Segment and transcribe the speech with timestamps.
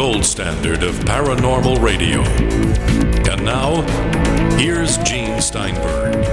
[0.00, 2.22] Gold standard of paranormal radio.
[3.30, 3.82] And now,
[4.56, 6.24] here's Gene Steinberg.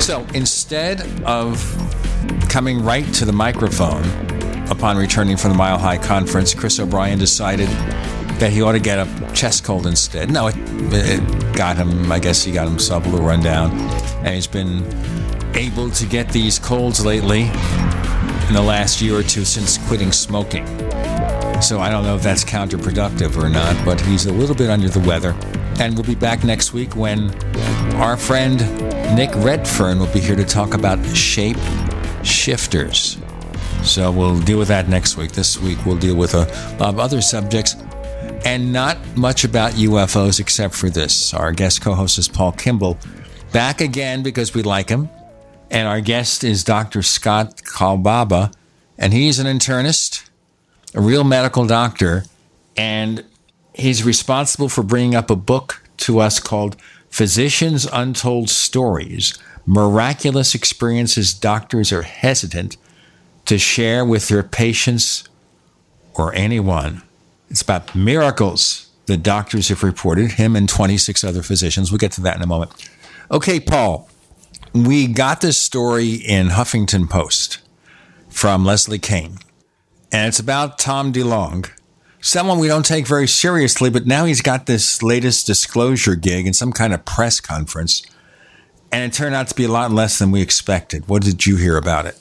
[0.00, 1.60] So instead of
[2.48, 4.02] coming right to the microphone
[4.70, 7.68] upon returning from the Mile High Conference, Chris O'Brien decided
[8.38, 10.30] that he ought to get a chest cold instead.
[10.30, 13.72] No, it, it got him, I guess he got himself a little rundown.
[14.24, 14.86] And he's been
[15.54, 20.85] able to get these colds lately in the last year or two since quitting smoking.
[21.62, 24.88] So I don't know if that's counterproductive or not, but he's a little bit under
[24.88, 25.34] the weather.
[25.80, 27.30] And we'll be back next week when
[27.96, 28.60] our friend
[29.16, 31.58] Nick Redfern will be here to talk about shape
[32.22, 33.18] shifters.
[33.82, 35.32] So we'll deal with that next week.
[35.32, 36.42] This week we'll deal with a
[36.82, 37.76] of other subjects
[38.44, 41.34] and not much about UFOs except for this.
[41.34, 42.98] Our guest co host is Paul Kimball,
[43.52, 45.08] back again because we like him.
[45.70, 47.02] And our guest is Dr.
[47.02, 48.52] Scott Kolbaba,
[48.98, 50.15] and he's an internist,
[50.96, 52.24] a real medical doctor,
[52.76, 53.22] and
[53.74, 56.76] he's responsible for bringing up a book to us called
[57.10, 62.76] Physicians Untold Stories Miraculous Experiences Doctors Are Hesitant
[63.44, 65.28] to Share with Their Patients
[66.14, 67.02] or Anyone.
[67.50, 71.90] It's about miracles that doctors have reported, him and 26 other physicians.
[71.90, 72.90] We'll get to that in a moment.
[73.30, 74.08] Okay, Paul,
[74.72, 77.58] we got this story in Huffington Post
[78.28, 79.38] from Leslie Kean,
[80.12, 81.70] and it's about Tom DeLonge,
[82.20, 86.52] someone we don't take very seriously, but now he's got this latest disclosure gig in
[86.52, 88.02] some kind of press conference,
[88.92, 91.08] and it turned out to be a lot less than we expected.
[91.08, 92.18] What did you hear about it?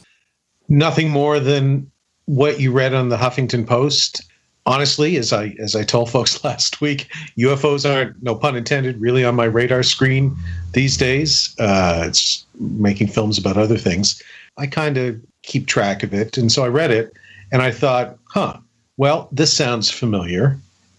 [0.68, 1.90] Nothing more than
[2.26, 4.24] what you read on the Huffington Post
[4.66, 9.24] honestly, as I as I told folks last week, UFOs aren't, no pun intended, really
[9.24, 10.36] on my radar screen
[10.74, 11.56] these days.
[11.60, 14.22] Uh, it's making films about other things.
[14.58, 17.14] I kind of keep track of it, and so I read it,
[17.52, 18.58] and I thought, huh,
[18.98, 20.58] well, this sounds familiar,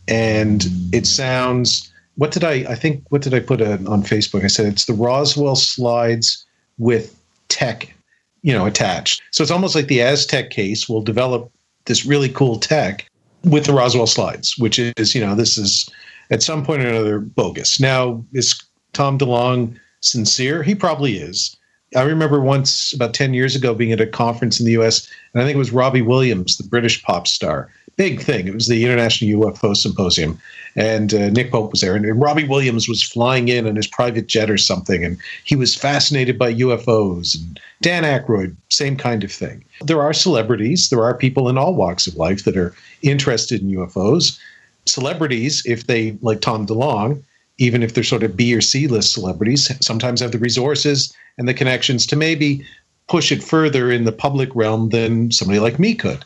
[0.09, 1.93] and it sounds.
[2.17, 2.65] What did I?
[2.69, 4.45] I think what did I put on Facebook?
[4.45, 6.47] I said it's the Roswell slides
[6.79, 7.19] with
[7.49, 7.95] tech,
[8.43, 9.23] you know, attached.
[9.31, 11.51] So it's almost like the Aztec case will develop
[11.87, 13.09] this really cool tech
[13.45, 15.89] with the Roswell slides, which is, you know, this is
[16.31, 17.78] at some point or another bogus.
[17.81, 18.61] Now, is
[18.93, 20.63] Tom DeLonge sincere?
[20.63, 21.57] He probably is.
[21.94, 25.42] I remember once about 10 years ago being at a conference in the US, and
[25.42, 27.70] I think it was Robbie Williams, the British pop star.
[27.97, 28.47] Big thing.
[28.47, 30.38] It was the International UFO Symposium,
[30.74, 31.94] and uh, Nick Pope was there.
[31.94, 35.56] And, and Robbie Williams was flying in on his private jet or something, and he
[35.56, 37.36] was fascinated by UFOs.
[37.36, 39.64] And Dan Aykroyd, same kind of thing.
[39.80, 43.68] There are celebrities, there are people in all walks of life that are interested in
[43.68, 44.38] UFOs.
[44.84, 47.22] Celebrities, if they, like Tom DeLonge,
[47.59, 51.49] even if they're sort of B or C list celebrities, sometimes have the resources and
[51.49, 52.65] the connections to maybe
[53.09, 56.25] push it further in the public realm than somebody like me could.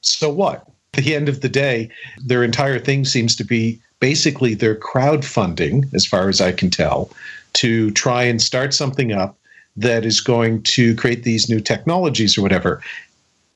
[0.00, 0.66] So what?
[0.94, 1.90] At the end of the day,
[2.24, 7.10] their entire thing seems to be basically their crowdfunding, as far as I can tell,
[7.54, 9.36] to try and start something up
[9.76, 12.82] that is going to create these new technologies or whatever.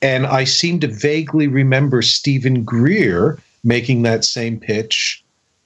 [0.01, 5.22] And I seem to vaguely remember Stephen Greer making that same pitch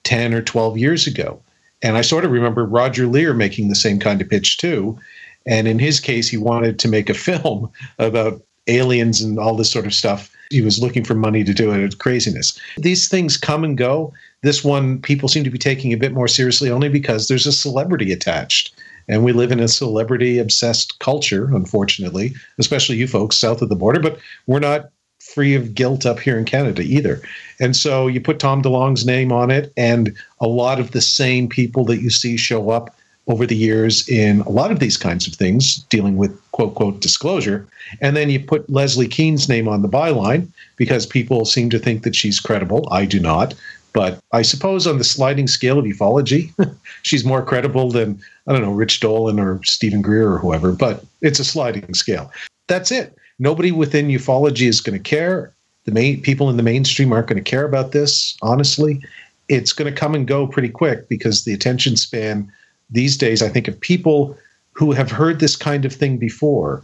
[0.06, 1.42] 10 or 12 years ago.
[1.82, 4.96] And I sort of remember Roger Lear making the same kind of pitch too.
[5.46, 7.68] And in his case, he wanted to make a film
[7.98, 10.32] about aliens and all this sort of stuff.
[10.50, 11.80] He was looking for money to do it.
[11.80, 12.58] It's craziness.
[12.78, 14.12] These things come and go.
[14.42, 17.52] This one, people seem to be taking a bit more seriously only because there's a
[17.52, 18.72] celebrity attached.
[19.08, 23.76] And we live in a celebrity obsessed culture, unfortunately, especially you folks south of the
[23.76, 24.90] border, but we're not
[25.36, 27.20] free of guilt up here in Canada either.
[27.60, 31.46] And so you put Tom DeLonge's name on it, and a lot of the same
[31.46, 35.26] people that you see show up over the years in a lot of these kinds
[35.26, 37.66] of things dealing with quote, quote, disclosure.
[38.00, 42.02] And then you put Leslie Kean's name on the byline because people seem to think
[42.04, 42.88] that she's credible.
[42.90, 43.52] I do not.
[43.92, 46.50] But I suppose on the sliding scale of ufology,
[47.02, 51.04] she's more credible than, I don't know, Rich Dolan or Stephen Greer or whoever, but
[51.20, 52.32] it's a sliding scale.
[52.68, 53.14] That's it.
[53.38, 55.52] Nobody within ufology is going to care.
[55.84, 59.02] The main people in the mainstream aren't going to care about this, honestly.
[59.48, 62.50] It's going to come and go pretty quick because the attention span
[62.90, 64.36] these days, I think, of people
[64.72, 66.82] who have heard this kind of thing before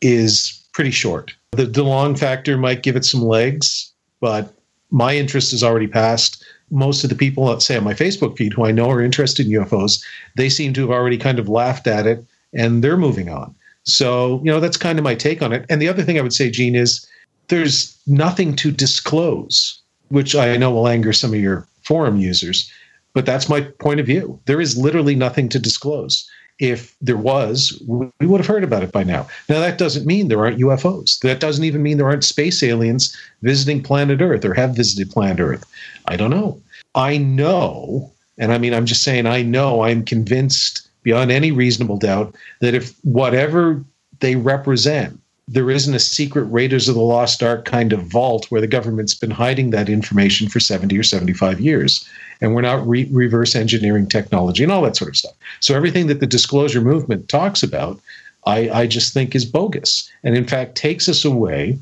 [0.00, 1.34] is pretty short.
[1.52, 4.54] The DeLonge factor might give it some legs, but
[4.90, 6.44] my interest is already past.
[6.70, 9.46] Most of the people, let's say on my Facebook feed, who I know are interested
[9.46, 10.02] in UFOs,
[10.36, 13.54] they seem to have already kind of laughed at it and they're moving on.
[13.84, 15.64] So, you know, that's kind of my take on it.
[15.68, 17.06] And the other thing I would say, Gene, is
[17.48, 22.70] there's nothing to disclose, which I know will anger some of your forum users,
[23.14, 24.38] but that's my point of view.
[24.46, 26.28] There is literally nothing to disclose.
[26.60, 29.26] if there was, we would have heard about it by now.
[29.48, 31.18] Now, that doesn't mean there aren't UFOs.
[31.20, 35.40] That doesn't even mean there aren't space aliens visiting planet Earth or have visited planet
[35.40, 35.64] Earth.
[36.06, 36.60] I don't know.
[36.94, 41.96] I know, and I mean, I'm just saying, I know, I'm convinced beyond any reasonable
[41.96, 43.82] doubt that if whatever
[44.20, 48.60] they represent, there isn't a secret Raiders of the Lost Ark kind of vault where
[48.60, 52.08] the government's been hiding that information for 70 or 75 years.
[52.40, 55.34] And we're not re- reverse engineering technology and all that sort of stuff.
[55.58, 58.00] So everything that the disclosure movement talks about,
[58.46, 60.08] I, I just think is bogus.
[60.22, 61.78] And in fact, takes us away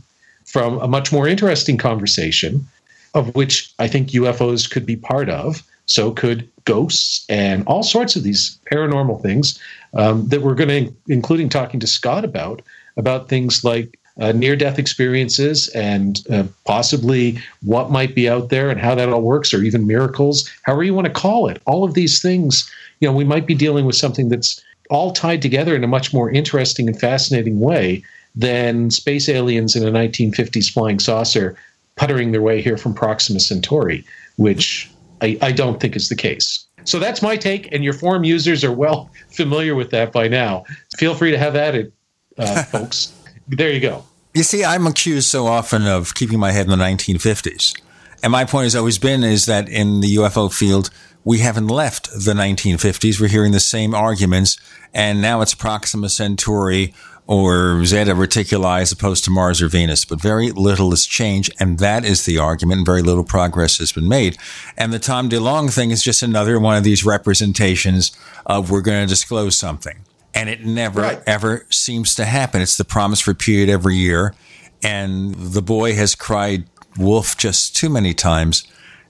[0.46, 2.66] from a much more interesting conversation,
[3.12, 5.62] of which I think UFOs could be part of.
[5.88, 9.58] So could ghosts and all sorts of these paranormal things
[9.94, 12.62] um, that we're going to, including talking to Scott about,
[12.96, 18.68] about things like uh, near death experiences and uh, possibly what might be out there
[18.68, 21.62] and how that all works, or even miracles, however you want to call it.
[21.66, 22.70] All of these things,
[23.00, 26.12] you know, we might be dealing with something that's all tied together in a much
[26.12, 28.02] more interesting and fascinating way
[28.34, 31.56] than space aliens in a 1950s flying saucer
[31.96, 34.04] puttering their way here from Proxima Centauri,
[34.36, 36.66] which I, I don't think is the case.
[36.84, 40.64] So that's my take, and your forum users are well familiar with that by now.
[40.96, 41.92] Feel free to have at it,
[42.38, 43.12] uh, folks.
[43.48, 44.04] There you go.
[44.34, 47.80] You see, I'm accused so often of keeping my head in the 1950s.
[48.22, 50.90] And my point has always been is that in the UFO field,
[51.24, 53.20] we haven't left the 1950s.
[53.20, 54.58] We're hearing the same arguments,
[54.94, 56.94] and now it's Proxima Centauri
[57.28, 60.04] or Zeta Reticuli as opposed to Mars or Venus.
[60.04, 64.08] But very little has changed, and that is the argument, very little progress has been
[64.08, 64.36] made.
[64.76, 68.10] And the Tom DeLonge thing is just another one of these representations
[68.46, 69.98] of we're going to disclose something
[70.34, 71.22] and it never right.
[71.26, 72.60] ever seems to happen.
[72.60, 74.34] It's the promise repeated every year,
[74.82, 76.64] and the boy has cried
[76.96, 78.64] wolf just too many times.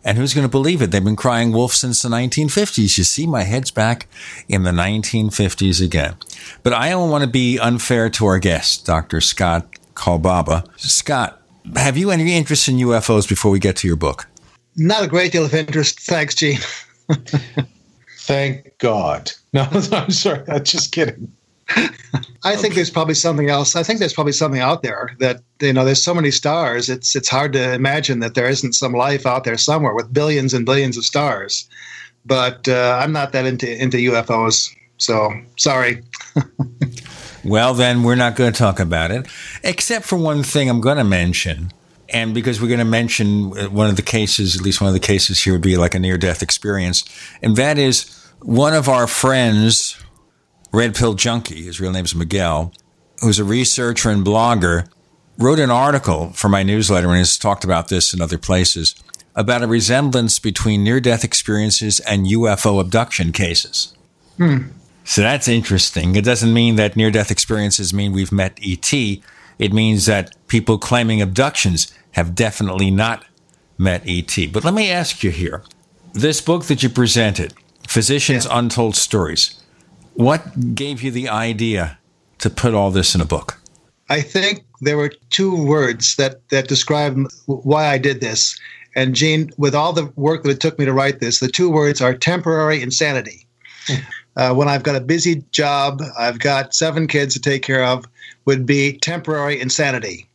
[0.04, 0.90] And who's going to believe it?
[0.90, 2.98] They've been crying wolf since the 1950s.
[2.98, 4.06] You see, my head's back
[4.48, 6.16] in the 1950s again.
[6.62, 9.20] But I don't want to be unfair to our guest, Dr.
[9.20, 10.66] Scott Kolbaba.
[10.78, 11.42] Scott,
[11.76, 14.26] have you any interest in UFOs before we get to your book?
[14.76, 16.00] Not a great deal of interest.
[16.00, 16.58] Thanks, Gene.
[18.20, 19.32] Thank God.
[19.52, 19.62] No,
[19.92, 20.44] I'm sorry.
[20.48, 21.32] I'm just kidding.
[22.44, 23.76] I think there's probably something else.
[23.76, 25.84] I think there's probably something out there that you know.
[25.84, 26.88] There's so many stars.
[26.88, 30.54] It's it's hard to imagine that there isn't some life out there somewhere with billions
[30.54, 31.68] and billions of stars.
[32.24, 34.74] But uh, I'm not that into into UFOs.
[34.98, 36.02] So sorry.
[37.44, 39.26] well, then we're not going to talk about it,
[39.62, 41.72] except for one thing I'm going to mention.
[42.10, 44.94] And because we're going to mention uh, one of the cases, at least one of
[44.94, 47.04] the cases here would be like a near death experience.
[47.42, 50.02] And that is one of our friends,
[50.72, 52.72] Red Pill Junkie, his real name is Miguel,
[53.20, 54.88] who's a researcher and blogger,
[55.38, 58.94] wrote an article for my newsletter and has talked about this in other places
[59.34, 63.94] about a resemblance between near death experiences and UFO abduction cases.
[64.36, 64.70] Hmm.
[65.04, 66.16] So that's interesting.
[66.16, 68.92] It doesn't mean that near death experiences mean we've met ET.
[68.92, 73.24] It means that people claiming abductions have definitely not
[73.78, 74.52] met ET.
[74.52, 75.62] But let me ask you here
[76.12, 77.54] this book that you presented,
[77.86, 78.58] Physicians' yeah.
[78.58, 79.57] Untold Stories.
[80.18, 81.96] What gave you the idea
[82.38, 83.56] to put all this in a book?
[84.08, 88.58] I think there were two words that, that describe why I did this.
[88.96, 91.70] And Gene, with all the work that it took me to write this, the two
[91.70, 93.46] words are temporary insanity.
[94.36, 98.04] uh, when I've got a busy job, I've got seven kids to take care of,
[98.44, 100.28] would be temporary insanity.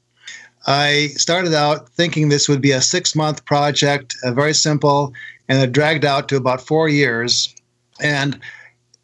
[0.66, 5.12] I started out thinking this would be a six month project, uh, very simple,
[5.50, 7.54] and it dragged out to about four years.
[8.00, 8.40] And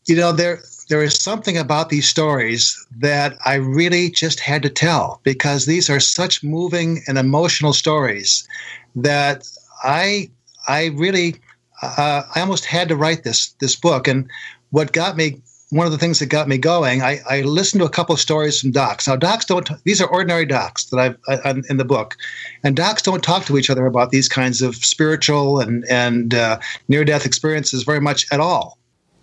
[0.09, 0.59] you know, there
[0.89, 5.89] there is something about these stories that I really just had to tell because these
[5.89, 8.47] are such moving and emotional stories
[8.95, 9.47] that
[9.83, 10.29] I
[10.67, 11.35] I really
[11.81, 14.07] uh, I almost had to write this this book.
[14.07, 14.29] And
[14.71, 15.41] what got me
[15.71, 18.19] one of the things that got me going, I, I listened to a couple of
[18.19, 19.07] stories from docs.
[19.07, 22.17] Now, docs don't; these are ordinary docs that I've I, in the book,
[22.63, 26.59] and docs don't talk to each other about these kinds of spiritual and and uh,
[26.87, 28.78] near death experiences very much at all.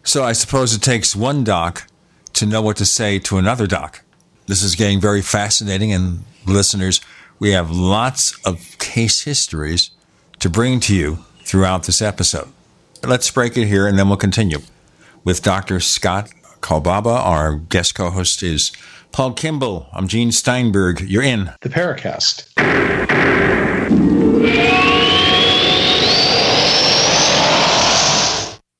[0.06, 1.88] So, I suppose it takes one doc
[2.34, 4.02] to know what to say to another doc.
[4.46, 7.00] This is getting very fascinating, and listeners,
[7.40, 9.90] we have lots of case histories
[10.38, 12.46] to bring to you throughout this episode.
[13.02, 14.60] Let's break it here, and then we'll continue
[15.24, 15.80] with Dr.
[15.80, 17.18] Scott Kolbaba.
[17.18, 18.70] Our guest co host is
[19.10, 19.88] Paul Kimball.
[19.92, 21.00] I'm Gene Steinberg.
[21.00, 22.46] You're in the Paracast.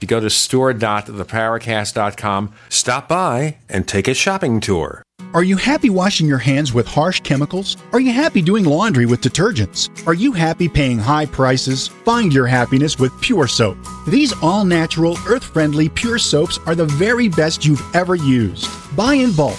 [0.00, 5.02] You go to store.theparacast.com, stop by, and take a shopping tour.
[5.34, 7.76] Are you happy washing your hands with harsh chemicals?
[7.92, 9.90] Are you happy doing laundry with detergents?
[10.06, 11.88] Are you happy paying high prices?
[11.88, 13.76] Find your happiness with Pure Soap.
[14.06, 18.66] These all natural, earth friendly Pure Soaps are the very best you've ever used.
[18.96, 19.58] Buy in bulk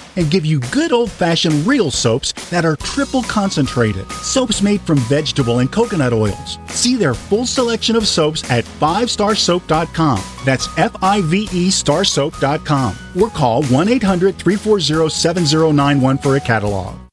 [0.15, 4.09] and give you good old fashioned real soaps that are triple concentrated.
[4.11, 6.57] Soaps made from vegetable and coconut oils.
[6.67, 10.23] See their full selection of soaps at 5starsoap.com.
[10.45, 12.95] That's F I V E starsoap.com.
[13.19, 17.10] Or call 1 800 340 7091 for a catalog.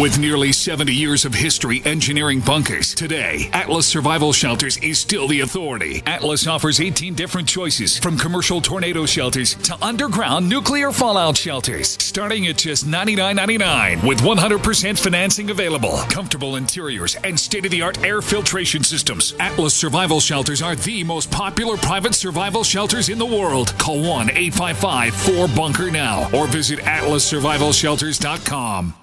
[0.00, 5.40] With nearly 70 years of history engineering bunkers, today, Atlas Survival Shelters is still the
[5.40, 6.02] authority.
[6.04, 12.46] Atlas offers 18 different choices, from commercial tornado shelters to underground nuclear fallout shelters, starting
[12.46, 18.20] at just $99.99 with 100% financing available, comfortable interiors, and state of the art air
[18.20, 19.32] filtration systems.
[19.40, 23.72] Atlas Survival Shelters are the most popular private survival shelters in the world.
[23.78, 28.94] Call 1 855 4 Bunker now or visit atlassurvivalshelters.com.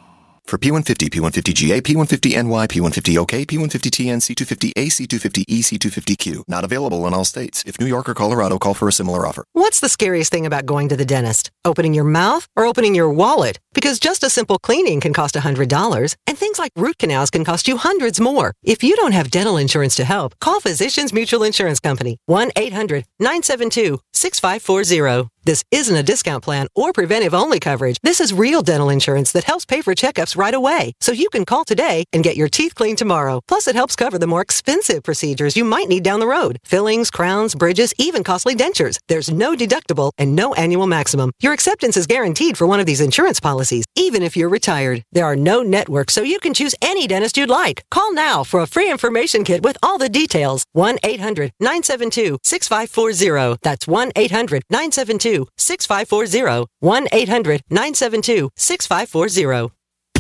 [0.46, 6.44] For P150, P150GA, P150NY, P150OK, P150TN, C250A, C250E, C250Q.
[6.48, 7.64] Not available in all states.
[7.66, 9.46] If New York or Colorado, call for a similar offer.
[9.54, 11.50] What's the scariest thing about going to the dentist?
[11.66, 13.58] Opening your mouth or opening your wallet?
[13.74, 17.68] Because just a simple cleaning can cost $100, and things like root canals can cost
[17.68, 18.54] you hundreds more.
[18.64, 23.06] If you don't have dental insurance to help, call Physicians Mutual Insurance Company, 1 800
[23.20, 25.33] 972 6540.
[25.46, 27.98] This isn't a discount plan or preventive only coverage.
[28.02, 30.94] This is real dental insurance that helps pay for checkups right away.
[31.02, 33.42] So you can call today and get your teeth cleaned tomorrow.
[33.46, 37.12] Plus, it helps cover the more expensive procedures you might need down the road fillings,
[37.12, 38.98] crowns, bridges, even costly dentures.
[39.10, 41.32] There's no deductible and no annual maximum.
[41.42, 45.04] Your acceptance is guaranteed for one of these insurance policies, even if you're retired.
[45.12, 47.84] There are no networks, so you can choose any dentist you'd like.
[47.92, 50.64] Call now for a free information kit with all the details.
[50.72, 53.60] 1 800 972 6540.
[53.62, 56.66] That's 1 800 972 6540.
[56.80, 59.72] 1 800 972 6540.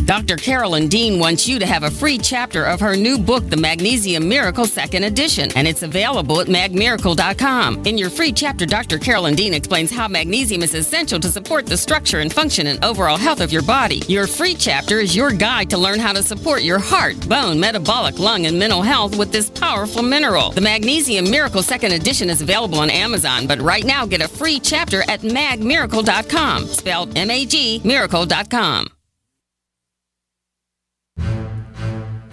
[0.05, 0.35] Dr.
[0.35, 4.27] Carolyn Dean wants you to have a free chapter of her new book, The Magnesium
[4.27, 7.85] Miracle Second Edition, and it's available at magmiracle.com.
[7.85, 8.97] In your free chapter, Dr.
[8.97, 13.17] Carolyn Dean explains how magnesium is essential to support the structure and function and overall
[13.17, 14.01] health of your body.
[14.07, 18.19] Your free chapter is your guide to learn how to support your heart, bone, metabolic,
[18.19, 20.51] lung, and mental health with this powerful mineral.
[20.51, 24.59] The Magnesium Miracle Second Edition is available on Amazon, but right now get a free
[24.59, 28.87] chapter at magmiracle.com, spelled M A G miracle.com.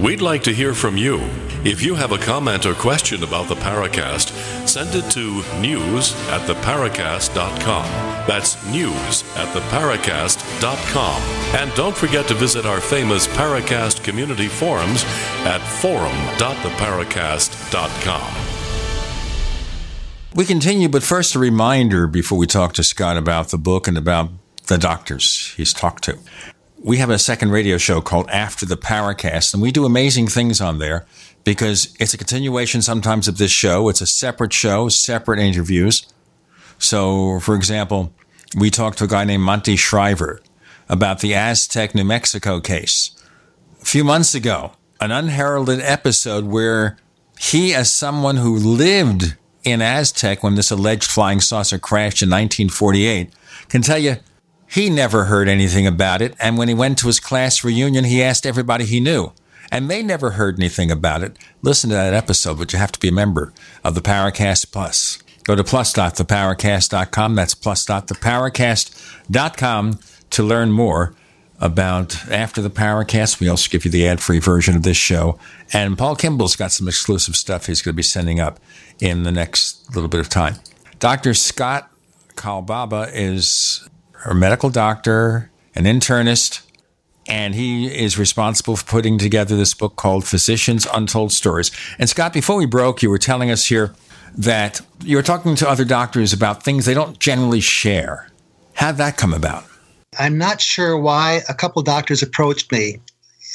[0.01, 1.19] We'd like to hear from you.
[1.63, 4.31] If you have a comment or question about the Paracast,
[4.67, 7.85] send it to news at theparacast.com.
[8.27, 11.23] That's news at theparacast.com.
[11.55, 15.05] And don't forget to visit our famous Paracast community forums
[15.45, 18.35] at forum.theparacast.com.
[20.35, 23.99] We continue, but first a reminder before we talk to Scott about the book and
[23.99, 24.31] about
[24.69, 26.17] the doctors he's talked to
[26.83, 30.61] we have a second radio show called After the Paracast, and we do amazing things
[30.61, 31.05] on there
[31.45, 33.89] because it's a continuation sometimes of this show.
[33.91, 36.07] It's a separate show, separate interviews.
[36.79, 38.15] So, for example,
[38.57, 40.41] we talked to a guy named Monty Shriver
[40.89, 43.11] about the Aztec, New Mexico case.
[43.83, 46.97] A few months ago, an unheralded episode where
[47.39, 53.31] he, as someone who lived in Aztec when this alleged flying saucer crashed in 1948,
[53.69, 54.17] can tell you
[54.71, 56.35] he never heard anything about it.
[56.39, 59.33] And when he went to his class reunion, he asked everybody he knew.
[59.71, 63.01] and they never heard anything about it, listen to that episode, but you have to
[63.01, 63.53] be a member
[63.85, 65.19] of the Paracast Plus.
[65.45, 67.35] Go to plus.theparacast.com.
[67.35, 69.99] That's plus.theparacast.com
[70.31, 71.15] to learn more
[71.61, 73.41] about after the Paracast.
[73.41, 75.39] We also give you the ad-free version of this show.
[75.73, 78.59] And Paul Kimball's got some exclusive stuff he's going to be sending up
[79.01, 80.57] in the next little bit of time.
[80.99, 81.35] Dr.
[81.35, 81.91] Scott
[82.35, 83.87] Kolbaba is
[84.25, 86.63] a medical doctor, an internist,
[87.29, 91.71] and he is responsible for putting together this book called Physicians Untold Stories.
[91.99, 93.95] And Scott, before we broke, you were telling us here
[94.37, 98.29] that you were talking to other doctors about things they don't generally share.
[98.75, 99.65] How'd that come about?
[100.19, 103.01] I'm not sure why a couple doctors approached me.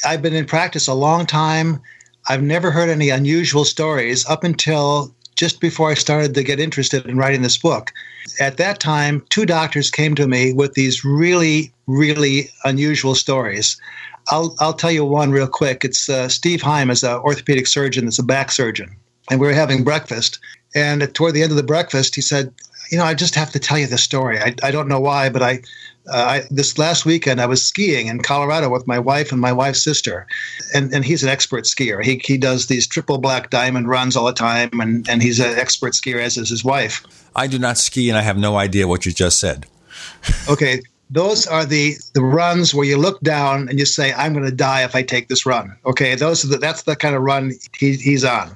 [0.04, 1.80] I've been in practice a long time.
[2.28, 7.06] I've never heard any unusual stories up until just before I started to get interested
[7.06, 7.92] in writing this book.
[8.40, 13.80] At that time, two doctors came to me with these really, really unusual stories.
[14.28, 15.84] I'll, I'll tell you one real quick.
[15.84, 18.96] It's uh, Steve Heim is an orthopedic surgeon, that's a back surgeon.
[19.30, 20.38] And we were having breakfast.
[20.74, 22.52] And toward the end of the breakfast, he said,
[22.90, 24.40] You know, I just have to tell you the story.
[24.40, 25.60] I, I don't know why, but I,
[26.08, 29.52] uh, I, this last weekend I was skiing in Colorado with my wife and my
[29.52, 30.26] wife's sister,
[30.74, 32.02] and and he's an expert skier.
[32.04, 35.58] He he does these triple black diamond runs all the time, and and he's an
[35.58, 37.04] expert skier as is his wife.
[37.34, 39.66] I do not ski, and I have no idea what you just said.
[40.48, 44.44] okay, those are the the runs where you look down and you say, "I'm going
[44.44, 47.22] to die if I take this run." Okay, those are the, that's the kind of
[47.22, 48.50] run he, he's on.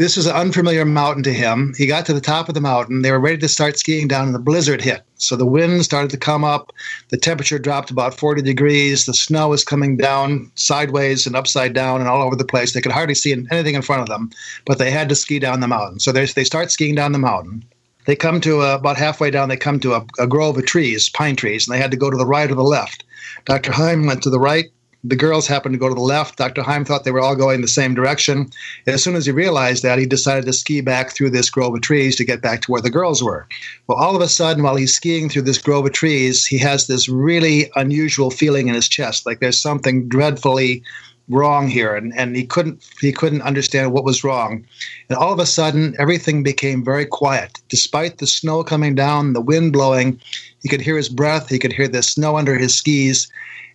[0.00, 1.74] This was an unfamiliar mountain to him.
[1.76, 3.02] He got to the top of the mountain.
[3.02, 5.02] They were ready to start skiing down, and the blizzard hit.
[5.16, 6.72] So the wind started to come up.
[7.10, 9.04] The temperature dropped about 40 degrees.
[9.04, 12.72] The snow was coming down sideways and upside down and all over the place.
[12.72, 14.30] They could hardly see anything in front of them,
[14.64, 16.00] but they had to ski down the mountain.
[16.00, 17.62] So they start skiing down the mountain.
[18.06, 21.36] They come to about halfway down, they come to a, a grove of trees, pine
[21.36, 23.04] trees, and they had to go to the right or the left.
[23.44, 23.72] Dr.
[23.72, 24.70] Heim went to the right.
[25.02, 26.36] The girls happened to go to the left.
[26.36, 26.62] Dr.
[26.62, 28.50] Heim thought they were all going the same direction.
[28.86, 31.74] And as soon as he realized that, he decided to ski back through this grove
[31.74, 33.46] of trees to get back to where the girls were.
[33.86, 36.86] Well, all of a sudden, while he's skiing through this grove of trees, he has
[36.86, 40.82] this really unusual feeling in his chest, like there's something dreadfully
[41.30, 44.64] wrong here and, and he couldn't he couldn't understand what was wrong
[45.08, 49.40] and all of a sudden everything became very quiet despite the snow coming down the
[49.40, 50.20] wind blowing
[50.60, 53.30] he could hear his breath he could hear the snow under his skis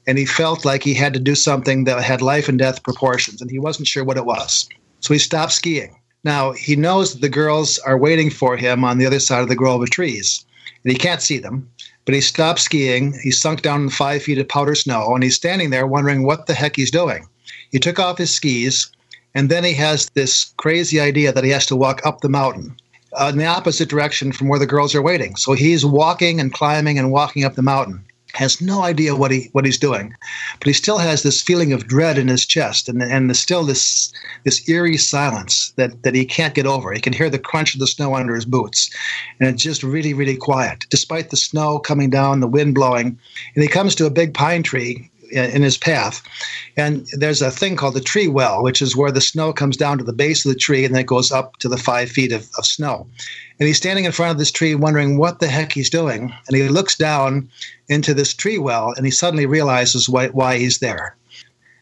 [0.07, 3.41] and he felt like he had to do something that had life and death proportions,
[3.41, 4.69] and he wasn't sure what it was.
[4.99, 5.95] So he stopped skiing.
[6.23, 9.49] Now, he knows that the girls are waiting for him on the other side of
[9.49, 10.43] the grove of trees,
[10.83, 11.69] and he can't see them.
[12.05, 13.17] But he stopped skiing.
[13.23, 16.45] He sunk down in five feet of powder snow, and he's standing there wondering what
[16.45, 17.27] the heck he's doing.
[17.71, 18.89] He took off his skis,
[19.33, 22.75] and then he has this crazy idea that he has to walk up the mountain
[23.13, 25.35] uh, in the opposite direction from where the girls are waiting.
[25.35, 28.04] So he's walking and climbing and walking up the mountain
[28.35, 30.13] has no idea what he what he's doing,
[30.59, 33.63] but he still has this feeling of dread in his chest, and and there's still
[33.63, 34.11] this
[34.43, 36.91] this eerie silence that that he can't get over.
[36.91, 38.89] He can hear the crunch of the snow under his boots,
[39.39, 43.17] and it's just really really quiet, despite the snow coming down, the wind blowing,
[43.55, 46.21] and he comes to a big pine tree in his path.
[46.77, 49.97] And there's a thing called the tree well, which is where the snow comes down
[49.97, 52.31] to the base of the tree and then it goes up to the five feet
[52.31, 53.07] of, of snow.
[53.59, 56.33] And he's standing in front of this tree wondering what the heck he's doing.
[56.47, 57.49] And he looks down
[57.87, 61.15] into this tree well and he suddenly realizes why, why he's there.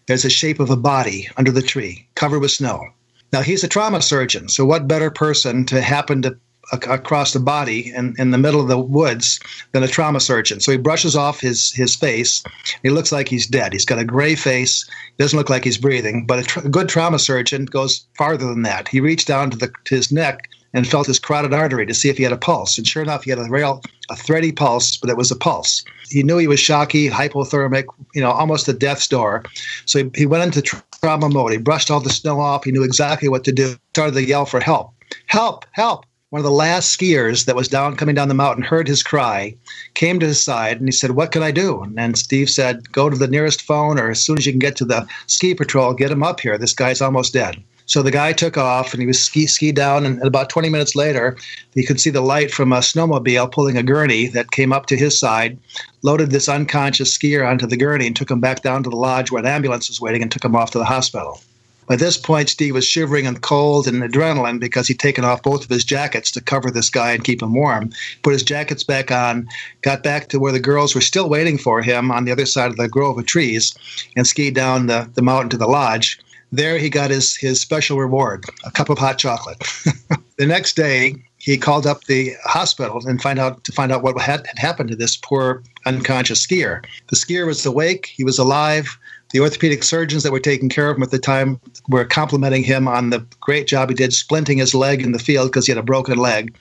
[0.05, 2.89] There's a shape of a body under the tree, covered with snow.
[3.31, 6.37] Now, he's a trauma surgeon, so what better person to happen to
[6.71, 9.39] across the body in, in the middle of the woods
[9.73, 10.59] than a trauma surgeon.
[10.59, 12.43] So he brushes off his, his face.
[12.83, 13.73] He looks like he's dead.
[13.73, 14.87] He's got a gray face.
[15.17, 16.25] Doesn't look like he's breathing.
[16.25, 18.87] But a, tra- good trauma surgeon goes farther than that.
[18.87, 22.09] He reached down to, the, to his neck and felt his carotid artery to see
[22.09, 22.77] if he had a pulse.
[22.77, 25.83] And sure enough, he had a real a thready pulse, but it was a pulse.
[26.09, 29.43] He knew he was shocky, hypothermic, you know, almost at death's door.
[29.85, 31.51] So he, he went into trauma mode.
[31.51, 32.65] He brushed all the snow off.
[32.65, 33.75] He knew exactly what to do.
[33.93, 34.93] Started to yell for help.
[35.27, 35.65] Help!
[35.71, 36.05] Help!
[36.33, 39.55] one of the last skiers that was down coming down the mountain heard his cry,
[39.93, 43.07] came to his side, and he said, "What can I do?" And Steve said, "Go
[43.07, 45.93] to the nearest phone, or as soon as you can get to the ski patrol,
[45.93, 46.57] get him up here.
[46.57, 50.05] This guy's almost dead." So the guy took off, and he was ski ski down.
[50.05, 51.37] And about 20 minutes later,
[51.73, 54.97] he could see the light from a snowmobile pulling a gurney that came up to
[54.97, 55.57] his side,
[56.01, 59.31] loaded this unconscious skier onto the gurney, and took him back down to the lodge
[59.31, 61.41] where an ambulance was waiting, and took him off to the hospital.
[61.85, 65.65] By this point, Steve was shivering and cold and adrenaline because he'd taken off both
[65.65, 67.91] of his jackets to cover this guy and keep him warm.
[68.21, 69.49] Put his jackets back on,
[69.81, 72.71] got back to where the girls were still waiting for him on the other side
[72.71, 73.73] of the grove of trees,
[74.15, 76.19] and skied down the, the mountain to the lodge.
[76.53, 79.57] There, he got his, his special reward a cup of hot chocolate.
[80.37, 84.21] the next day, he called up the hospital and find out to find out what
[84.21, 86.85] had, had happened to this poor unconscious skier.
[87.07, 88.99] The skier was awake, he was alive,
[89.31, 92.87] The orthopedic surgeons that were taking care of him at the time were complimenting him
[92.87, 95.79] on the great job he did splinting his leg in the field because he had
[95.79, 96.55] a broken leg.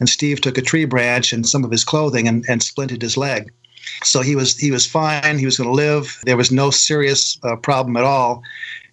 [0.00, 3.16] And Steve took a tree branch and some of his clothing and, and splinted his
[3.16, 3.52] leg.
[4.02, 5.38] So he was he was fine.
[5.38, 6.18] He was going to live.
[6.24, 8.42] There was no serious uh, problem at all.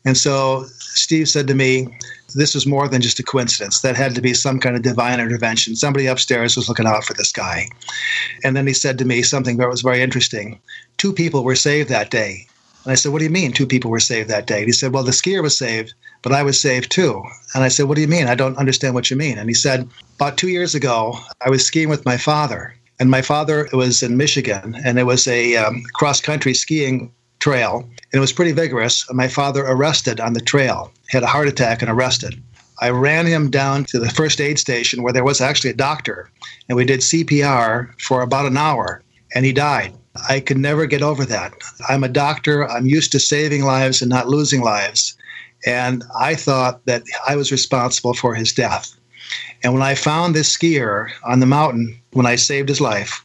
[0.05, 1.87] And so Steve said to me,
[2.35, 3.81] this was more than just a coincidence.
[3.81, 5.75] That had to be some kind of divine intervention.
[5.75, 7.67] Somebody upstairs was looking out for this guy.
[8.43, 10.59] And then he said to me something that was very interesting.
[10.97, 12.47] Two people were saved that day.
[12.83, 14.59] And I said, What do you mean two people were saved that day?
[14.59, 17.23] And he said, Well, the skier was saved, but I was saved too.
[17.53, 18.27] And I said, What do you mean?
[18.27, 19.37] I don't understand what you mean.
[19.37, 22.75] And he said, About two years ago, I was skiing with my father.
[22.99, 27.11] And my father was in Michigan, and it was a um, cross country skiing
[27.43, 27.81] trail.
[27.81, 29.05] And it was pretty vigorous.
[29.11, 32.41] My father arrested on the trail, had a heart attack and arrested.
[32.79, 36.29] I ran him down to the first aid station where there was actually a doctor,
[36.69, 39.03] and we did CPR for about an hour,
[39.35, 39.93] and he died.
[40.29, 41.53] I could never get over that.
[41.89, 42.69] I'm a doctor.
[42.69, 45.17] I'm used to saving lives and not losing lives.
[45.65, 48.95] And I thought that I was responsible for his death.
[49.63, 53.23] And when I found this skier on the mountain, when I saved his life,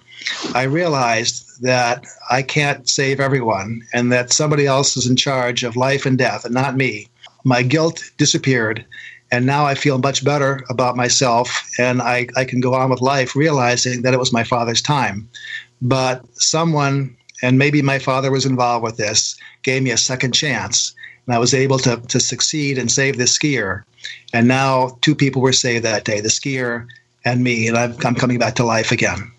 [0.54, 5.76] I realized that I can't save everyone and that somebody else is in charge of
[5.76, 7.08] life and death and not me.
[7.44, 8.84] My guilt disappeared.
[9.30, 13.02] And now I feel much better about myself and I, I can go on with
[13.02, 15.28] life realizing that it was my father's time.
[15.82, 20.94] But someone, and maybe my father was involved with this, gave me a second chance.
[21.26, 23.82] And I was able to, to succeed and save this skier.
[24.32, 26.86] And now two people were saved that day the skier
[27.24, 27.68] and me.
[27.68, 29.30] And I'm, I'm coming back to life again.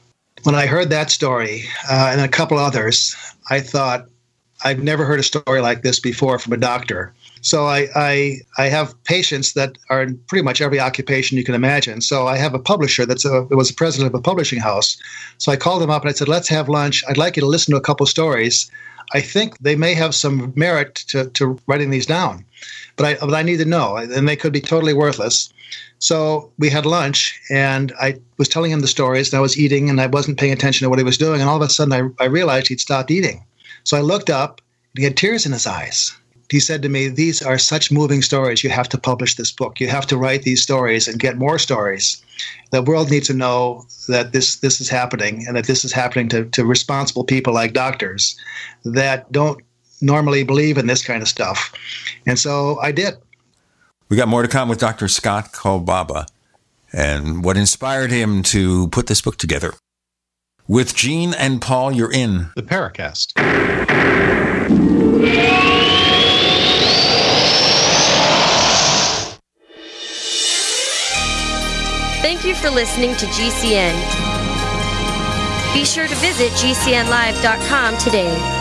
[0.44, 3.16] When I heard that story uh, and a couple others,
[3.50, 4.08] I thought,
[4.64, 7.14] I've never heard a story like this before from a doctor.
[7.42, 11.56] So I, I, I have patients that are in pretty much every occupation you can
[11.56, 12.02] imagine.
[12.02, 14.98] So I have a publisher that's a was a president of a publishing house.
[15.38, 17.04] So I called him up and I said, "Let's have lunch.
[17.08, 18.70] I'd like you to listen to a couple stories.
[19.14, 22.44] I think they may have some merit to, to writing these down,
[22.98, 25.50] but I but I need to know, and they could be totally worthless."
[26.00, 29.90] So we had lunch, and I was telling him the stories, and I was eating,
[29.90, 31.94] and I wasn't paying attention to what he was doing, and all of a sudden
[31.94, 33.44] I, I realized he'd stopped eating.
[33.84, 34.62] So I looked up,
[34.96, 36.16] and he had tears in his eyes
[36.50, 38.64] he said to me, These are such moving stories.
[38.64, 39.80] You have to publish this book.
[39.80, 42.24] You have to write these stories and get more stories.
[42.72, 46.28] The world needs to know that this, this is happening and that this is happening
[46.30, 48.36] to, to responsible people like doctors
[48.84, 49.62] that don't
[50.02, 51.74] normally believe in this kind of stuff.
[52.26, 53.16] And so I did.
[54.10, 55.08] We got more to come with Dr.
[55.08, 56.26] Scott Kolbaba
[56.92, 59.74] and what inspired him to put this book together.
[60.68, 63.34] With Gene and Paul, you're in the Paracast.
[72.22, 73.94] Thank you for listening to GCN.
[75.74, 78.59] Be sure to visit GCNlive.com today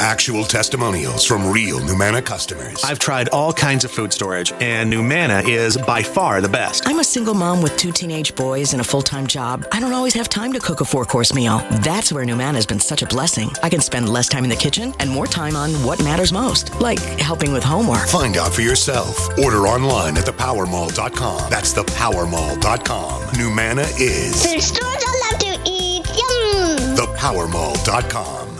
[0.00, 2.82] actual testimonials from real Numanna customers.
[2.82, 6.88] I've tried all kinds of food storage, and Numanna is by far the best.
[6.88, 9.66] I'm a single mom with two teenage boys and a full time job.
[9.72, 11.58] I don't always have time to cook a four course meal.
[11.82, 13.50] That's where Numanna has been such a blessing.
[13.62, 16.80] I can spend less time in the kitchen and more time on what matters most,
[16.80, 18.08] like helping with homework.
[18.08, 19.28] Find out for yourself.
[19.38, 21.50] Order online at thepowermall.com.
[21.50, 23.22] That's thepowermall.com.
[23.34, 24.44] Numanna is.
[24.46, 26.06] Food stores I love to eat.
[26.08, 26.96] Yum!
[26.96, 28.59] Thepowermall.com.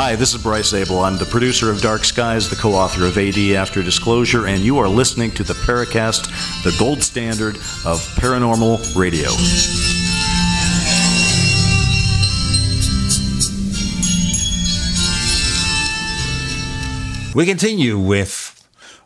[0.00, 1.00] Hi, this is Bryce Zabel.
[1.00, 4.78] I'm the producer of Dark Skies, the co author of AD After Disclosure, and you
[4.78, 9.28] are listening to the Paracast, the gold standard of paranormal radio.
[17.34, 18.57] We continue with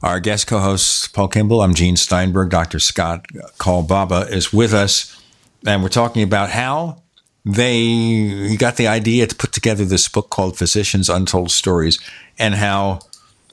[0.02, 1.62] our guest co host, Paul Kimball.
[1.62, 2.50] I'm Gene Steinberg.
[2.50, 2.78] Dr.
[2.78, 3.26] Scott
[3.58, 5.20] Kolbaba is with us.
[5.66, 7.02] And we're talking about how
[7.44, 11.98] they got the idea to put together this book called Physicians Untold Stories
[12.38, 13.00] and how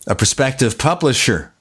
[0.07, 1.53] a prospective publisher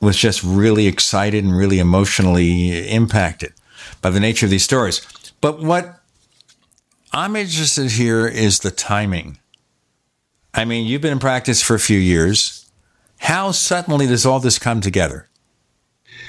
[0.00, 3.52] was just really excited and really emotionally impacted
[4.02, 5.06] by the nature of these stories.
[5.40, 6.00] But what
[7.12, 9.38] I'm interested here is the timing.
[10.52, 12.65] I mean, you've been in practice for a few years.
[13.18, 15.28] How suddenly does all this come together?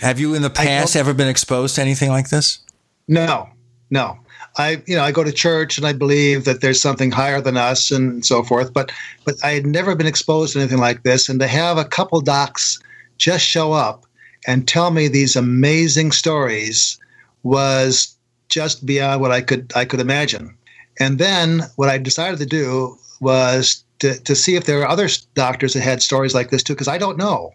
[0.02, 2.60] Have you in the past ever been exposed to anything like this?
[3.08, 3.50] No,
[3.90, 4.20] no.
[4.58, 7.58] I, you know, I go to church and I believe that there's something higher than
[7.58, 8.92] us and so forth, but
[9.24, 11.30] but I had never been exposed to anything like this.
[11.30, 12.80] And to have a couple docs
[13.18, 14.06] just show up
[14.48, 17.00] and tell me these amazing stories
[17.44, 18.16] was
[18.50, 20.56] just beyond what I could I could imagine.
[21.00, 25.10] And then what I decided to do was to, to see if there are other
[25.34, 27.54] doctors that had stories like this too, because I don't know.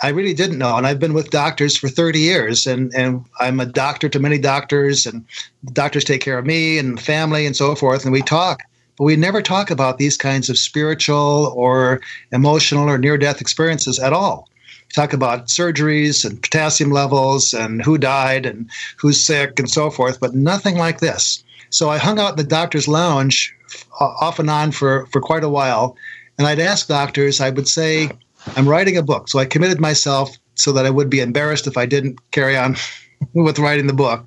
[0.00, 0.76] I really didn't know.
[0.76, 4.38] And I've been with doctors for 30 years, and, and I'm a doctor to many
[4.38, 5.24] doctors, and
[5.72, 8.04] doctors take care of me and family and so forth.
[8.04, 8.62] And we talk,
[8.96, 12.00] but we never talk about these kinds of spiritual or
[12.32, 14.48] emotional or near death experiences at all.
[14.88, 19.88] We talk about surgeries and potassium levels and who died and who's sick and so
[19.88, 21.44] forth, but nothing like this.
[21.70, 23.54] So I hung out in the doctor's lounge
[24.00, 25.96] off and on for, for quite a while.
[26.38, 28.10] And I'd ask doctors, I would say,
[28.56, 29.28] I'm writing a book.
[29.28, 32.76] So I committed myself so that I would be embarrassed if I didn't carry on
[33.34, 34.26] with writing the book.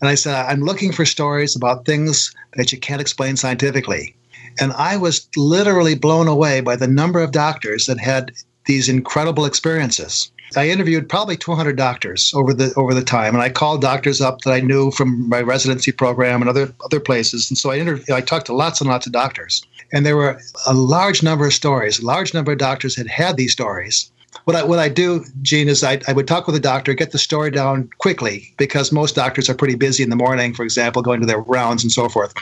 [0.00, 4.14] And I said, I'm looking for stories about things that you can't explain scientifically.
[4.58, 8.32] And I was literally blown away by the number of doctors that had
[8.66, 10.30] these incredible experiences.
[10.56, 14.40] I interviewed probably 200 doctors over the over the time, and I called doctors up
[14.42, 17.50] that I knew from my residency program and other other places.
[17.50, 20.40] And so I interviewed, I talked to lots and lots of doctors, and there were
[20.66, 22.00] a large number of stories.
[22.00, 24.10] A large number of doctors had had these stories,
[24.44, 27.10] what I what I do, Gene, is I, I would talk with a doctor, get
[27.10, 31.02] the story down quickly because most doctors are pretty busy in the morning, for example,
[31.02, 32.32] going to their rounds and so forth.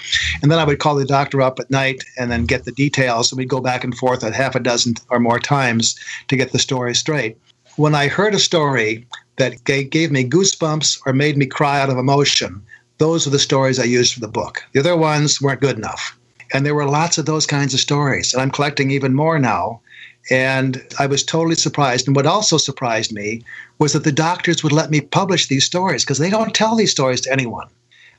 [0.43, 3.33] And then I would call the doctor up at night and then get the details,
[3.33, 6.53] and we'd go back and forth at half a dozen or more times to get
[6.53, 7.37] the story straight.
[7.79, 11.97] When I heard a story that gave me goosebumps or made me cry out of
[11.97, 12.61] emotion,
[12.99, 14.65] those were the stories I used for the book.
[14.73, 16.19] The other ones weren't good enough.
[16.53, 18.33] And there were lots of those kinds of stories.
[18.33, 19.81] And I'm collecting even more now
[20.29, 22.09] and I was totally surprised.
[22.09, 23.45] And what also surprised me
[23.79, 26.91] was that the doctors would let me publish these stories because they don't tell these
[26.91, 27.69] stories to anyone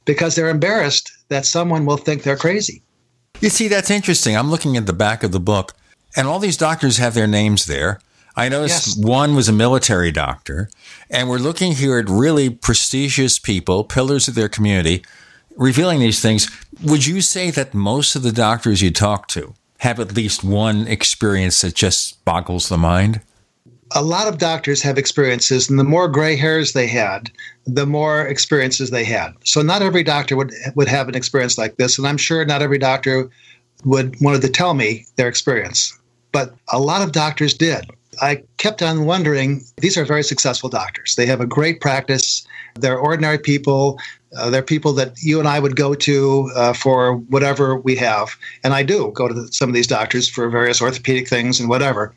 [0.06, 2.82] because they're embarrassed that someone will think they're crazy.
[3.42, 4.38] You see, that's interesting.
[4.38, 5.74] I'm looking at the back of the book,
[6.16, 8.00] and all these doctors have their names there.
[8.40, 8.98] I noticed yes.
[8.98, 10.70] one was a military doctor,
[11.10, 15.04] and we're looking here at really prestigious people, pillars of their community,
[15.58, 16.50] revealing these things.
[16.82, 20.88] Would you say that most of the doctors you talk to have at least one
[20.88, 23.20] experience that just boggles the mind?
[23.92, 27.30] A lot of doctors have experiences, and the more gray hairs they had,
[27.66, 29.34] the more experiences they had.
[29.44, 32.62] So not every doctor would would have an experience like this, and I'm sure not
[32.62, 33.30] every doctor
[33.84, 35.94] would wanted to tell me their experience.
[36.32, 37.90] But a lot of doctors did.
[38.22, 41.16] I kept on wondering these are very successful doctors.
[41.16, 42.46] They have a great practice.
[42.76, 44.00] They're ordinary people.
[44.38, 48.36] Uh, they're people that you and I would go to uh, for whatever we have.
[48.64, 51.70] And I do go to the, some of these doctors for various orthopedic things and
[51.70, 52.14] whatever.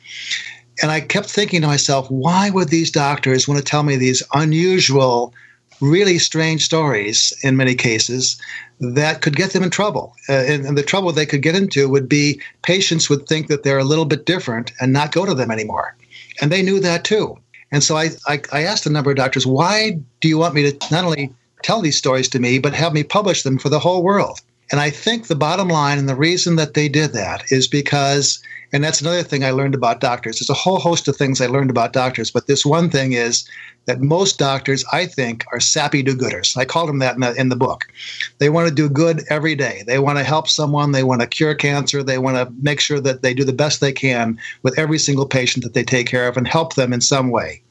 [0.81, 4.23] And I kept thinking to myself, why would these doctors want to tell me these
[4.35, 5.35] unusual,
[5.81, 8.41] really strange stories in many cases
[8.83, 10.15] that could get them in trouble?
[10.29, 13.63] Uh, and, and the trouble they could get into would be patients would think that
[13.63, 15.97] they're a little bit different and not go to them anymore.
[16.41, 17.39] And they knew that too.
[17.71, 20.71] And so I, I, I asked a number of doctors, why do you want me
[20.71, 23.79] to not only tell these stories to me, but have me publish them for the
[23.79, 24.41] whole world?
[24.71, 28.43] And I think the bottom line and the reason that they did that is because,
[28.73, 30.39] and that's another thing I learned about doctors.
[30.39, 33.49] There's a whole host of things I learned about doctors, but this one thing is
[33.85, 36.57] that most doctors, I think, are sappy do gooders.
[36.57, 37.87] I called them that in the, in the book.
[38.39, 39.83] They want to do good every day.
[39.87, 40.93] They want to help someone.
[40.93, 42.03] They want to cure cancer.
[42.03, 45.27] They want to make sure that they do the best they can with every single
[45.27, 47.63] patient that they take care of and help them in some way.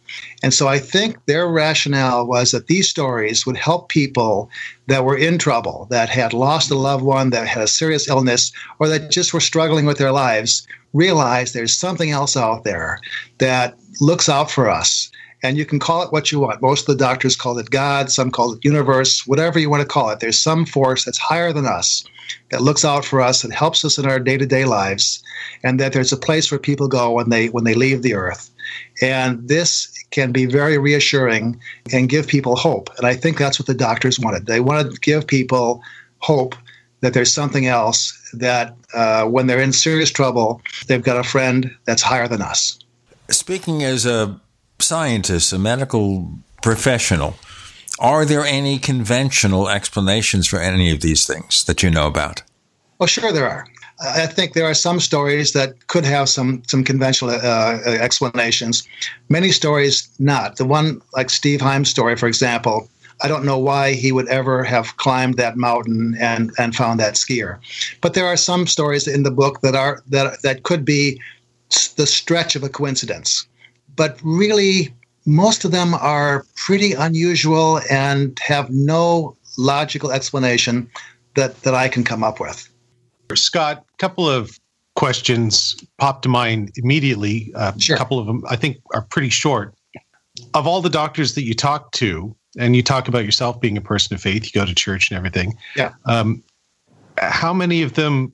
[0.44, 4.50] And so I think their rationale was that these stories would help people
[4.88, 8.52] that were in trouble, that had lost a loved one, that had a serious illness,
[8.80, 13.00] or that just were struggling with their lives, realize there's something else out there
[13.38, 15.10] that looks out for us.
[15.44, 16.62] And you can call it what you want.
[16.62, 19.88] Most of the doctors call it God, some call it universe, whatever you want to
[19.88, 20.20] call it.
[20.20, 22.04] There's some force that's higher than us
[22.52, 25.24] that looks out for us and helps us in our day-to-day lives,
[25.64, 28.52] and that there's a place where people go when they when they leave the earth.
[29.02, 31.60] And this can be very reassuring
[31.92, 32.90] and give people hope.
[32.98, 34.46] And I think that's what the doctors wanted.
[34.46, 35.82] They wanted to give people
[36.20, 36.56] hope
[37.02, 41.76] that there's something else that uh, when they're in serious trouble, they've got a friend
[41.86, 42.80] that's higher than us.
[43.30, 44.40] Speaking as a
[44.80, 47.36] scientist, a medical professional,
[48.00, 52.44] are there any conventional explanations for any of these things that you know about?
[53.00, 53.66] Well, sure, there are.
[54.04, 58.88] I think there are some stories that could have some some conventional uh, explanations.
[59.30, 60.58] Many stories not.
[60.58, 62.90] The one like Steve Heim's story, for example,
[63.24, 67.16] I don't know why he would ever have climbed that mountain and and found that
[67.16, 67.60] skier.
[68.02, 71.22] But there are some stories in the book that are that that could be
[71.96, 73.48] the stretch of a coincidence.
[73.96, 74.94] But really,
[75.26, 80.90] most of them are pretty unusual and have no logical explanation
[81.36, 82.68] that that I can come up with.
[83.36, 84.60] Scott, a couple of
[84.96, 87.52] questions popped to mind immediately.
[87.56, 87.96] Uh, sure.
[87.96, 89.74] A couple of them I think are pretty short.
[90.54, 93.82] Of all the doctors that you talked to, and you talk about yourself being a
[93.82, 95.58] person of faith, you go to church and everything.
[95.76, 95.94] Yeah.
[96.06, 96.44] Um,
[97.18, 98.34] how many of them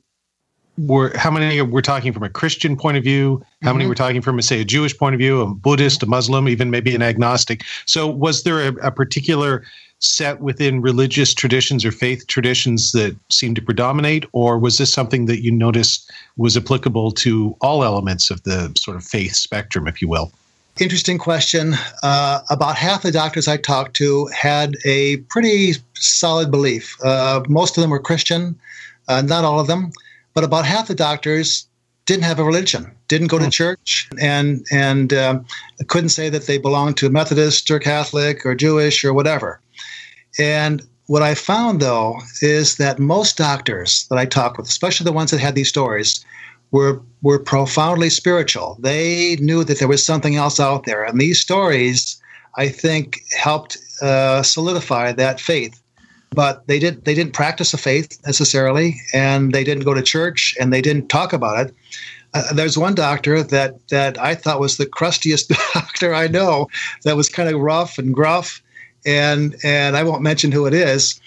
[0.77, 1.15] were?
[1.17, 3.43] How many were talking from a Christian point of view?
[3.61, 3.77] How mm-hmm.
[3.77, 6.47] many were talking from, a, say, a Jewish point of view, a Buddhist, a Muslim,
[6.47, 7.63] even maybe an agnostic?
[7.85, 9.63] So, was there a, a particular
[9.99, 15.25] set within religious traditions or faith traditions that seemed to predominate, or was this something
[15.25, 20.01] that you noticed was applicable to all elements of the sort of faith spectrum, if
[20.01, 20.31] you will?
[20.79, 21.73] Interesting question.
[22.03, 26.95] Uh, about half the doctors I talked to had a pretty solid belief.
[27.03, 28.59] Uh, most of them were Christian,
[29.07, 29.91] uh, not all of them,
[30.35, 31.67] but about half the doctors
[32.05, 33.49] didn't have a religion, didn't go to hmm.
[33.49, 35.45] church, and and um,
[35.87, 39.59] couldn't say that they belonged to Methodist or Catholic or Jewish or whatever.
[40.37, 45.11] And what I found though is that most doctors that I talked with, especially the
[45.11, 46.23] ones that had these stories,
[46.71, 48.77] were were profoundly spiritual.
[48.79, 52.21] They knew that there was something else out there, and these stories,
[52.55, 55.81] I think, helped uh, solidify that faith.
[56.31, 60.55] But they did they didn't practice the faith necessarily, and they didn't go to church,
[60.59, 61.75] and they didn't talk about it.
[62.33, 66.67] Uh, there's one doctor that that I thought was the crustiest doctor I know.
[67.03, 68.61] That was kind of rough and gruff,
[69.05, 71.19] and and I won't mention who it is,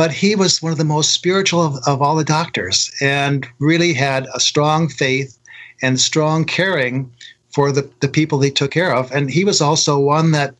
[0.00, 3.92] but he was one of the most spiritual of, of all the doctors, and really
[3.92, 5.38] had a strong faith
[5.82, 7.12] and strong caring
[7.50, 9.12] for the the people he took care of.
[9.12, 10.54] And he was also one that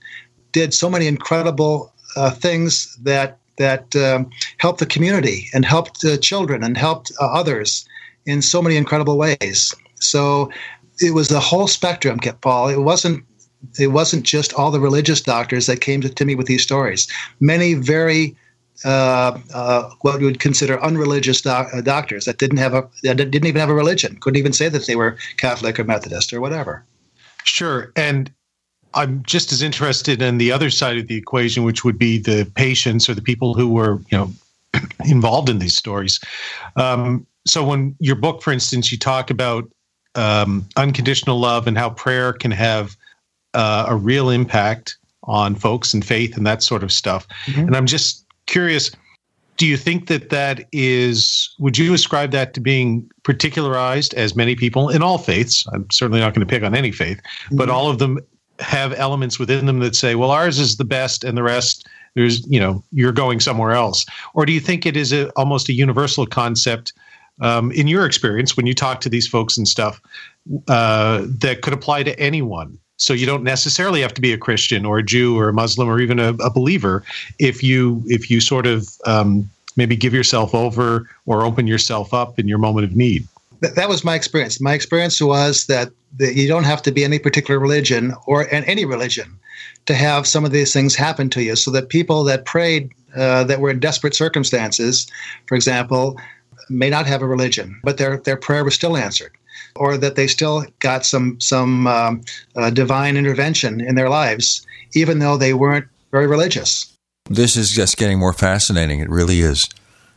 [0.53, 4.29] did so many incredible uh, things that that um,
[4.59, 7.89] helped the community and helped uh, children and helped uh, others
[8.27, 9.75] in so many incredible ways.
[10.01, 10.51] So
[10.99, 12.69] it was the whole spectrum, Paul.
[12.69, 13.25] It wasn't
[13.79, 17.09] it wasn't just all the religious doctors that came to, to me with these stories.
[17.41, 18.37] Many very
[18.85, 23.17] uh, uh, what we would consider unreligious doc- uh, doctors that didn't have a that
[23.17, 26.41] didn't even have a religion, couldn't even say that they were Catholic or Methodist or
[26.41, 26.85] whatever.
[27.45, 28.33] Sure, and
[28.95, 32.51] I'm just as interested in the other side of the equation, which would be the
[32.55, 34.33] patients or the people who were, you know,
[35.05, 36.21] involved in these stories.
[36.77, 39.71] Um, so, when your book, for instance, you talk about
[40.15, 42.97] um, unconditional love and how prayer can have
[43.55, 47.27] uh, a real impact on folks and faith and that sort of stuff.
[47.47, 47.61] Mm-hmm.
[47.61, 48.91] And I'm just curious
[49.57, 54.55] do you think that that is would you ascribe that to being particularized as many
[54.55, 57.57] people in all faiths i'm certainly not going to pick on any faith mm-hmm.
[57.57, 58.19] but all of them
[58.61, 62.47] have elements within them that say, well, ours is the best and the rest there's,
[62.49, 64.05] you know, you're going somewhere else?
[64.35, 66.93] Or do you think it is a, almost a universal concept
[67.41, 70.01] um, in your experience when you talk to these folks and stuff
[70.69, 72.79] uh, that could apply to anyone?
[73.01, 75.89] So you don't necessarily have to be a Christian or a Jew or a Muslim
[75.89, 77.03] or even a, a believer
[77.39, 82.39] if you if you sort of um, maybe give yourself over or open yourself up
[82.39, 83.27] in your moment of need
[83.61, 84.61] that, that was my experience.
[84.61, 88.85] My experience was that, that you don't have to be any particular religion or any
[88.85, 89.39] religion
[89.87, 91.57] to have some of these things happen to you.
[91.57, 95.07] So that people that prayed uh, that were in desperate circumstances,
[95.47, 96.19] for example,
[96.69, 99.33] may not have a religion, but their their prayer was still answered,
[99.81, 102.21] or that they still got some some um,
[102.55, 104.65] uh, divine intervention in their lives,
[104.95, 106.95] even though they weren't very religious.
[107.29, 109.01] This is just getting more fascinating.
[109.01, 109.69] It really is.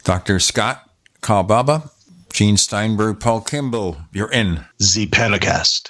[0.04, 0.40] Dr.
[0.40, 0.90] Scott
[1.22, 1.90] Kolbaba,
[2.34, 5.90] Gene Steinberg, Paul Kimball, you're in the Paracast.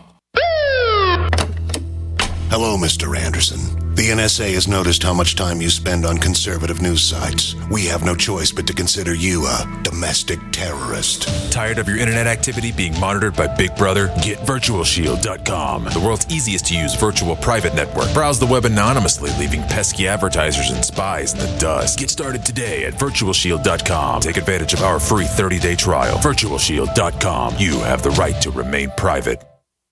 [2.51, 3.17] Hello, Mr.
[3.17, 3.95] Anderson.
[3.95, 7.55] The NSA has noticed how much time you spend on conservative news sites.
[7.71, 11.29] We have no choice but to consider you a domestic terrorist.
[11.49, 14.07] Tired of your internet activity being monitored by Big Brother?
[14.21, 18.13] Get VirtualShield.com, the world's easiest to use virtual private network.
[18.13, 21.99] Browse the web anonymously, leaving pesky advertisers and spies in the dust.
[21.99, 24.19] Get started today at VirtualShield.com.
[24.19, 26.17] Take advantage of our free 30 day trial.
[26.17, 27.55] VirtualShield.com.
[27.59, 29.41] You have the right to remain private.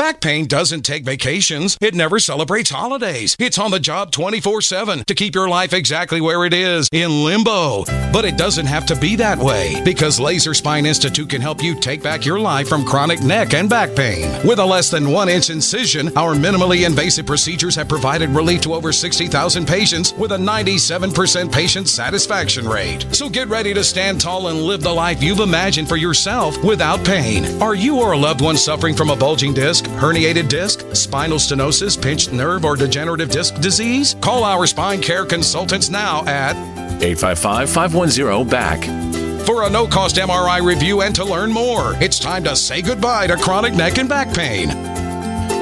[0.00, 1.76] Back pain doesn't take vacations.
[1.78, 3.36] It never celebrates holidays.
[3.38, 7.22] It's on the job 24 7 to keep your life exactly where it is in
[7.22, 7.84] limbo.
[8.10, 11.78] But it doesn't have to be that way because Laser Spine Institute can help you
[11.78, 14.24] take back your life from chronic neck and back pain.
[14.42, 18.72] With a less than one inch incision, our minimally invasive procedures have provided relief to
[18.72, 23.04] over 60,000 patients with a 97% patient satisfaction rate.
[23.12, 27.04] So get ready to stand tall and live the life you've imagined for yourself without
[27.04, 27.44] pain.
[27.60, 29.89] Are you or a loved one suffering from a bulging disc?
[29.98, 34.14] Herniated disc, spinal stenosis, pinched nerve, or degenerative disc disease?
[34.20, 36.56] Call our spine care consultants now at
[37.02, 39.46] 855 510 BACK.
[39.46, 43.26] For a no cost MRI review and to learn more, it's time to say goodbye
[43.26, 44.68] to chronic neck and back pain.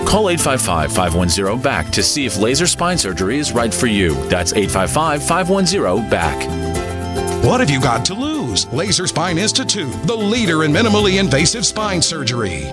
[0.06, 4.14] Call 855 510 BACK to see if laser spine surgery is right for you.
[4.28, 6.68] That's 855 510 BACK.
[7.44, 8.66] What have you got to lose?
[8.72, 12.72] Laser Spine Institute, the leader in minimally invasive spine surgery.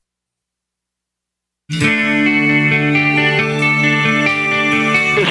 [1.71, 1.79] This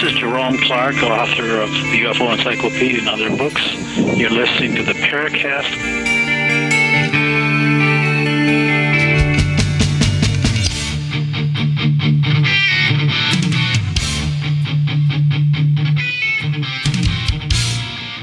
[0.02, 3.60] is Jerome Clark, author of the UFO Encyclopedia and other books.
[4.16, 5.68] You're listening to the Paracast.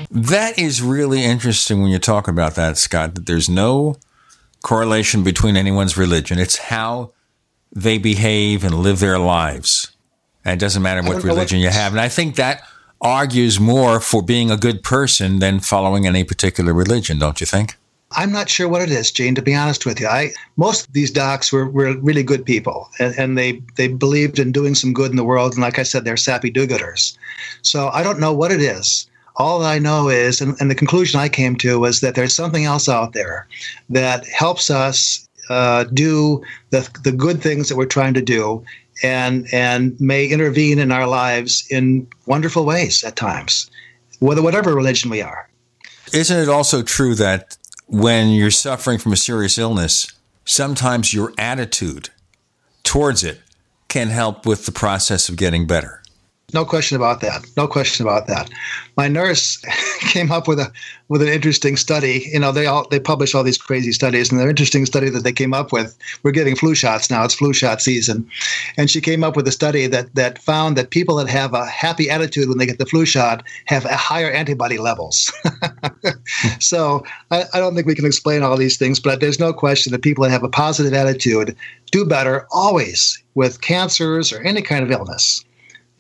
[0.10, 3.98] That is really interesting when you talk about that, Scott, that there's no
[4.64, 6.40] correlation between anyone's religion.
[6.40, 7.12] It's how
[7.72, 9.92] they behave and live their lives.
[10.46, 11.92] And it doesn't matter what religion you have.
[11.92, 12.64] And I think that
[13.02, 17.78] argues more for being a good person than following any particular religion, don't you think?
[18.12, 20.08] I'm not sure what it is, Gene, to be honest with you.
[20.08, 24.40] I most of these docs were, were really good people and, and they, they believed
[24.40, 25.54] in doing some good in the world.
[25.54, 27.18] And like I said, they're sappy do-gooders.
[27.62, 29.10] So I don't know what it is.
[29.36, 32.64] All I know is, and, and the conclusion I came to was that there's something
[32.64, 33.46] else out there
[33.90, 38.64] that helps us uh, do the, the good things that we're trying to do
[39.04, 43.70] and and may intervene in our lives in wonderful ways at times
[44.20, 45.48] whether whatever religion we are.
[46.12, 50.12] Isn't it also true that when you're suffering from a serious illness
[50.46, 52.10] sometimes your attitude
[52.84, 53.42] towards it
[53.90, 56.02] can help with the process of getting better
[56.54, 57.46] no question about that.
[57.58, 58.50] No question about that.
[58.96, 59.58] My nurse
[60.00, 60.72] came up with a
[61.10, 62.30] with an interesting study.
[62.32, 65.26] You know, they all they publish all these crazy studies, and their interesting study that
[65.26, 65.98] they came up with.
[66.24, 67.26] We're getting flu shots now.
[67.26, 68.30] It's flu shot season,
[68.78, 71.66] and she came up with a study that that found that people that have a
[71.66, 75.30] happy attitude when they get the flu shot have higher antibody levels.
[76.62, 79.92] so I, I don't think we can explain all these things, but there's no question
[79.92, 81.58] that people that have a positive attitude
[81.92, 85.44] do better always with cancers or any kind of illness.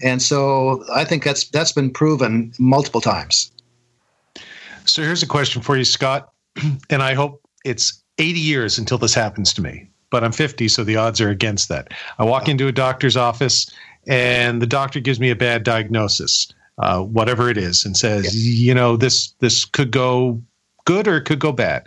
[0.01, 3.51] And so I think that's that's been proven multiple times.
[4.85, 6.31] So here's a question for you, Scott,
[6.89, 9.89] and I hope it's 80 years until this happens to me.
[10.09, 11.93] But I'm 50, so the odds are against that.
[12.17, 13.69] I walk into a doctor's office,
[14.07, 18.67] and the doctor gives me a bad diagnosis, uh, whatever it is, and says, yeah.
[18.67, 20.41] you know, this this could go
[20.85, 21.85] good or it could go bad.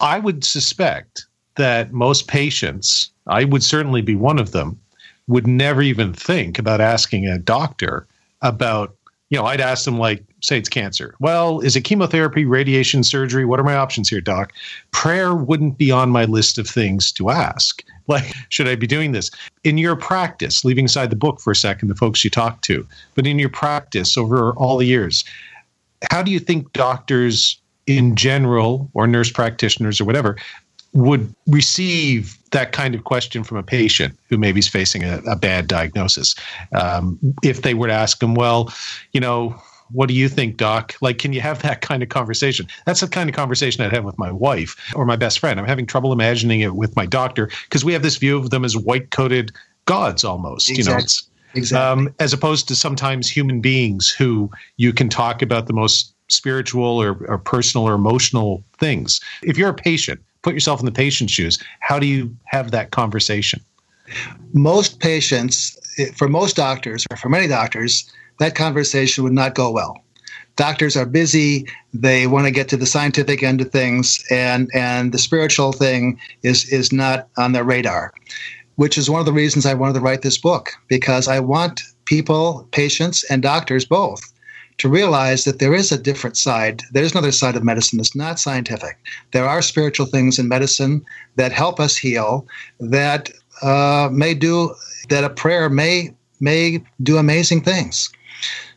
[0.00, 4.80] I would suspect that most patients, I would certainly be one of them,
[5.26, 8.06] would never even think about asking a doctor
[8.42, 8.94] about,
[9.30, 11.14] you know, I'd ask them, like, say it's cancer.
[11.18, 13.44] Well, is it chemotherapy, radiation, surgery?
[13.44, 14.52] What are my options here, doc?
[14.90, 17.82] Prayer wouldn't be on my list of things to ask.
[18.06, 19.30] Like, should I be doing this?
[19.62, 22.86] In your practice, leaving aside the book for a second, the folks you talk to,
[23.14, 25.24] but in your practice over all the years,
[26.10, 30.36] how do you think doctors in general or nurse practitioners or whatever
[30.94, 35.36] would receive that kind of question from a patient who maybe is facing a, a
[35.36, 36.34] bad diagnosis.
[36.72, 38.72] Um, if they were to ask them, well,
[39.12, 40.94] you know, what do you think, doc?
[41.00, 42.66] Like, can you have that kind of conversation?
[42.86, 45.58] That's the kind of conversation I'd have with my wife or my best friend.
[45.58, 48.64] I'm having trouble imagining it with my doctor because we have this view of them
[48.64, 49.52] as white coated
[49.84, 50.92] gods almost, exactly.
[50.92, 51.04] you know.
[51.56, 52.06] Exactly.
[52.06, 57.00] Um, as opposed to sometimes human beings who you can talk about the most spiritual
[57.00, 59.20] or, or personal or emotional things.
[59.42, 61.58] If you're a patient, put yourself in the patient's shoes.
[61.80, 63.60] How do you have that conversation?
[64.52, 65.76] Most patients,
[66.14, 69.96] for most doctors, or for many doctors, that conversation would not go well.
[70.56, 75.12] Doctors are busy; they want to get to the scientific end of things, and and
[75.12, 78.12] the spiritual thing is is not on their radar.
[78.76, 81.80] Which is one of the reasons I wanted to write this book because I want
[82.04, 84.33] people, patients, and doctors both
[84.78, 86.82] to realize that there is a different side.
[86.92, 88.98] There's another side of medicine that's not scientific.
[89.32, 91.04] There are spiritual things in medicine
[91.36, 92.46] that help us heal,
[92.80, 93.30] that
[93.62, 94.74] uh, may do
[95.08, 95.24] that.
[95.24, 98.10] A prayer may may do amazing things.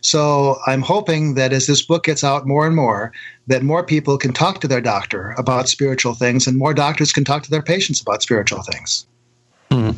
[0.02, 3.12] So I'm hoping that as this book gets out more and more,
[3.48, 7.24] that more people can talk to their doctor about spiritual things, and more doctors can
[7.24, 9.08] talk to their patients about spiritual things.
[9.72, 9.92] Hmm.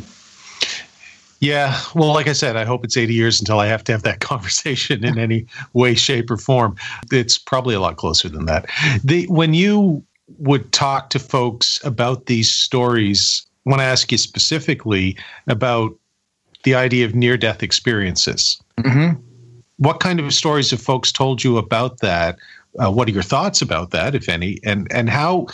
[1.40, 4.04] Yeah, well, like I said, I hope it's 80 years until I have to have
[4.04, 6.76] that conversation in any way, shape, or form.
[7.12, 8.70] It's probably a lot closer than that.
[9.04, 10.04] The when you
[10.38, 15.18] would talk to folks about these stories, I want to ask you specifically
[15.48, 15.96] about
[16.64, 18.62] the idea of near-death experiences.
[18.78, 19.20] Mm-hmm.
[19.78, 22.38] What kind of stories have folks told you about that?
[22.78, 24.60] Uh, what are your thoughts about that, if any?
[24.64, 25.48] And and how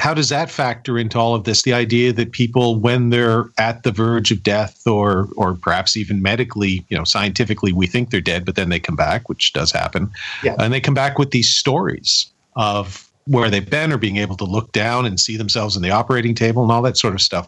[0.00, 1.62] how does that factor into all of this?
[1.62, 6.22] The idea that people, when they're at the verge of death, or or perhaps even
[6.22, 9.70] medically, you know, scientifically, we think they're dead, but then they come back, which does
[9.70, 10.10] happen,
[10.42, 10.56] yeah.
[10.58, 12.26] and they come back with these stories
[12.56, 15.90] of where they've been or being able to look down and see themselves in the
[15.90, 17.46] operating table and all that sort of stuff.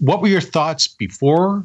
[0.00, 1.64] What were your thoughts before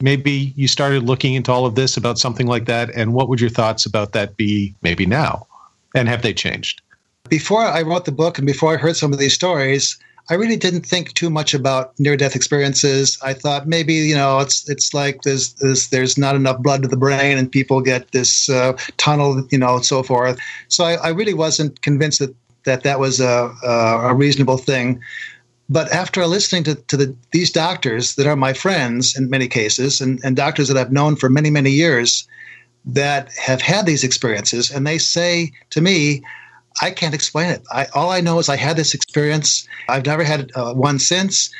[0.00, 2.90] maybe you started looking into all of this about something like that?
[2.94, 5.46] And what would your thoughts about that be maybe now?
[5.94, 6.81] And have they changed?
[7.32, 10.58] Before I wrote the book and before I heard some of these stories, I really
[10.58, 13.18] didn't think too much about near-death experiences.
[13.22, 16.88] I thought maybe you know it's it's like there's there's, there's not enough blood to
[16.88, 20.38] the brain and people get this uh, tunnel, you know, and so forth.
[20.68, 25.00] So I, I really wasn't convinced that that that was a, a reasonable thing.
[25.70, 30.02] But after listening to, to the, these doctors that are my friends in many cases,
[30.02, 32.28] and, and doctors that I've known for many, many years
[32.84, 36.22] that have had these experiences, and they say to me,
[36.80, 37.62] I can't explain it.
[37.70, 39.66] I, all I know is I had this experience.
[39.88, 41.50] I've never had uh, one since.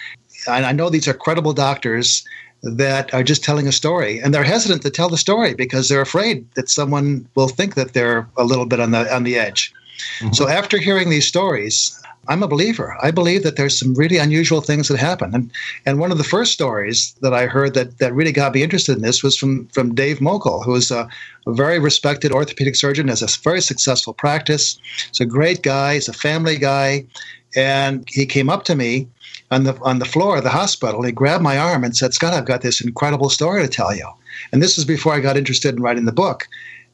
[0.47, 2.25] And I know these are credible doctors
[2.63, 6.01] that are just telling a story and they're hesitant to tell the story because they're
[6.01, 9.73] afraid that someone will think that they're a little bit on the on the edge.
[10.21, 10.33] Mm-hmm.
[10.33, 12.97] So after hearing these stories, I'm a believer.
[13.03, 15.35] I believe that there's some really unusual things that happen.
[15.35, 15.51] And
[15.87, 18.97] and one of the first stories that I heard that, that really got me interested
[18.97, 21.09] in this was from, from Dave Mokel, who is a,
[21.47, 24.79] a very respected orthopedic surgeon, has a very successful practice.
[25.09, 27.07] He's a great guy, he's a family guy.
[27.55, 29.09] And he came up to me
[29.51, 31.03] on the on the floor of the hospital.
[31.03, 34.09] He grabbed my arm and said, Scott, I've got this incredible story to tell you.
[34.53, 36.49] And this was before I got interested in writing the book.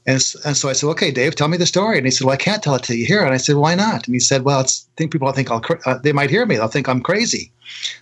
[0.08, 1.98] And, and so I said, okay, Dave, tell me the story.
[1.98, 3.22] And he said, well, I can't tell it to you here.
[3.22, 4.06] And I said, why not?
[4.06, 6.56] And he said, well, it's, I think people think I'll, uh, they might hear me.
[6.56, 7.52] They'll think I'm crazy.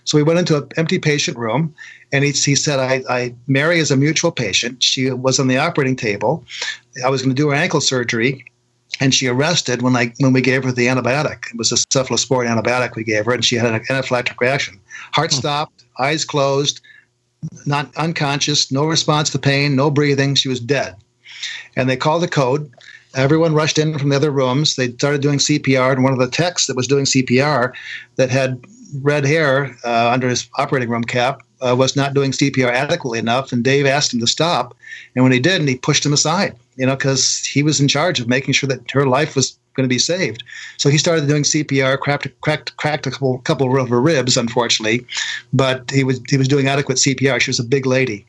[0.05, 1.75] So we went into an empty patient room
[2.13, 4.81] and he, he said, I, I, Mary is a mutual patient.
[4.81, 6.45] She was on the operating table.
[7.03, 8.45] I was going to do her ankle surgery
[9.01, 11.51] and she arrested when I when we gave her the antibiotic.
[11.51, 14.79] It was a cephalosporin antibiotic we gave her, and she had an anaphylactic reaction.
[15.11, 15.37] Heart hmm.
[15.37, 16.81] stopped, eyes closed,
[17.67, 20.33] not unconscious, no response to pain, no breathing.
[20.33, 20.95] She was dead
[21.75, 22.71] and they called the code.
[23.15, 24.75] Everyone rushed in from the other rooms.
[24.75, 27.73] They started doing CPR, and one of the techs that was doing CPR
[28.15, 28.59] that had
[29.01, 33.51] red hair uh, under his operating room cap uh, was not doing CPR adequately enough,
[33.51, 34.75] and Dave asked him to stop.
[35.15, 37.87] And when he did, and he pushed him aside, you know, because he was in
[37.87, 40.43] charge of making sure that her life was going to be saved.
[40.77, 45.05] So he started doing CPR, cracked, cracked, cracked a couple, couple of her ribs, unfortunately,
[45.53, 47.39] but he was he was doing adequate CPR.
[47.39, 48.25] She was a big lady.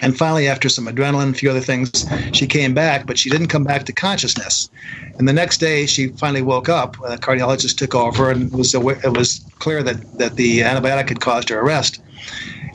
[0.00, 3.48] And finally, after some adrenaline a few other things, she came back, but she didn't
[3.48, 4.70] come back to consciousness.
[5.18, 6.96] And the next day, she finally woke up.
[7.04, 11.20] A cardiologist took over, and it was, it was clear that, that the antibiotic had
[11.20, 12.00] caused her arrest.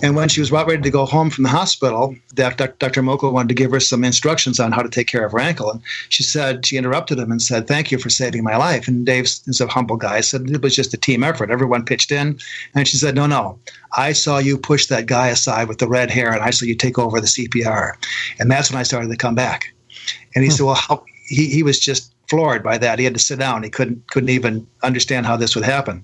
[0.05, 2.67] And when she was about ready to go home from the hospital, Dr.
[3.01, 5.71] Mokel wanted to give her some instructions on how to take care of her ankle.
[5.71, 8.87] And she said, she interrupted him and said, Thank you for saving my life.
[8.87, 11.49] And Dave is a humble guy, said it was just a team effort.
[11.49, 12.37] Everyone pitched in.
[12.75, 13.57] And she said, No, no.
[13.97, 16.75] I saw you push that guy aside with the red hair, and I saw you
[16.75, 17.93] take over the CPR.
[18.39, 19.73] And that's when I started to come back.
[20.35, 20.55] And he hmm.
[20.55, 21.03] said, Well, how?
[21.27, 22.99] He, he was just floored by that.
[22.99, 23.63] He had to sit down.
[23.63, 26.03] He couldn't couldn't even understand how this would happen.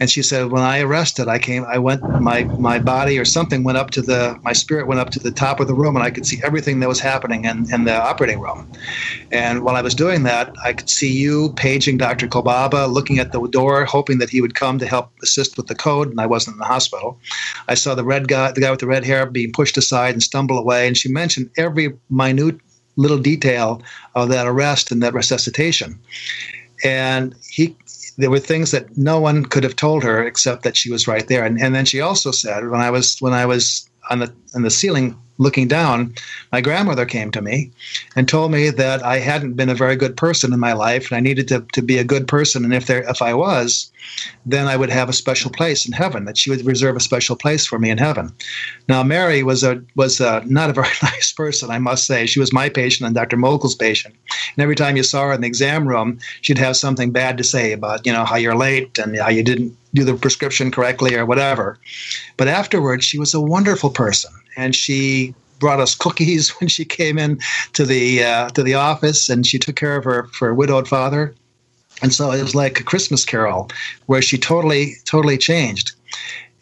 [0.00, 3.64] And she said, when I arrested, I came, I went, my my body or something
[3.64, 6.04] went up to the, my spirit went up to the top of the room, and
[6.04, 8.70] I could see everything that was happening in, in the operating room.
[9.32, 12.28] And while I was doing that, I could see you paging Dr.
[12.28, 15.74] Kolbaba, looking at the door, hoping that he would come to help assist with the
[15.74, 16.08] code.
[16.08, 17.18] And I wasn't in the hospital.
[17.66, 20.22] I saw the red guy, the guy with the red hair, being pushed aside and
[20.22, 20.86] stumble away.
[20.86, 22.60] And she mentioned every minute
[22.98, 23.80] little detail
[24.14, 25.98] of that arrest and that resuscitation.
[26.84, 27.74] And he,
[28.18, 31.26] there were things that no one could have told her except that she was right
[31.28, 31.44] there.
[31.44, 34.62] And, and then she also said, when I was when I was on the on
[34.62, 36.14] the ceiling looking down,
[36.52, 37.70] my grandmother came to me
[38.16, 41.16] and told me that I hadn't been a very good person in my life and
[41.16, 42.64] I needed to, to be a good person.
[42.64, 43.90] And if there if I was,
[44.44, 47.36] then I would have a special place in heaven, that she would reserve a special
[47.36, 48.32] place for me in heaven.
[48.88, 52.26] Now Mary was a was a, not a very nice person, I must say.
[52.26, 53.36] She was my patient and Dr.
[53.36, 54.14] Mokel's patient.
[54.56, 57.44] And every time you saw her in the exam room, she'd have something bad to
[57.44, 61.14] say about, you know, how you're late and how you didn't do the prescription correctly
[61.14, 61.78] or whatever.
[62.36, 67.18] But afterwards, she was a wonderful person and she brought us cookies when she came
[67.18, 67.38] in
[67.72, 71.34] to the uh, to the office, and she took care of her her widowed father.
[72.02, 73.70] And so it was like a Christmas carol,
[74.06, 75.92] where she totally totally changed.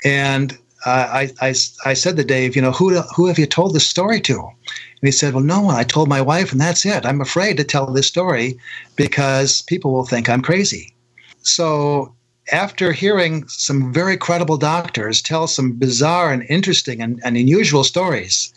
[0.04, 1.08] And uh,
[1.40, 4.20] I, I I said to Dave, you know, who who have you told this story
[4.20, 4.34] to?
[4.36, 5.74] And he said, well, no one.
[5.74, 7.04] I told my wife, and that's it.
[7.04, 8.58] I'm afraid to tell this story
[8.96, 10.94] because people will think I'm crazy.
[11.42, 12.15] So
[12.52, 18.52] after hearing some very credible doctors tell some bizarre and interesting and, and unusual stories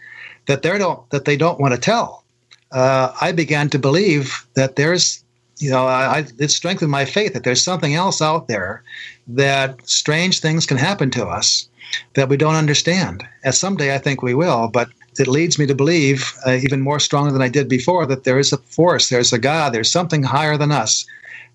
[0.47, 2.23] that they don't that they don't want to tell,
[2.71, 5.23] uh, I began to believe that there's
[5.57, 8.83] you know I, it strengthened my faith that there's something else out there
[9.27, 11.67] that strange things can happen to us
[12.13, 13.25] that we don't understand.
[13.43, 16.99] And someday I think we will, but it leads me to believe uh, even more
[16.99, 20.23] strongly than I did before that there is a force, there's a God, there's something
[20.23, 21.05] higher than us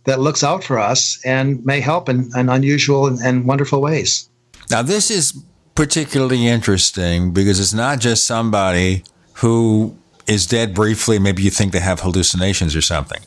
[0.05, 4.29] that looks out for us and may help in, in unusual and, and wonderful ways.
[4.71, 5.45] Now, this is
[5.75, 9.97] particularly interesting because it's not just somebody who
[10.27, 11.19] is dead briefly.
[11.19, 13.21] Maybe you think they have hallucinations or something.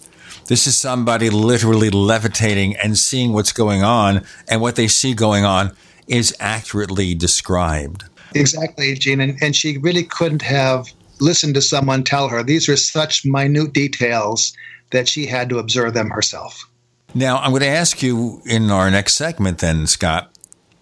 [0.46, 5.44] This is somebody literally levitating and seeing what's going on, and what they see going
[5.44, 5.76] on
[6.08, 8.06] is accurately described.
[8.34, 9.20] Exactly, Gene.
[9.20, 10.88] And, and she really couldn't have
[11.20, 14.54] listened to someone tell her these are such minute details
[14.92, 16.70] that she had to observe them herself.
[17.14, 20.32] Now, I'm going to ask you in our next segment, then, Scott,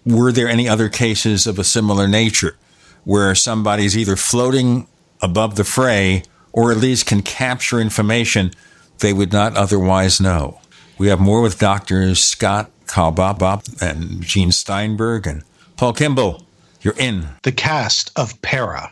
[0.06, 2.58] were there any other cases of a similar nature
[3.04, 4.88] where somebody's either floating
[5.22, 8.52] above the fray or at least can capture information
[9.00, 10.60] they would not otherwise know?
[10.98, 15.44] We have more with Doctors Scott Kolbaba and Gene Steinberg and
[15.78, 16.44] Paul Kimball.
[16.82, 18.92] You're in the cast of Para.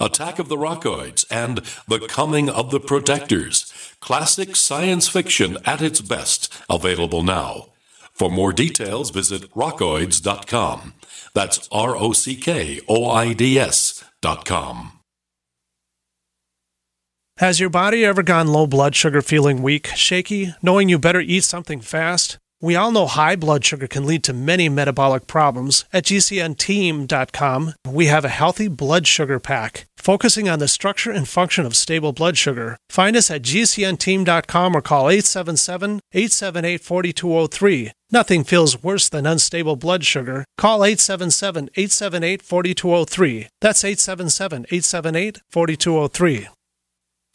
[0.00, 3.72] Attack of the Rockoids, and The Coming of the Protectors.
[4.00, 7.68] Classic science fiction at its best, available now.
[8.12, 10.94] For more details, visit rockoids.com.
[11.34, 14.92] That's R O C K O I D S.com.
[17.38, 21.44] Has your body ever gone low blood sugar, feeling weak, shaky, knowing you better eat
[21.44, 22.38] something fast?
[22.60, 25.84] We all know high blood sugar can lead to many metabolic problems.
[25.92, 31.66] At GCNteam.com, we have a healthy blood sugar pack focusing on the structure and function
[31.66, 32.76] of stable blood sugar.
[32.88, 37.92] Find us at GCNteam.com or call 877 878 4203.
[38.10, 40.44] Nothing feels worse than unstable blood sugar.
[40.56, 43.48] Call 877 878 4203.
[43.60, 46.48] That's 877 878 4203.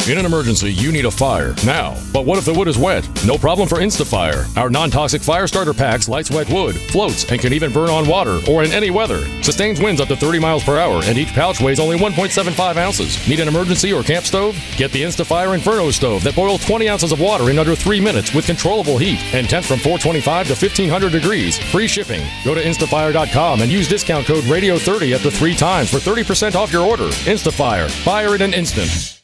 [0.06, 1.96] In an emergency, you need a fire now.
[2.12, 3.08] But what if the wood is wet?
[3.26, 4.46] No problem for InstaFire.
[4.58, 8.42] Our non-toxic fire starter packs lights wet wood, floats, and can even burn on water
[8.50, 9.26] or in any weather.
[9.42, 13.26] Sustains winds up to 30 miles per hour, and each pouch weighs only 1.75 ounces.
[13.30, 14.58] Need an emergency or camp stove?
[14.76, 18.36] Get the InstaFire Inferno stove that boils 20 ounces of water in under 3 minutes
[18.36, 21.58] with controllable heat and temps from 425 to 1500 degrees.
[21.72, 22.28] Free shipping.
[22.44, 26.74] Go to instafire.com and use discount code RADIO30 up to 3 times for 30% off
[26.74, 27.08] your order.
[27.24, 27.90] InstaFire.
[28.04, 29.23] Fire in an instant.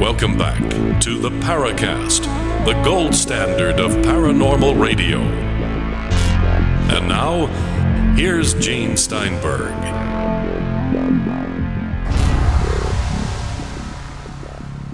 [0.00, 0.60] Welcome back
[1.02, 2.24] to the Paracast,
[2.64, 5.18] the gold standard of paranormal radio.
[6.88, 7.46] And now,
[8.16, 9.72] here's Gene Steinberg.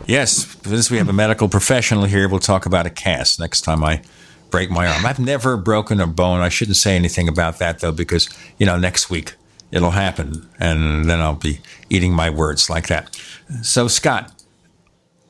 [0.07, 3.85] Yes, since we have a medical professional here, we'll talk about a cast next time
[3.85, 4.03] I
[4.51, 5.07] break my arm.
[5.07, 6.41] I've never broken a bone.
[6.41, 8.29] I shouldn't say anything about that though, because
[8.59, 9.35] you know next week
[9.71, 13.15] it'll happen, and then I'll be eating my words like that.
[13.63, 14.33] So, Scott,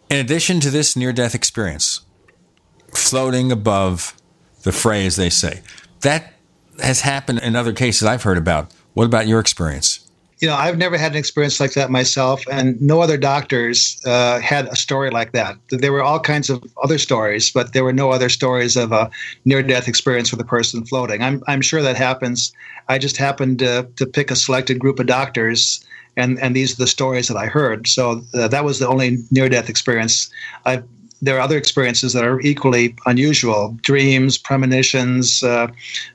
[0.08, 2.02] in addition to this near-death experience,
[2.94, 4.14] floating above
[4.62, 5.62] the phrase they say,
[6.00, 6.34] that
[6.80, 8.72] has happened in other cases I've heard about.
[8.94, 10.07] What about your experience?
[10.40, 14.38] You know, I've never had an experience like that myself, and no other doctors uh,
[14.40, 15.56] had a story like that.
[15.70, 19.10] There were all kinds of other stories, but there were no other stories of a
[19.44, 21.22] near-death experience with a person floating.
[21.22, 22.52] I'm, I'm sure that happens.
[22.88, 25.84] I just happened to, to pick a selected group of doctors,
[26.16, 27.88] and, and these are the stories that I heard.
[27.88, 30.30] So uh, that was the only near-death experience
[30.64, 30.84] I've
[31.20, 33.76] there are other experiences that are equally unusual.
[33.82, 35.68] Dreams premonitions uh,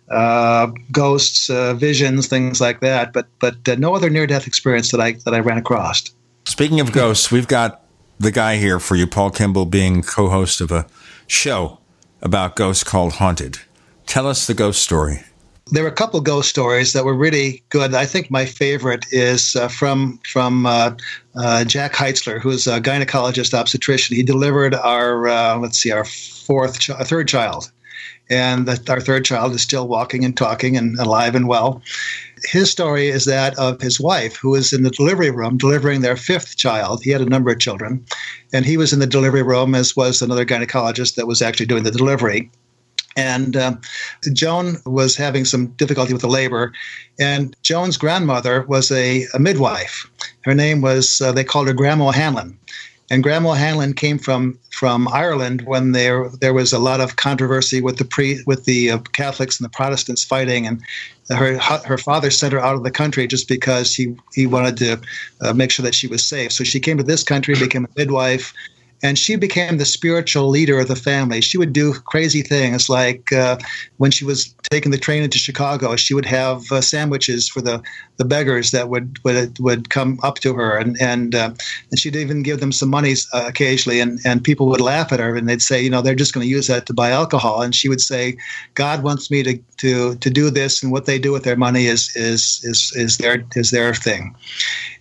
[0.10, 3.14] uh, ghosts uh, visions things like that.
[3.14, 6.04] But but uh, no other near death experience that i that i ran across.
[6.46, 7.84] Speaking of ghosts we've got
[8.20, 10.86] the guy here for you paul kimball being co-host of a
[11.28, 11.80] show
[12.22, 13.60] about ghosts called haunted.
[14.06, 15.24] Tell us the ghost story
[15.72, 17.94] there were a couple ghost stories that were really good.
[17.94, 20.96] I think my favorite is uh, from from uh,
[21.36, 24.16] uh, Jack Heitzler, who's a gynecologist obstetrician.
[24.16, 27.72] He delivered our uh, let's see, our fourth, ch- third child,
[28.30, 31.82] and the, our third child is still walking and talking and alive and well.
[32.46, 36.18] His story is that of his wife, who was in the delivery room delivering their
[36.18, 37.02] fifth child.
[37.02, 38.06] He had a number of children,
[38.52, 41.84] and he was in the delivery room, as was another gynecologist that was actually doing
[41.84, 42.52] the delivery
[43.16, 43.76] and uh,
[44.34, 46.74] Joan was having some difficulty with the labor.
[47.20, 50.10] And Joan's grandmother was a, a midwife.
[50.42, 52.58] Her name was, uh, they called her Grandma Hanlon.
[53.10, 57.80] And Grandma Hanlon came from from Ireland when there there was a lot of controversy
[57.82, 60.82] with the pre with the uh, Catholics and the Protestants fighting, and
[61.30, 65.02] her her father sent her out of the country just because he he wanted to
[65.42, 66.52] uh, make sure that she was safe.
[66.54, 68.54] So she came to this country, became a midwife,
[69.04, 71.42] and she became the spiritual leader of the family.
[71.42, 73.58] She would do crazy things like uh,
[73.98, 77.84] when she was taking the train into Chicago, she would have uh, sandwiches for the,
[78.16, 81.52] the beggars that would would, would come up to her, and and, uh,
[81.92, 85.20] and she'd even give them some money uh, occasionally, and, and people would laugh at
[85.20, 87.62] her, and they'd say, you know, they're just going to use that to buy alcohol,
[87.62, 88.38] and she would say,
[88.76, 91.88] God wants me to to to do this, and what they do with their money
[91.88, 94.34] is is is is their is their thing,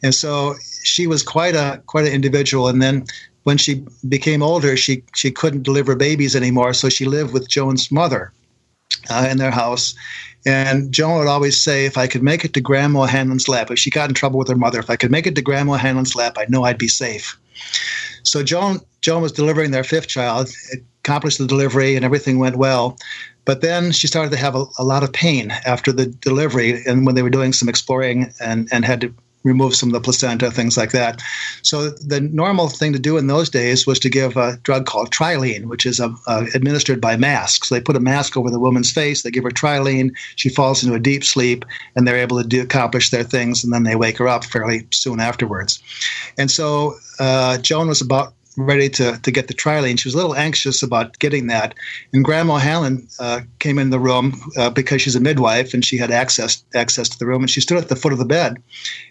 [0.02, 3.06] and so she was quite a quite an individual, and then
[3.44, 7.90] when she became older, she she couldn't deliver babies anymore, so she lived with Joan's
[7.90, 8.32] mother
[9.10, 9.94] uh, in their house.
[10.44, 13.78] And Joan would always say, if I could make it to Grandma Hanlon's lap, if
[13.78, 16.16] she got in trouble with her mother, if I could make it to Grandma Hanlon's
[16.16, 17.38] lap, I know I'd be safe.
[18.24, 20.50] So Joan Joan was delivering their fifth child,
[21.04, 22.96] accomplished the delivery, and everything went well.
[23.44, 27.04] But then she started to have a, a lot of pain after the delivery, and
[27.04, 29.14] when they were doing some exploring and, and had to
[29.44, 31.20] remove some of the placenta, things like that.
[31.62, 35.10] So the normal thing to do in those days was to give a drug called
[35.10, 37.64] trilene, which is a, a, administered by mask.
[37.64, 40.82] So they put a mask over the woman's face, they give her trilene, she falls
[40.82, 41.64] into a deep sleep,
[41.94, 44.86] and they're able to do, accomplish their things, and then they wake her up fairly
[44.90, 45.82] soon afterwards.
[46.38, 49.98] And so uh, Joan was about ready to, to get the trilene.
[49.98, 51.74] She was a little anxious about getting that.
[52.12, 55.96] And Grandma Hanlon uh, came in the room uh, because she's a midwife and she
[55.96, 57.42] had access access to the room.
[57.42, 58.62] And she stood at the foot of the bed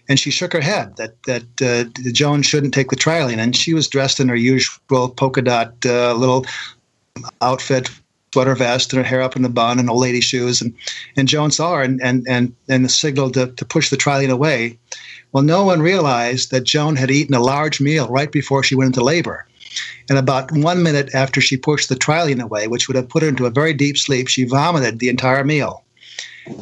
[0.08, 3.38] and she shook her head that that uh, Joan shouldn't take the trilene.
[3.38, 6.46] And she was dressed in her usual polka dot uh, little
[7.40, 7.90] outfit.
[8.32, 10.74] Sweater vest and her hair up in a bun and old lady shoes and
[11.18, 14.78] and Joan saw her and and and, and signaled to, to push the trilene away
[15.32, 18.88] well, no one realized that Joan had eaten a large meal right before she went
[18.88, 19.46] into labor.
[20.10, 23.28] And about one minute after she pushed the trilene away, which would have put her
[23.28, 25.84] into a very deep sleep, she vomited the entire meal.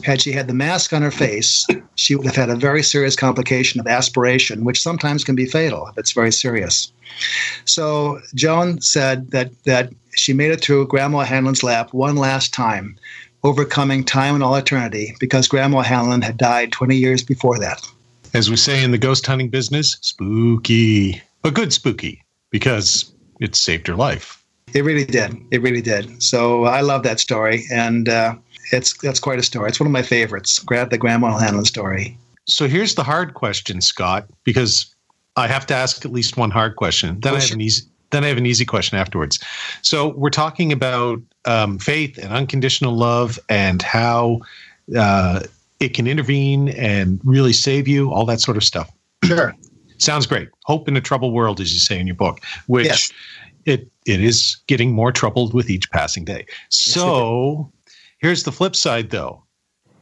[0.04, 1.66] Had she had the mask on her face,
[1.96, 5.88] she would have had a very serious complication of aspiration, which sometimes can be fatal
[5.88, 6.92] if it's very serious.
[7.64, 12.96] So Joan said that that she made it through Grandma Hanlon's lap one last time,
[13.42, 17.80] overcoming time and all eternity, because Grandma Hanlon had died 20 years before that
[18.34, 23.86] as we say in the ghost hunting business, spooky, but good spooky because it saved
[23.86, 24.44] her life.
[24.74, 25.36] It really did.
[25.50, 26.22] It really did.
[26.22, 28.34] So I love that story, and uh,
[28.72, 29.68] it's that's quite a story.
[29.68, 30.58] It's one of my favorites.
[30.60, 32.16] Grab the Grandma Hanlon story.
[32.46, 34.94] So here's the hard question, Scott, because
[35.36, 37.20] I have to ask at least one hard question.
[37.20, 37.82] Then oh, I have an easy.
[38.10, 39.38] Then I have an easy question afterwards.
[39.82, 44.40] So we're talking about um, faith and unconditional love and how
[44.96, 45.40] uh,
[45.80, 48.90] it can intervene and really save you, all that sort of stuff.
[49.24, 49.54] Sure.
[49.98, 50.48] Sounds great.
[50.64, 53.12] Hope in a troubled world, as you say in your book, which yes.
[53.66, 56.46] it it is getting more troubled with each passing day.
[56.70, 59.44] So yes, here's the flip side though.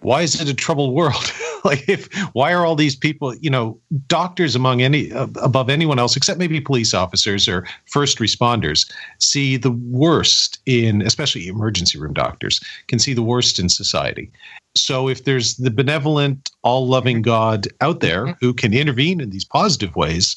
[0.00, 1.32] why is it a troubled world?
[1.64, 5.98] like, if why are all these people, you know, doctors among any uh, above anyone
[5.98, 12.12] else, except maybe police officers or first responders, see the worst in, especially emergency room
[12.12, 14.30] doctors, can see the worst in society.
[14.80, 18.44] So, if there's the benevolent, all-loving God out there mm-hmm.
[18.44, 20.36] who can intervene in these positive ways,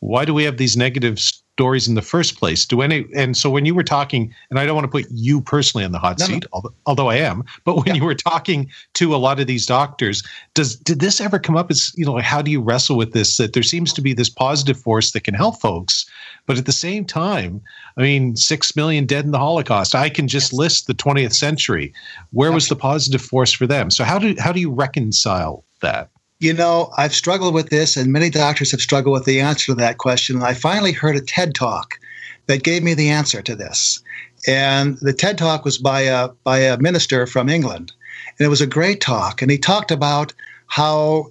[0.00, 1.18] why do we have these negative
[1.60, 2.64] stories in the first place?
[2.64, 5.42] Do any and so when you were talking, and I don't want to put you
[5.42, 6.32] personally in the hot No, no.
[6.32, 9.66] seat, although, although I am, but when you were talking to a lot of these
[9.66, 10.22] doctors,
[10.54, 13.36] does did this ever come up as you know, how do you wrestle with this?
[13.36, 16.06] That there seems to be this positive force that can help folks,
[16.46, 17.60] but at the same time,
[17.98, 19.94] I mean, six million dead in the Holocaust.
[19.94, 21.92] I can just list the 20th century.
[22.30, 23.90] Where was the positive force for them?
[23.90, 26.08] So how do how do you reconcile that?
[26.40, 29.74] You know, I've struggled with this, and many doctors have struggled with the answer to
[29.74, 30.36] that question.
[30.36, 32.00] And I finally heard a TED talk
[32.46, 34.02] that gave me the answer to this.
[34.46, 37.92] And the TED talk was by a by a minister from England,
[38.38, 39.42] and it was a great talk.
[39.42, 40.32] And he talked about
[40.66, 41.26] how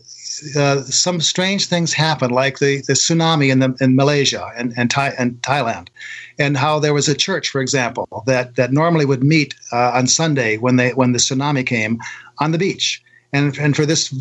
[0.56, 4.92] uh, some strange things happened, like the, the tsunami in the in Malaysia and and,
[4.92, 5.88] Thai, and Thailand,
[6.38, 10.06] and how there was a church, for example, that that normally would meet uh, on
[10.06, 11.98] Sunday when they when the tsunami came
[12.38, 13.02] on the beach.
[13.32, 14.14] And, and for this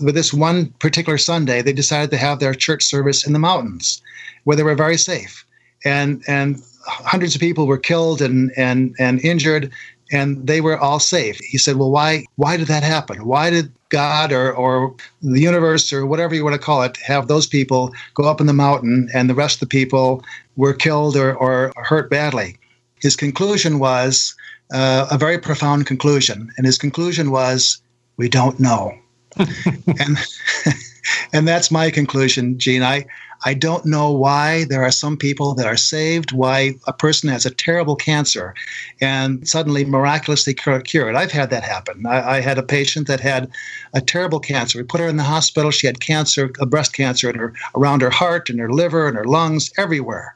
[0.00, 4.02] for this one particular Sunday, they decided to have their church service in the mountains,
[4.44, 5.44] where they were very safe,
[5.84, 9.70] and and hundreds of people were killed and and and injured,
[10.10, 11.38] and they were all safe.
[11.38, 13.26] He said, "Well, why why did that happen?
[13.26, 17.28] Why did God or or the universe or whatever you want to call it have
[17.28, 20.24] those people go up in the mountain and the rest of the people
[20.56, 22.58] were killed or or hurt badly?"
[23.00, 24.34] His conclusion was
[24.72, 27.80] uh, a very profound conclusion, and his conclusion was,
[28.18, 28.92] "We don't know."
[29.38, 30.18] and
[31.32, 32.82] and that's my conclusion, Gene.
[32.82, 33.06] I
[33.44, 37.46] I don't know why there are some people that are saved, why a person has
[37.46, 38.54] a terrible cancer
[39.00, 41.14] and suddenly miraculously cur- cured.
[41.14, 42.04] I've had that happen.
[42.04, 43.50] I, I had a patient that had
[43.94, 44.78] a terrible cancer.
[44.78, 45.70] We put her in the hospital.
[45.70, 49.16] She had cancer, a breast cancer, in her around her heart and her liver and
[49.16, 50.34] her lungs, everywhere.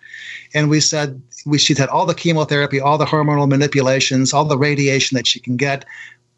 [0.55, 4.59] And we said we she'd had all the chemotherapy, all the hormonal manipulations, all the
[4.59, 5.85] radiation that she can get.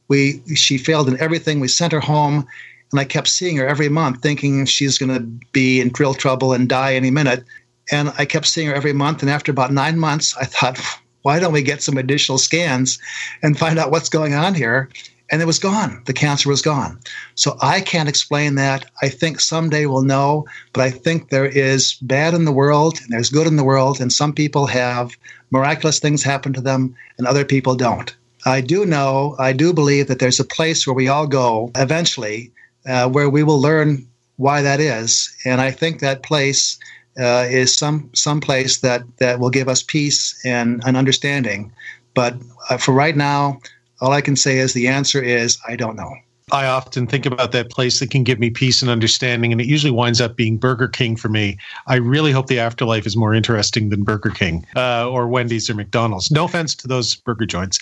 [0.08, 1.60] We she failed in everything.
[1.60, 2.46] We sent her home,
[2.94, 5.20] and I kept seeing her every month, thinking she's going to
[5.52, 7.44] be in real trouble and die any minute.
[7.90, 9.20] And I kept seeing her every month.
[9.20, 10.78] And after about nine months, I thought,
[11.22, 12.98] why don't we get some additional scans
[13.42, 14.90] and find out what's going on here?
[15.30, 16.02] And it was gone.
[16.04, 17.00] The cancer was gone.
[17.34, 18.88] So I can't explain that.
[19.02, 23.10] I think someday we'll know, but I think there is bad in the world and
[23.10, 24.00] there's good in the world.
[24.00, 25.16] And some people have
[25.50, 28.14] miraculous things happen to them and other people don't.
[28.46, 32.52] I do know, I do believe that there's a place where we all go eventually
[32.86, 35.34] uh, where we will learn why that is.
[35.44, 36.78] And I think that place
[37.18, 41.72] uh, is some some place that that will give us peace and an understanding.
[42.14, 42.36] But
[42.70, 43.60] uh, for right now,
[44.00, 46.12] all I can say is the answer is I don't know.
[46.52, 49.66] I often think about that place that can give me peace and understanding, and it
[49.66, 51.56] usually winds up being Burger King for me.
[51.86, 55.74] I really hope the afterlife is more interesting than Burger King uh, or Wendy's or
[55.74, 56.30] McDonald's.
[56.30, 57.78] No offense to those burger joints.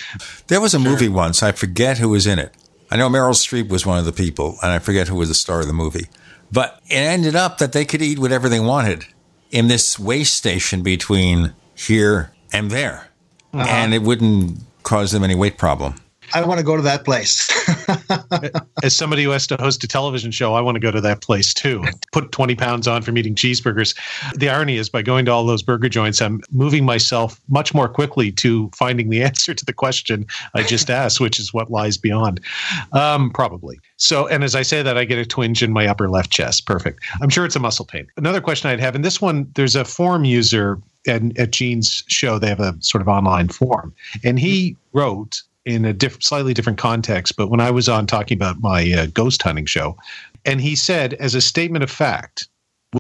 [0.46, 2.54] There was a movie once, I forget who was in it.
[2.88, 5.34] I know Meryl Streep was one of the people, and I forget who was the
[5.34, 6.06] star of the movie.
[6.52, 9.06] But it ended up that they could eat whatever they wanted
[9.50, 13.08] in this way station between here and there.
[13.52, 13.66] Uh-huh.
[13.68, 15.96] And it wouldn't cause them any weight problem.
[16.34, 17.48] I want to go to that place.
[18.82, 21.20] As somebody who has to host a television show, I want to go to that
[21.20, 21.84] place too.
[22.12, 23.96] Put 20 pounds on from eating cheeseburgers.
[24.34, 27.88] The irony is, by going to all those burger joints, I'm moving myself much more
[27.88, 31.96] quickly to finding the answer to the question I just asked, which is what lies
[31.98, 32.40] beyond.
[32.92, 33.78] Um, probably.
[33.96, 36.66] So, and as I say that, I get a twinge in my upper left chest.
[36.66, 37.04] Perfect.
[37.20, 38.06] I'm sure it's a muscle pain.
[38.16, 42.38] Another question I'd have, and this one, there's a form user and at Gene's show,
[42.38, 43.94] they have a sort of online form.
[44.24, 47.36] and he wrote in a diff- slightly different context.
[47.36, 49.96] But when I was on talking about my uh, ghost hunting show,
[50.44, 52.48] and he said, as a statement of fact,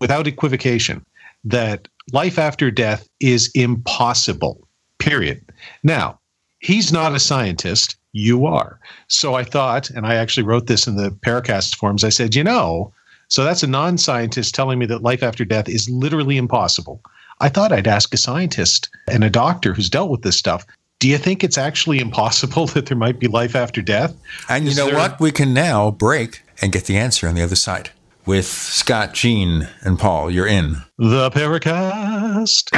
[0.00, 1.04] without equivocation,
[1.44, 4.66] that life after death is impossible.
[4.98, 5.44] Period.
[5.82, 6.20] Now,
[6.60, 7.96] he's not a scientist.
[8.12, 8.78] You are.
[9.08, 12.04] So I thought, and I actually wrote this in the Paracast forums.
[12.04, 12.92] I said, you know,
[13.28, 17.00] so that's a non-scientist telling me that life after death is literally impossible.
[17.40, 20.66] I thought I'd ask a scientist and a doctor who's dealt with this stuff.
[21.02, 24.14] Do you think it's actually impossible that there might be life after death?
[24.48, 25.18] And you know there- what?
[25.18, 27.90] We can now break and get the answer on the other side.
[28.24, 30.76] With Scott, Gene, and Paul, you're in.
[30.98, 32.70] The Paracast.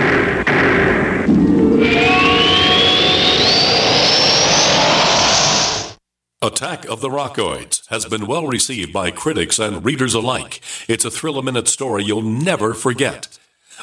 [6.41, 10.63] Attack of the Rockoids has been well received by critics and readers alike.
[10.89, 13.39] It's a thrill a minute story you'll never forget.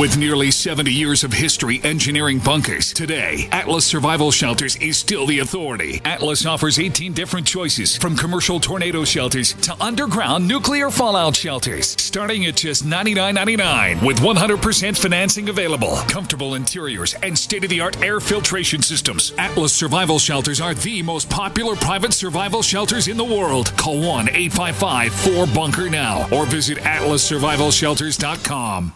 [0.00, 5.38] With nearly 70 years of history engineering bunkers, today, Atlas Survival Shelters is still the
[5.38, 6.00] authority.
[6.04, 12.44] Atlas offers 18 different choices, from commercial tornado shelters to underground nuclear fallout shelters, starting
[12.46, 18.18] at just $99.99 with 100% financing available, comfortable interiors, and state of the art air
[18.18, 19.32] filtration systems.
[19.38, 23.70] Atlas Survival Shelters are the most popular private survival shelters in the world.
[23.76, 28.92] Call 1 855 4 Bunker now or visit atlassurvivalshelters.com.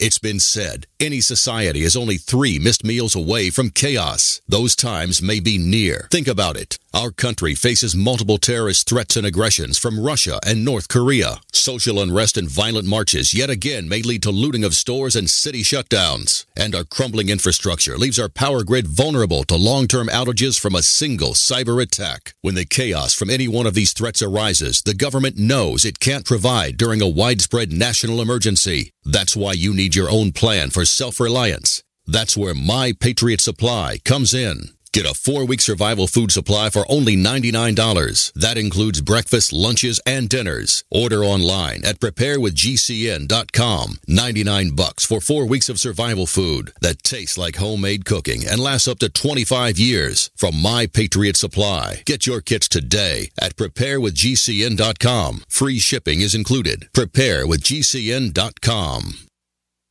[0.00, 4.40] It's been said any society is only three missed meals away from chaos.
[4.48, 6.08] Those times may be near.
[6.10, 6.80] Think about it.
[6.94, 11.38] Our country faces multiple terrorist threats and aggressions from Russia and North Korea.
[11.52, 15.64] Social unrest and violent marches yet again may lead to looting of stores and city
[15.64, 16.46] shutdowns.
[16.56, 20.84] And our crumbling infrastructure leaves our power grid vulnerable to long term outages from a
[20.84, 22.32] single cyber attack.
[22.42, 26.24] When the chaos from any one of these threats arises, the government knows it can't
[26.24, 28.92] provide during a widespread national emergency.
[29.04, 31.82] That's why you need your own plan for self reliance.
[32.06, 34.68] That's where My Patriot Supply comes in.
[34.94, 38.32] Get a four week survival food supply for only $99.
[38.34, 40.84] That includes breakfast, lunches, and dinners.
[40.88, 43.98] Order online at preparewithgcn.com.
[44.06, 48.86] 99 bucks for four weeks of survival food that tastes like homemade cooking and lasts
[48.86, 52.02] up to 25 years from My Patriot Supply.
[52.06, 55.42] Get your kits today at preparewithgcn.com.
[55.48, 56.86] Free shipping is included.
[56.92, 59.14] Preparewithgcn.com.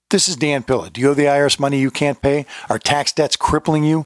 [0.10, 0.90] This is Dan Pilla.
[0.90, 2.46] Do you owe the IRS money you can't pay?
[2.70, 4.06] Are tax debts crippling you?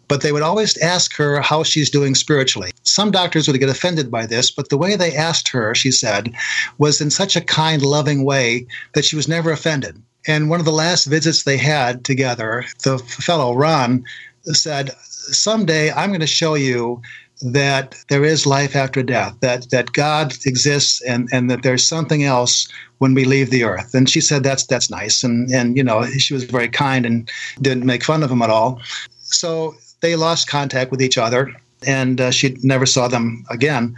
[0.08, 2.72] but they would always ask her how she's doing spiritually.
[2.82, 6.34] Some doctors would get offended by this, but the way they asked her, she said,
[6.78, 10.00] was in such a kind, loving way that she was never offended.
[10.26, 14.04] And one of the last visits they had together, the fellow Ron
[14.44, 17.00] said, Someday I'm going to show you
[17.42, 22.24] that there is life after death, that that God exists and, and that there's something
[22.24, 22.68] else
[22.98, 23.94] when we leave the earth.
[23.94, 25.22] And she said that's that's nice.
[25.22, 28.50] And and you know, she was very kind and didn't make fun of him at
[28.50, 28.80] all.
[29.20, 29.74] So
[30.04, 31.50] they lost contact with each other
[31.86, 33.96] and uh, she never saw them again.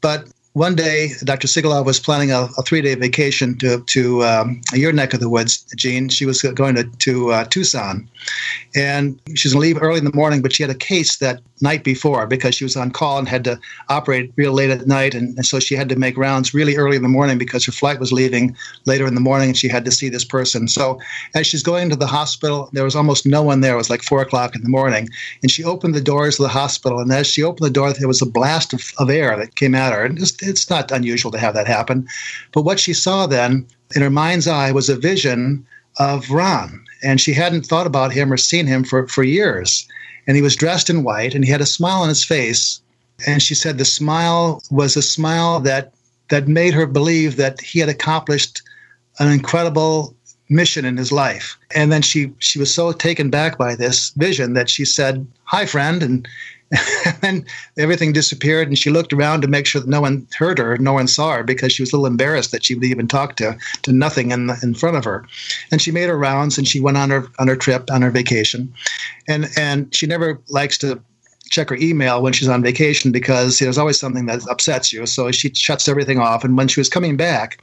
[0.00, 1.48] But one day, Dr.
[1.48, 5.66] Sigelov was planning a, a three-day vacation to to um, your neck of the woods,
[5.76, 6.08] Gene.
[6.08, 8.08] She was going to to uh, Tucson,
[8.74, 10.40] and she was going to leave early in the morning.
[10.40, 13.44] But she had a case that night before because she was on call and had
[13.44, 13.60] to
[13.90, 16.96] operate real late at night, and, and so she had to make rounds really early
[16.96, 18.56] in the morning because her flight was leaving
[18.86, 20.68] later in the morning, and she had to see this person.
[20.68, 20.98] So
[21.34, 23.74] as she's going to the hospital, there was almost no one there.
[23.74, 25.10] It was like four o'clock in the morning,
[25.42, 28.08] and she opened the doors of the hospital, and as she opened the door, there
[28.08, 31.30] was a blast of, of air that came at her, and just it's not unusual
[31.32, 32.08] to have that happen.
[32.52, 35.66] But what she saw then in her mind's eye was a vision
[35.98, 36.84] of Ron.
[37.02, 39.86] And she hadn't thought about him or seen him for, for years.
[40.26, 42.80] And he was dressed in white and he had a smile on his face.
[43.26, 45.92] And she said the smile was a smile that
[46.28, 48.60] that made her believe that he had accomplished
[49.20, 50.16] an incredible
[50.48, 51.56] mission in his life.
[51.74, 55.66] And then she she was so taken back by this vision that she said, "Hi,
[55.66, 56.28] friend," and
[57.22, 57.44] and
[57.78, 60.92] everything disappeared and she looked around to make sure that no one heard her no
[60.92, 63.56] one saw her because she was a little embarrassed that she would even talk to
[63.82, 65.24] to nothing in in front of her
[65.70, 68.10] and she made her rounds and she went on her on her trip on her
[68.10, 68.72] vacation
[69.28, 71.00] and and she never likes to
[71.50, 75.06] check her email when she's on vacation because there's always something that upsets you.
[75.06, 76.44] So she shuts everything off.
[76.44, 77.58] And when she was coming back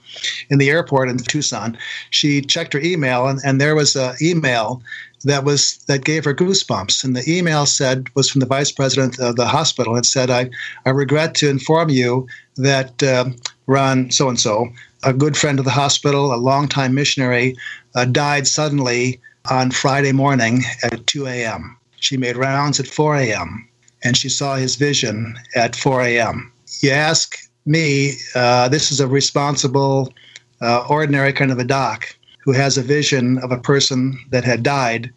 [0.50, 1.78] in the airport in Tucson,
[2.10, 4.82] she checked her email and, and there was an email
[5.24, 7.04] that was that gave her goosebumps.
[7.04, 9.96] And the email said was from the vice president of the hospital.
[9.96, 10.50] It said, "I
[10.86, 12.28] I regret to inform you
[12.58, 13.26] that uh,
[13.68, 14.70] Ron so and so,
[15.04, 17.56] a good friend of the hospital, a longtime missionary,
[17.96, 19.20] uh, died suddenly
[19.50, 21.78] on Friday morning at 2 a.m.
[21.98, 23.68] She made rounds at 4 a.m.
[24.04, 26.52] and she saw his vision at 4 a.m.
[26.82, 30.14] You ask me, uh, this is a responsible,
[30.62, 34.64] uh, ordinary kind of a doc who has a vision of a person that had
[34.64, 35.12] died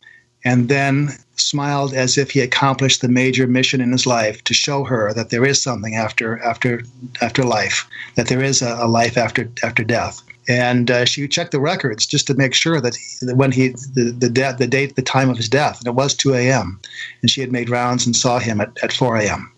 [0.45, 4.85] and then smiled as if he accomplished the major mission in his life to show
[4.85, 6.83] her that there is something after after
[7.21, 10.23] after life, that there is a, a life after after death.
[10.49, 13.69] And uh, she checked the records just to make sure that, he, that when he
[13.69, 16.81] the the, de- the date the time of his death, and it was 2 a.m.
[17.21, 19.53] and she had made rounds and saw him at, at 4 a.m.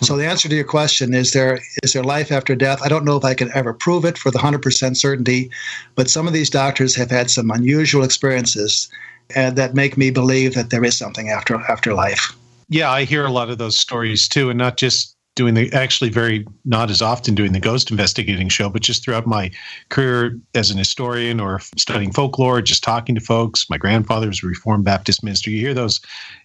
[0.00, 2.80] So the answer to your question is there is there life after death?
[2.82, 5.50] I don't know if I can ever prove it for the 100% certainty,
[5.94, 8.88] but some of these doctors have had some unusual experiences
[9.34, 12.36] and that make me believe that there is something after after life.
[12.68, 16.10] Yeah, I hear a lot of those stories too, and not just doing the actually
[16.10, 19.50] very not as often doing the ghost investigating show, but just throughout my
[19.88, 23.68] career as an historian or studying folklore, just talking to folks.
[23.70, 25.50] My grandfather was a Reformed Baptist minister.
[25.50, 26.00] You hear those,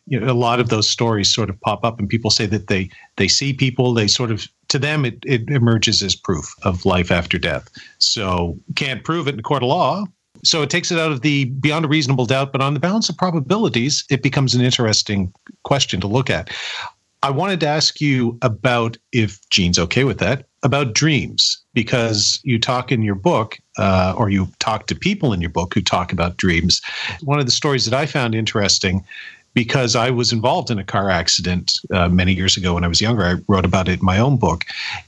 [0.05, 2.67] you know, a lot of those stories sort of pop up, and people say that
[2.67, 3.93] they they see people.
[3.93, 7.69] They sort of to them it, it emerges as proof of life after death.
[7.99, 10.05] So can't prove it in court of law,
[10.43, 13.09] so it takes it out of the beyond a reasonable doubt, but on the balance
[13.09, 15.33] of probabilities, it becomes an interesting
[15.63, 16.49] question to look at.
[17.23, 22.59] I wanted to ask you about, if Gene's okay with that, about dreams, because you
[22.59, 26.11] talk in your book, uh, or you talk to people in your book who talk
[26.11, 26.81] about dreams.
[27.21, 29.03] One of the stories that I found interesting
[29.53, 33.01] because I was involved in a car accident uh, many years ago when I was
[33.01, 33.23] younger.
[33.23, 34.65] I wrote about it in my own book,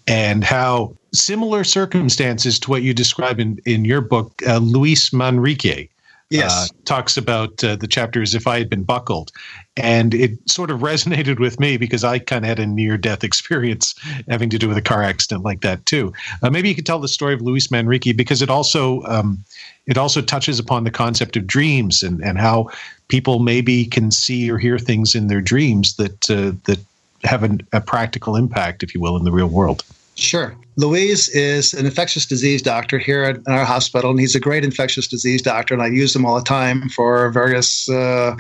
[0.08, 5.90] and how similar circumstances to what you describe in, in your book, uh, Luis Manrique,
[6.30, 6.70] yes.
[6.70, 9.32] Uh, talks about uh, the as if I had been buckled.
[9.78, 13.24] And it sort of resonated with me because I kind of had a near death
[13.24, 13.96] experience
[14.28, 16.14] having to do with a car accident like that too.
[16.42, 19.44] Uh, maybe you could tell the story of Luis Manrique because it also um,
[19.86, 22.70] it also touches upon the concept of dreams and, and how
[23.08, 26.80] people maybe can see or hear things in their dreams that uh, that
[27.24, 29.84] have an, a practical impact, if you will, in the real world.
[30.20, 30.56] Sure.
[30.76, 35.08] Luis is an infectious disease doctor here at our hospital, and he's a great infectious
[35.08, 35.74] disease doctor.
[35.74, 38.36] And I use him all the time for various uh,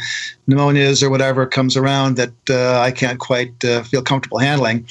[0.47, 4.87] pneumonias or whatever comes around that uh, I can't quite uh, feel comfortable handling.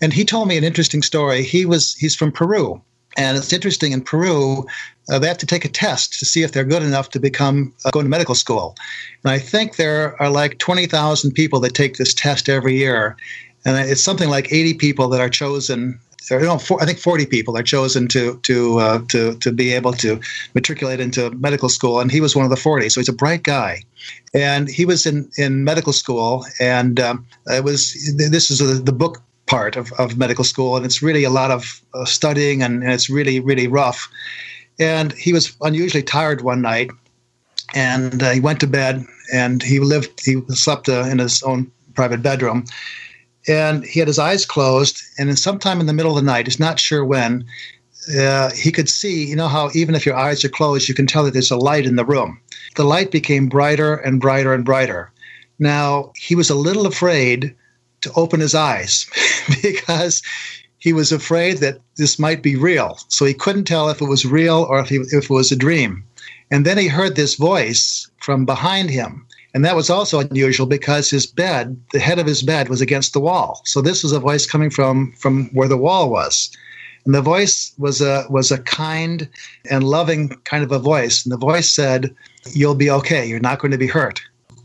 [0.00, 1.42] And he told me an interesting story.
[1.42, 2.80] He was he's from Peru,
[3.16, 4.66] and it's interesting in Peru,
[5.10, 7.72] uh, they have to take a test to see if they're good enough to become
[7.84, 8.76] uh, go to medical school.
[9.24, 13.16] And I think there are like 20,000 people that take this test every year.
[13.64, 15.98] And it's something like 80 people that are chosen
[16.30, 19.72] or no, for, I think 40 people are chosen to to uh, to to be
[19.72, 20.20] able to
[20.54, 22.88] matriculate into medical school, and he was one of the 40.
[22.88, 23.82] So he's a bright guy,
[24.34, 28.92] and he was in in medical school, and um, it was this is a, the
[28.92, 32.82] book part of, of medical school, and it's really a lot of uh, studying, and,
[32.82, 34.08] and it's really really rough.
[34.78, 36.90] And he was unusually tired one night,
[37.74, 41.70] and uh, he went to bed, and he lived he slept uh, in his own
[41.94, 42.64] private bedroom
[43.48, 45.02] and he had his eyes closed.
[45.18, 47.44] And then sometime in the middle of the night, he's not sure when,
[48.16, 51.06] uh, he could see, you know, how even if your eyes are closed, you can
[51.06, 52.40] tell that there's a light in the room.
[52.74, 55.12] The light became brighter and brighter and brighter.
[55.58, 57.54] Now, he was a little afraid
[58.00, 59.06] to open his eyes
[59.62, 60.22] because
[60.78, 62.98] he was afraid that this might be real.
[63.08, 65.56] So he couldn't tell if it was real or if, he, if it was a
[65.56, 66.02] dream.
[66.50, 69.26] And then he heard this voice from behind him.
[69.54, 73.12] And that was also unusual because his bed, the head of his bed, was against
[73.12, 73.60] the wall.
[73.64, 76.50] So this was a voice coming from from where the wall was.
[77.04, 79.28] And the voice was a was a kind
[79.70, 81.24] and loving kind of a voice.
[81.24, 82.14] And the voice said,
[82.52, 83.26] You'll be okay.
[83.26, 84.22] You're not going to be hurt.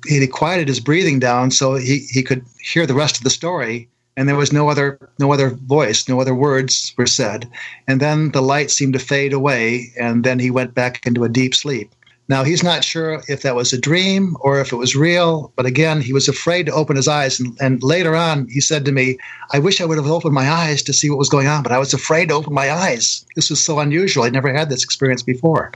[0.08, 3.90] He quieted his breathing down so he, he could hear the rest of the story.
[4.16, 7.50] And there was no other no other voice, no other words were said.
[7.88, 11.30] And then the light seemed to fade away, and then he went back into a
[11.30, 11.94] deep sleep.
[12.30, 15.66] Now, he's not sure if that was a dream or if it was real, but
[15.66, 17.40] again, he was afraid to open his eyes.
[17.40, 19.18] And, and, later on, he said to me,
[19.54, 21.72] I wish I would have opened my eyes to see what was going on, but
[21.72, 23.26] I was afraid to open my eyes.
[23.36, 24.24] This was so unusual.
[24.24, 25.72] I never had this experience before.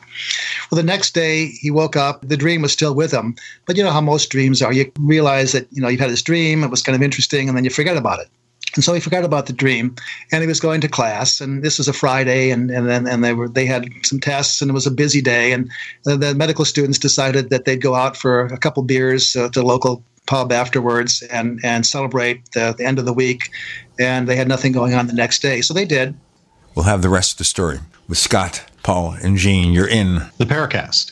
[0.69, 2.27] Well, the next day, he woke up.
[2.27, 3.35] The dream was still with him.
[3.65, 4.73] But you know how most dreams are.
[4.73, 7.57] You realize that, you know, you've had this dream, it was kind of interesting, and
[7.57, 8.27] then you forget about it.
[8.75, 9.95] And so he forgot about the dream,
[10.31, 11.41] and he was going to class.
[11.41, 14.61] And this was a Friday, and and then and they were they had some tests,
[14.61, 15.51] and it was a busy day.
[15.51, 15.69] And
[16.03, 19.61] the, the medical students decided that they'd go out for a couple beers uh, to
[19.61, 23.49] a local pub afterwards and and celebrate the, the end of the week.
[23.99, 26.15] And they had nothing going on the next day, so they did.
[26.75, 29.73] We'll have the rest of the story with Scott, Paul, and Gene.
[29.73, 31.11] You're in the Paracast.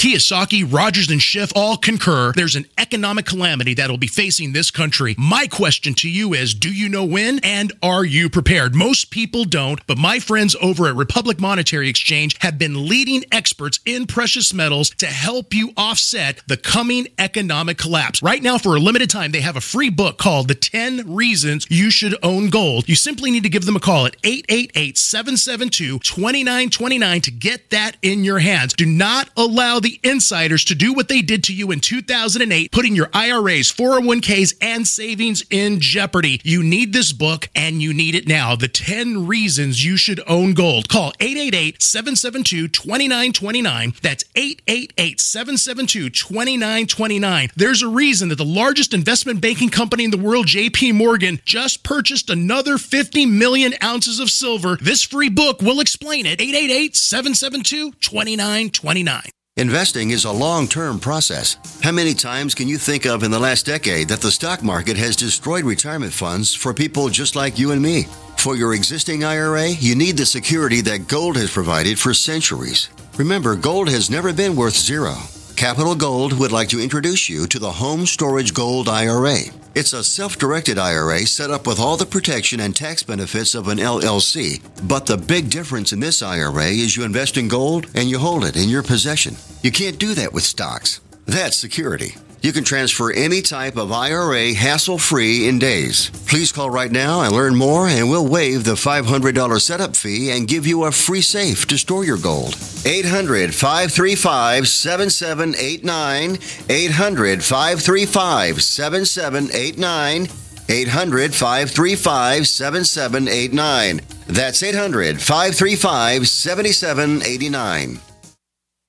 [0.00, 5.14] Kiyosaki, Rogers, and Schiff all concur there's an economic calamity that'll be facing this country.
[5.18, 8.74] My question to you is do you know when and are you prepared?
[8.74, 13.78] Most people don't, but my friends over at Republic Monetary Exchange have been leading experts
[13.84, 18.22] in precious metals to help you offset the coming economic collapse.
[18.22, 21.66] Right now, for a limited time, they have a free book called The 10 Reasons
[21.68, 22.88] You Should Own Gold.
[22.88, 27.98] You simply need to give them a call at 888 772 2929 to get that
[28.00, 28.72] in your hands.
[28.72, 32.70] Do not allow the the insiders to do what they did to you in 2008,
[32.70, 36.40] putting your IRAs, 401ks, and savings in jeopardy.
[36.44, 38.54] You need this book and you need it now.
[38.54, 40.88] The 10 reasons you should own gold.
[40.88, 43.94] Call 888 772 2929.
[44.02, 47.48] That's 888 772 2929.
[47.56, 51.82] There's a reason that the largest investment banking company in the world, JP Morgan, just
[51.82, 54.76] purchased another 50 million ounces of silver.
[54.76, 56.40] This free book will explain it.
[56.40, 59.30] 888 772 2929.
[59.56, 61.56] Investing is a long term process.
[61.82, 64.96] How many times can you think of in the last decade that the stock market
[64.96, 68.06] has destroyed retirement funds for people just like you and me?
[68.38, 72.88] For your existing IRA, you need the security that gold has provided for centuries.
[73.18, 75.16] Remember, gold has never been worth zero.
[75.60, 79.40] Capital Gold would like to introduce you to the Home Storage Gold IRA.
[79.74, 83.68] It's a self directed IRA set up with all the protection and tax benefits of
[83.68, 84.62] an LLC.
[84.88, 88.46] But the big difference in this IRA is you invest in gold and you hold
[88.46, 89.36] it in your possession.
[89.62, 91.02] You can't do that with stocks.
[91.26, 92.14] That's security.
[92.42, 96.08] You can transfer any type of IRA hassle free in days.
[96.26, 100.48] Please call right now and learn more, and we'll waive the $500 setup fee and
[100.48, 102.56] give you a free safe to store your gold.
[102.86, 106.38] 800 535 7789.
[106.70, 110.28] 800 535 7789.
[110.70, 114.00] 800 535 7789.
[114.28, 117.98] That's 800 535 7789.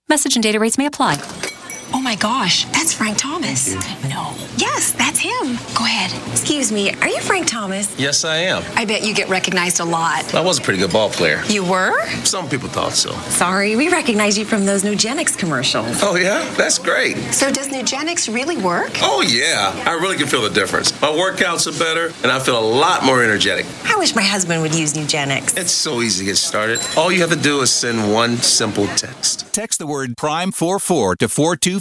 [0.07, 1.50] Message and data rates may apply.
[1.93, 3.73] Oh my gosh, that's Frank Thomas.
[4.03, 4.33] No.
[4.57, 5.57] Yes, that's him.
[5.75, 6.11] Go ahead.
[6.31, 7.93] Excuse me, are you Frank Thomas?
[7.99, 8.63] Yes, I am.
[8.75, 10.33] I bet you get recognized a lot.
[10.33, 11.43] I was a pretty good ball player.
[11.47, 12.05] You were?
[12.23, 13.11] Some people thought so.
[13.29, 16.01] Sorry, we recognize you from those Nugenix commercials.
[16.01, 16.49] Oh, yeah?
[16.55, 17.17] That's great.
[17.33, 18.91] So, does Nugenix really work?
[19.01, 19.73] Oh, yeah.
[19.85, 20.99] I really can feel the difference.
[21.01, 23.65] My workouts are better, and I feel a lot more energetic.
[23.85, 25.57] I wish my husband would use Nugenix.
[25.57, 26.79] It's so easy to get started.
[26.95, 29.51] All you have to do is send one simple text.
[29.53, 31.27] Text the word PRIME44 to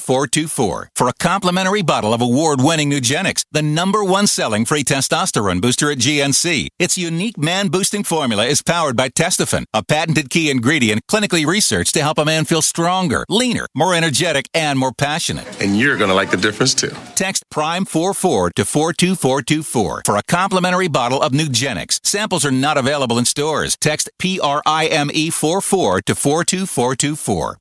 [0.00, 5.60] 42424 for a complimentary bottle of award winning Nugenix, the number one selling free testosterone
[5.60, 6.68] booster at GNC.
[6.78, 11.94] Its unique man boosting formula is powered by Testofen, a patented key ingredient clinically researched
[11.94, 15.46] to help a man feel stronger, leaner, more energetic, and more passionate.
[15.60, 16.94] And you're going to like the difference too.
[17.14, 22.00] Text PRIME44 to 42424 for a complimentary bottle of Nugenix.
[22.04, 23.76] Samples are not available in stores.
[23.76, 27.58] Text PRIME44 to 42424.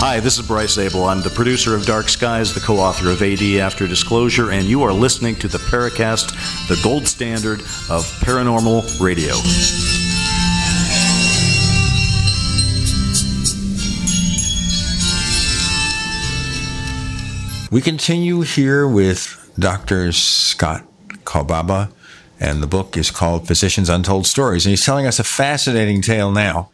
[0.00, 1.04] Hi, this is Bryce Zabel.
[1.04, 4.82] I'm the producer of Dark Skies, the co author of AD After Disclosure, and you
[4.82, 6.28] are listening to the Paracast,
[6.68, 7.60] the gold standard
[7.90, 9.34] of paranormal radio.
[17.70, 20.12] We continue here with Dr.
[20.12, 20.86] Scott
[21.24, 21.92] Kolbaba,
[22.40, 24.64] and the book is called Physicians Untold Stories.
[24.64, 26.70] And he's telling us a fascinating tale now.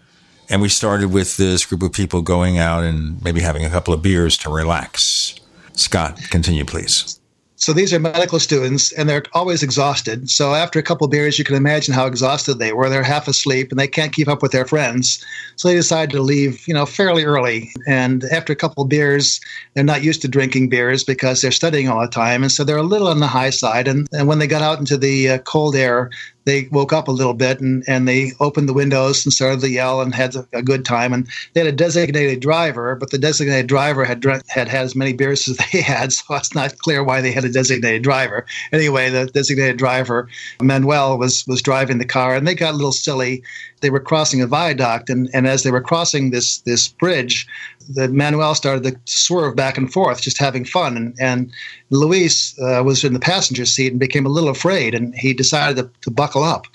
[0.50, 3.94] And we started with this group of people going out and maybe having a couple
[3.94, 5.34] of beers to relax.
[5.72, 7.18] Scott, continue, please.
[7.56, 10.28] So these are medical students, and they're always exhausted.
[10.28, 12.88] So after a couple beers, you can imagine how exhausted they were.
[12.88, 15.24] They're half asleep, and they can't keep up with their friends.
[15.56, 17.70] So they decide to leave, you know, fairly early.
[17.86, 19.40] And after a couple beers,
[19.74, 22.76] they're not used to drinking beers because they're studying all the time, and so they're
[22.76, 23.86] a little on the high side.
[23.86, 26.10] And, and when they got out into the uh, cold air,
[26.44, 29.70] they woke up a little bit and, and they opened the windows and started to
[29.70, 31.12] yell and had a, good time.
[31.12, 35.12] And they had a designated driver, but the designated driver had had had as many
[35.12, 38.46] beers as they had, so it's not clear why they had a designated driver.
[38.72, 40.28] Anyway, the designated driver,
[40.60, 43.42] Manuel, was was driving the car, and they got a little silly.
[43.80, 47.46] They were crossing a viaduct, and, and as they were crossing this this bridge,
[47.88, 50.96] the Manuel started to swerve back and forth, just having fun.
[50.96, 51.52] And, and
[51.90, 55.76] Luis uh, was in the passenger seat and became a little afraid, and he decided
[55.76, 56.66] to, to buckle up.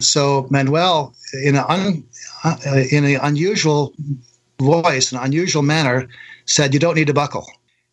[0.00, 1.14] So Manuel,
[1.44, 2.04] in an un,
[2.44, 2.56] uh,
[2.90, 3.92] in an unusual
[4.60, 6.08] voice, an unusual manner,
[6.46, 7.46] said, "You don't need to buckle."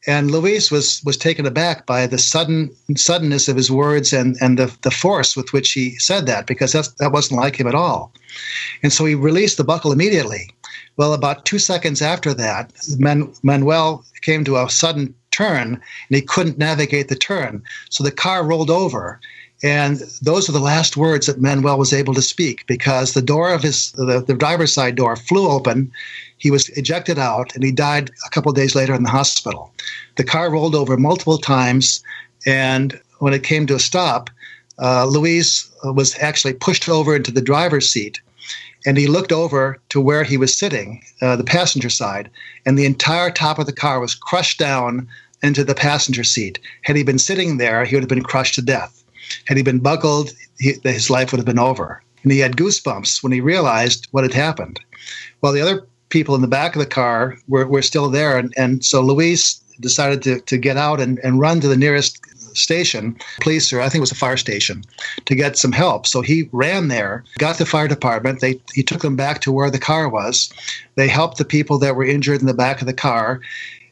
[0.05, 4.59] And Luis was was taken aback by the sudden suddenness of his words and and
[4.59, 7.75] the, the force with which he said that because that's, that wasn't like him at
[7.75, 8.11] all.
[8.81, 10.49] And so he released the buckle immediately.
[10.97, 16.21] Well, about two seconds after that, Man- Manuel came to a sudden turn and he
[16.21, 17.63] couldn't navigate the turn.
[17.89, 19.19] So the car rolled over.
[19.63, 23.53] And those are the last words that Manuel was able to speak because the door
[23.53, 25.91] of his, the, the driver's side door flew open.
[26.37, 29.71] He was ejected out and he died a couple days later in the hospital.
[30.17, 32.03] The car rolled over multiple times.
[32.45, 34.29] And when it came to a stop,
[34.79, 38.19] uh, Luis was actually pushed over into the driver's seat
[38.85, 42.29] and he looked over to where he was sitting, uh, the passenger side,
[42.65, 45.07] and the entire top of the car was crushed down
[45.41, 46.59] into the passenger seat.
[46.83, 49.03] Had he been sitting there, he would have been crushed to death.
[49.45, 52.01] Had he been buckled, he, his life would have been over.
[52.23, 54.79] And he had goosebumps when he realized what had happened.
[55.41, 58.37] While the other people in the back of the car were, were still there.
[58.37, 62.19] And, and so Luis decided to, to get out and, and run to the nearest
[62.53, 64.83] station, police or I think it was a fire station,
[65.25, 66.07] to get some help.
[66.07, 68.39] So he ran there, got the fire department.
[68.39, 70.51] They he took them back to where the car was.
[70.95, 73.41] They helped the people that were injured in the back of the car,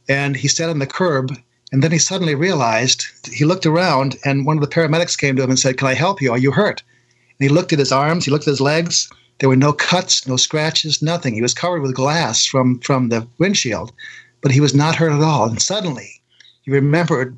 [0.07, 1.37] and he sat on the curb.
[1.73, 5.43] And then he suddenly realized he looked around, and one of the paramedics came to
[5.43, 6.31] him and said, "Can I help you?
[6.31, 6.83] Are you hurt?"
[7.39, 8.25] And he looked at his arms.
[8.25, 9.09] He looked at his legs.
[9.39, 11.33] There were no cuts, no scratches, nothing.
[11.33, 13.93] He was covered with glass from from the windshield,
[14.41, 15.49] but he was not hurt at all.
[15.49, 16.21] And suddenly,
[16.63, 17.37] he remembered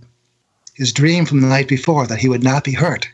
[0.74, 3.10] his dream from the night before that he would not be hurt.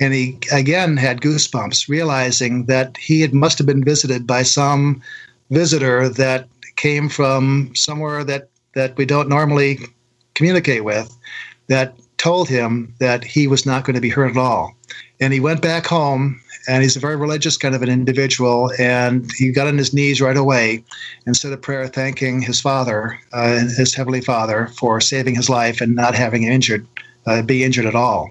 [0.00, 5.02] And he again had goosebumps, realizing that he had, must have been visited by some
[5.50, 9.78] visitor that came from somewhere that, that we don't normally
[10.34, 11.16] communicate with,
[11.68, 14.76] that told him that he was not going to be hurt at all.
[15.22, 18.72] And he went back home and he's a very religious kind of an individual.
[18.76, 20.82] And he got on his knees right away
[21.26, 25.80] and said a prayer thanking his father, uh, his heavenly father, for saving his life
[25.80, 26.84] and not having injured,
[27.26, 28.30] uh, be injured at all.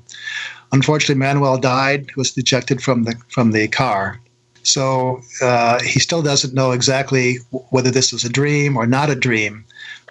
[0.74, 4.20] Unfortunately, Manuel died, was ejected from the from the car.
[4.64, 7.38] So uh, he still doesn't know exactly
[7.70, 9.64] whether this was a dream or not a dream,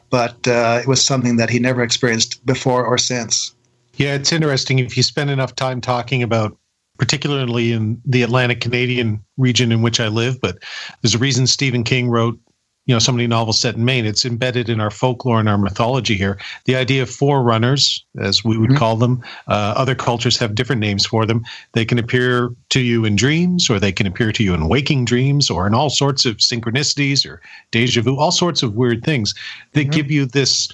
[0.08, 3.54] but uh, it was something that he never experienced before or since.
[3.96, 6.56] Yeah, it's interesting if you spend enough time talking about
[7.00, 10.38] particularly in the Atlantic Canadian region in which I live.
[10.38, 10.58] But
[11.00, 12.38] there's a reason Stephen King wrote,
[12.84, 14.04] you know, so many novels set in Maine.
[14.04, 16.38] It's embedded in our folklore and our mythology here.
[16.66, 18.78] The idea of forerunners, as we would mm-hmm.
[18.78, 21.42] call them, uh, other cultures have different names for them.
[21.72, 25.06] They can appear to you in dreams, or they can appear to you in waking
[25.06, 27.40] dreams, or in all sorts of synchronicities or
[27.70, 29.34] deja vu, all sorts of weird things
[29.72, 29.90] that mm-hmm.
[29.90, 30.70] give you this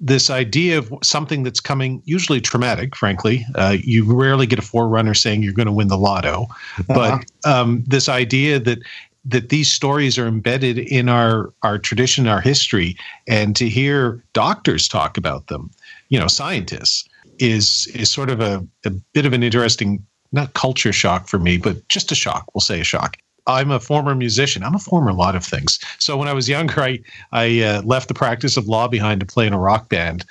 [0.00, 3.44] this idea of something that's coming, usually traumatic, frankly.
[3.54, 6.84] Uh, you rarely get a forerunner saying you're going to win the lotto, uh-huh.
[6.88, 8.78] but um, this idea that
[9.26, 12.96] that these stories are embedded in our our tradition, our history,
[13.28, 15.70] and to hear doctors talk about them,
[16.08, 17.06] you know, scientists,
[17.38, 21.58] is is sort of a, a bit of an interesting not culture shock for me,
[21.58, 22.46] but just a shock.
[22.54, 23.16] We'll say a shock.
[23.46, 24.62] I'm a former musician.
[24.62, 25.78] I'm a former lot of things.
[25.98, 26.98] So when I was younger, I
[27.32, 30.24] I uh, left the practice of law behind to play in a rock band,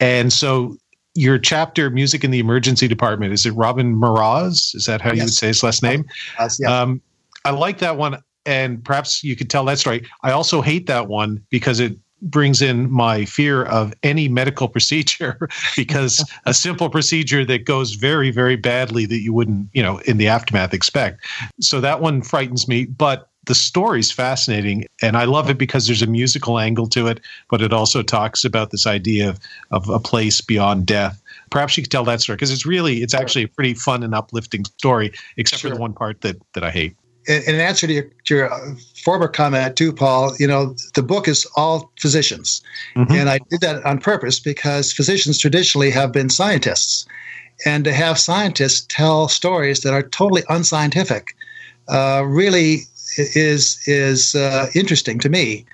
[0.00, 0.76] and so
[1.14, 4.74] your chapter music in the emergency department is it Robin Moroz?
[4.74, 5.16] Is that how yes.
[5.16, 6.04] you would say his last name?
[6.38, 6.80] Yes, yeah.
[6.80, 7.00] Um,
[7.44, 10.06] I like that one, and perhaps you could tell that story.
[10.22, 15.48] I also hate that one because it brings in my fear of any medical procedure
[15.76, 20.16] because a simple procedure that goes very very badly that you wouldn't you know in
[20.16, 21.24] the aftermath expect.
[21.60, 26.00] So that one frightens me but the story's fascinating and i love it because there's
[26.00, 27.20] a musical angle to it
[27.50, 29.38] but it also talks about this idea of,
[29.70, 31.20] of a place beyond death.
[31.50, 34.14] Perhaps you could tell that story because it's really it's actually a pretty fun and
[34.14, 35.70] uplifting story except sure.
[35.70, 36.96] for the one part that that i hate
[37.26, 38.74] in answer to your, to your, uh,
[39.04, 42.62] former comment too, Paul, you know, the book is all physicians.
[42.96, 43.12] Mm-hmm.
[43.12, 47.06] And I did that on purpose because physicians traditionally have been scientists.
[47.66, 51.36] And to have scientists tell stories that are totally unscientific
[51.88, 52.82] uh, really
[53.18, 55.66] is, is uh, interesting to me.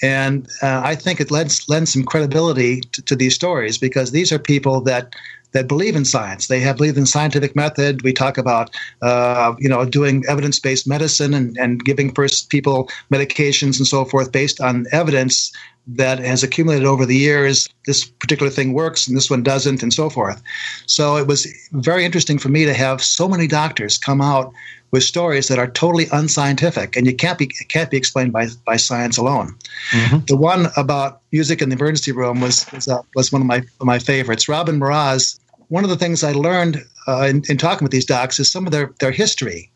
[0.00, 4.32] And uh, I think it lends, lends some credibility to, to these stories because these
[4.32, 5.14] are people that
[5.52, 6.46] that believe in science.
[6.48, 8.02] They have believed in scientific method.
[8.02, 8.70] We talk about,
[9.02, 14.30] uh, you know, doing evidence-based medicine and, and giving first people medications and so forth
[14.30, 15.52] based on evidence
[15.86, 17.66] that has accumulated over the years.
[17.86, 20.42] This particular thing works and this one doesn't, and so forth.
[20.86, 24.52] So it was very interesting for me to have so many doctors come out
[24.90, 28.76] with stories that are totally unscientific and you can't be can't be explained by by
[28.76, 29.56] science alone.
[29.90, 30.18] Mm-hmm.
[30.26, 33.62] The one about music in the emergency room was was, uh, was one of my
[33.80, 34.48] my favorites.
[34.48, 35.38] Robin Moroz.
[35.68, 38.64] One of the things I learned uh, in, in, talking with these docs is some
[38.64, 39.70] of their their history.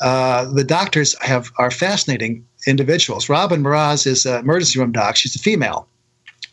[0.00, 3.28] Uh, the doctors have are fascinating individuals.
[3.28, 5.14] Robin Moroz is an emergency room doc.
[5.14, 5.86] She's a female.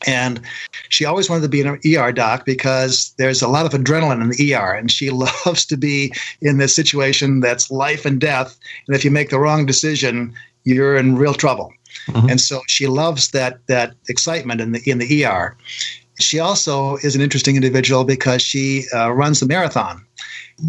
[0.05, 0.41] And
[0.89, 4.29] she always wanted to be an ER doc because there's a lot of adrenaline in
[4.29, 5.09] the ER, and she
[5.45, 8.57] loves to be in this situation that's life and death.
[8.87, 11.71] And if you make the wrong decision, you're in real trouble.
[12.07, 12.29] Mm-hmm.
[12.29, 15.55] And so she loves that that excitement in the in the ER.
[16.19, 20.05] She also is an interesting individual because she uh, runs the marathon,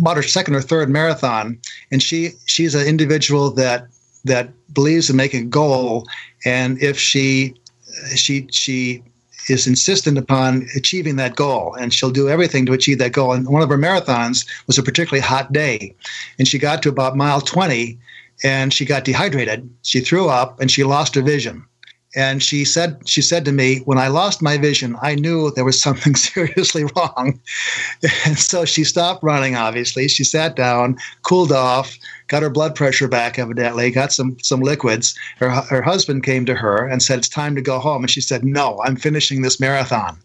[0.00, 1.58] about her second or third marathon,
[1.90, 3.86] and she she's an individual that
[4.24, 6.06] that believes in making a goal,
[6.44, 7.54] and if she
[8.14, 9.02] she she
[9.48, 13.32] is insistent upon achieving that goal, and she'll do everything to achieve that goal.
[13.32, 15.94] And one of her marathons was a particularly hot day,
[16.38, 17.98] and she got to about mile 20,
[18.44, 19.68] and she got dehydrated.
[19.82, 21.64] She threw up, and she lost her vision.
[22.16, 25.66] And she said, she said to me, when I lost my vision, I knew there
[25.66, 27.38] was something seriously wrong.
[28.24, 30.08] And so she stopped running, obviously.
[30.08, 31.96] She sat down, cooled off,
[32.28, 35.16] got her blood pressure back, evidently, got some, some liquids.
[35.38, 38.02] Her, her husband came to her and said, It's time to go home.
[38.02, 40.16] And she said, No, I'm finishing this marathon.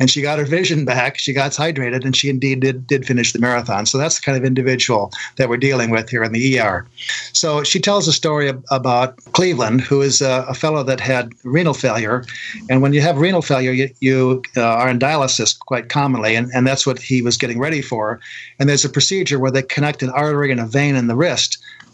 [0.00, 1.18] And she got her vision back.
[1.18, 3.86] She got hydrated, and she indeed did, did finish the marathon.
[3.86, 6.86] So that's the kind of individual that we're dealing with here in the ER.
[7.32, 11.74] So she tells a story about Cleveland, who is a, a fellow that had renal
[11.74, 12.24] failure.
[12.68, 16.50] And when you have renal failure, you, you uh, are in dialysis quite commonly, and,
[16.54, 18.20] and that's what he was getting ready for.
[18.58, 21.43] And there's a procedure where they connect an artery and a vein in the wrist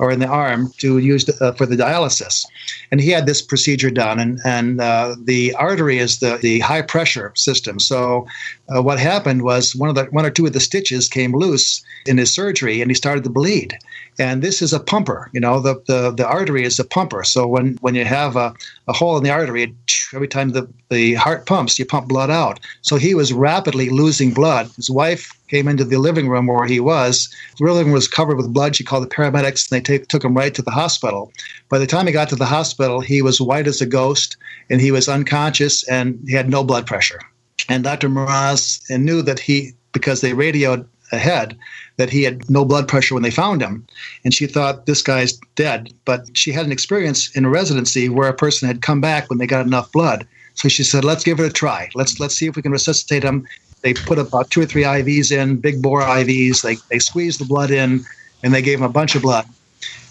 [0.01, 2.47] or in the arm to use uh, for the dialysis.
[2.91, 6.83] And he had this procedure done, and and uh, the artery is the the high
[6.83, 7.79] pressure system.
[7.79, 8.27] So
[8.75, 11.83] uh, what happened was one of the one or two of the stitches came loose
[12.07, 13.77] in his surgery, and he started to bleed.
[14.19, 17.25] And this is a pumper, you know, the, the, the artery is a pumper.
[17.25, 18.53] So when, when you have a,
[18.87, 19.75] a hole in the artery,
[20.13, 22.61] every time the, the heart pumps, you pump blood out.
[22.83, 24.71] So he was rapidly losing blood.
[24.77, 27.35] His wife came into the living room where he was.
[27.59, 28.77] The living room was covered with blood.
[28.77, 31.33] She called the paramedics and they take, took him right to the hospital.
[31.71, 34.37] By the time he got to the hospital, he was white as a ghost
[34.69, 37.21] and he was unconscious and he had no blood pressure.
[37.69, 38.09] And Dr.
[38.09, 41.57] Mraz knew that he, because they radioed ahead,
[41.97, 43.87] that he had no blood pressure when they found him.
[44.25, 45.93] And she thought this guy's dead.
[46.05, 49.39] But she had an experience in a residency where a person had come back when
[49.39, 50.27] they got enough blood.
[50.55, 51.89] So she said, let's give it a try.
[51.95, 53.47] Let's let's see if we can resuscitate him.
[53.83, 56.63] They put about two or three IVs in, big bore IVs.
[56.63, 58.05] They, they squeezed the blood in
[58.43, 59.47] and they gave him a bunch of blood.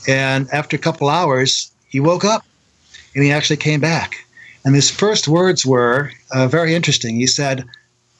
[0.07, 2.45] And after a couple hours, he woke up
[3.13, 4.25] and he actually came back.
[4.65, 7.15] And his first words were uh, very interesting.
[7.15, 7.65] He said,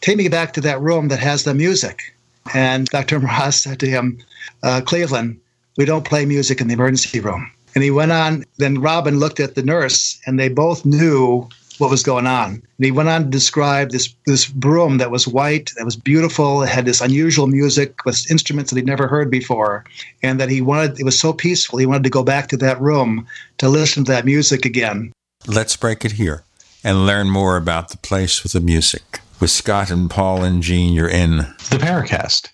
[0.02, 2.16] Take me back to that room that has the music.
[2.54, 3.20] And Dr.
[3.22, 4.18] Mraz said to him,
[4.64, 5.40] uh, Cleveland,
[5.78, 7.52] we don't play music in the emergency room.
[7.76, 11.48] And he went on, then Robin looked at the nurse, and they both knew
[11.78, 12.50] what was going on.
[12.52, 16.64] And he went on to describe this, this room that was white, that was beautiful,
[16.64, 19.86] it had this unusual music with instruments that he'd never heard before,
[20.22, 22.82] and that he wanted, it was so peaceful, he wanted to go back to that
[22.82, 23.26] room
[23.60, 25.12] to listen to that music again.
[25.48, 26.44] Let's break it here
[26.84, 30.94] and learn more about the place with the music with Scott and Paul and Gene.
[30.94, 32.50] You're in the Paracast.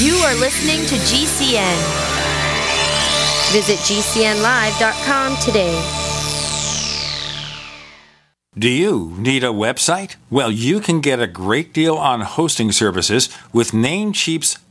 [0.00, 1.78] You are listening to GCN.
[3.52, 6.00] Visit GCNlive.com today.
[8.56, 10.16] Do you need a website?
[10.30, 14.58] Well, you can get a great deal on hosting services with Namecheap's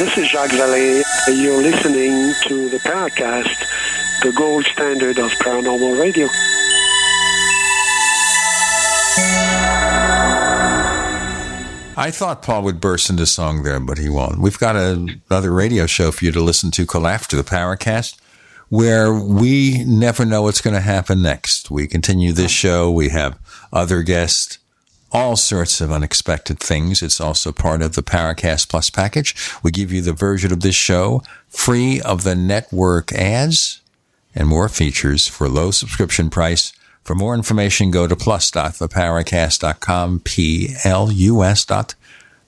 [0.00, 1.02] This is Jacques Vallée.
[1.28, 3.54] You're listening to the Paracast,
[4.22, 6.24] the gold standard of paranormal radio.
[11.98, 14.38] I thought Paul would burst into song there, but he won't.
[14.38, 18.18] We've got a, another radio show for you to listen to called After the Paracast,
[18.70, 21.70] where we never know what's going to happen next.
[21.70, 22.48] We continue this oh.
[22.48, 22.90] show.
[22.90, 23.38] We have
[23.70, 24.60] other guests
[25.12, 27.02] all sorts of unexpected things.
[27.02, 29.34] It's also part of the Paracast Plus package.
[29.62, 33.80] We give you the version of this show free of the network ads
[34.34, 36.72] and more features for low subscription price.
[37.02, 41.94] For more information, go to plus.theparacast.com, P-L-U-S dot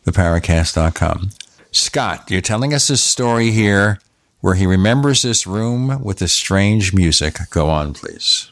[0.06, 1.30] theparacast.com.
[1.70, 3.98] Scott, you're telling us this story here
[4.40, 7.38] where he remembers this room with the strange music.
[7.50, 8.50] Go on, please.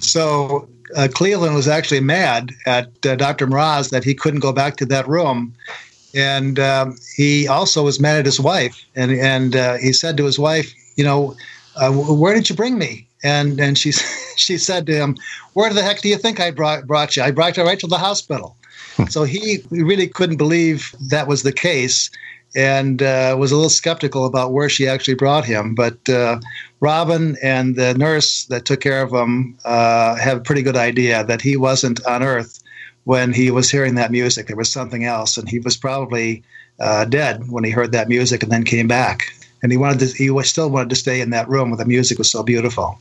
[0.00, 3.46] So uh, Cleveland was actually mad at uh, Dr.
[3.46, 5.54] Mraz that he couldn't go back to that room.
[6.14, 8.84] And um, he also was mad at his wife.
[8.96, 11.36] And, and uh, he said to his wife, You know,
[11.76, 13.06] uh, where did you bring me?
[13.22, 13.92] And, and she,
[14.36, 15.16] she said to him,
[15.54, 17.22] Where the heck do you think I brought, brought you?
[17.22, 18.56] I brought you right to the hospital.
[19.08, 22.10] so he really couldn't believe that was the case
[22.54, 25.74] and uh, was a little skeptical about where she actually brought him.
[25.74, 26.40] But uh,
[26.80, 31.24] Robin and the nurse that took care of him uh, have a pretty good idea
[31.24, 32.62] that he wasn't on Earth
[33.04, 34.46] when he was hearing that music.
[34.46, 36.42] There was something else, and he was probably
[36.80, 39.32] uh, dead when he heard that music and then came back.
[39.62, 42.18] And he wanted to, he still wanted to stay in that room where the music
[42.18, 42.98] was so beautiful.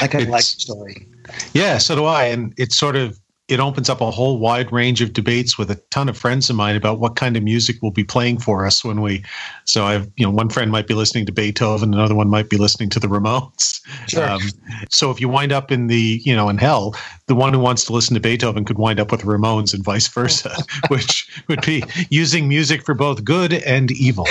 [0.00, 1.06] I kind of like the story.
[1.52, 2.24] Yeah, so do I.
[2.24, 3.18] And it's sort of
[3.48, 6.56] it opens up a whole wide range of debates with a ton of friends of
[6.56, 9.24] mine about what kind of music will be playing for us when we
[9.64, 12.56] so i've you know one friend might be listening to beethoven another one might be
[12.56, 13.80] listening to the ramones.
[14.08, 14.28] Sure.
[14.28, 14.40] Um,
[14.90, 16.94] so if you wind up in the you know in hell
[17.26, 19.84] the one who wants to listen to beethoven could wind up with the ramones and
[19.84, 20.56] vice versa
[20.88, 24.26] which would be using music for both good and evil.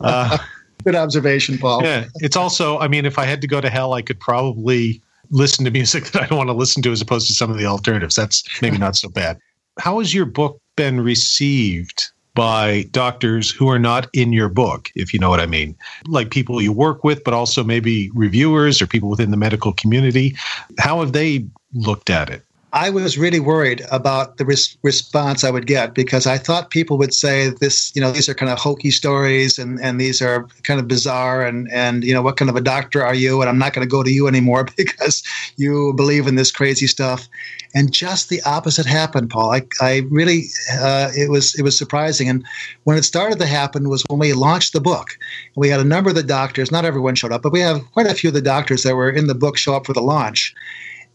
[0.00, 0.38] Uh,
[0.84, 1.82] good observation paul.
[1.82, 5.02] Yeah it's also i mean if i had to go to hell i could probably
[5.30, 7.58] listen to music that I don't want to listen to as opposed to some of
[7.58, 8.14] the alternatives.
[8.14, 9.38] That's maybe not so bad.
[9.78, 12.04] How has your book been received
[12.34, 15.74] by doctors who are not in your book, if you know what I mean?
[16.06, 20.36] Like people you work with, but also maybe reviewers or people within the medical community.
[20.78, 22.45] How have they looked at it?
[22.76, 26.98] I was really worried about the res- response I would get because I thought people
[26.98, 30.46] would say this, you know, these are kind of hokey stories and, and these are
[30.62, 33.40] kind of bizarre and, and, you know, what kind of a doctor are you?
[33.40, 35.22] And I'm not going to go to you anymore because
[35.56, 37.30] you believe in this crazy stuff.
[37.74, 39.52] And just the opposite happened, Paul.
[39.52, 40.44] I, I really,
[40.78, 42.28] uh, it was, it was surprising.
[42.28, 42.44] And
[42.84, 45.16] when it started to happen was when we launched the book.
[45.54, 48.06] We had a number of the doctors, not everyone showed up, but we have quite
[48.06, 50.54] a few of the doctors that were in the book show up for the launch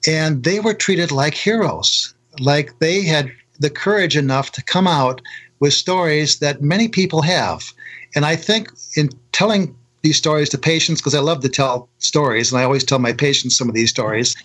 [0.08, 5.22] and they were treated like heroes, like they had the courage enough to come out
[5.60, 7.72] with stories that many people have.
[8.16, 12.52] And I think in telling these stories to patients, because I love to tell stories,
[12.52, 14.36] and I always tell my patients some of these stories,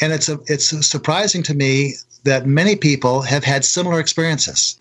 [0.00, 1.94] and it's a, it's surprising to me
[2.24, 4.76] that many people have had similar experiences.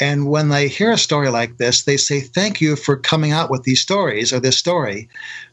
[0.00, 3.50] And when they hear a story like this, they say, Thank you for coming out
[3.50, 5.08] with these stories or this story,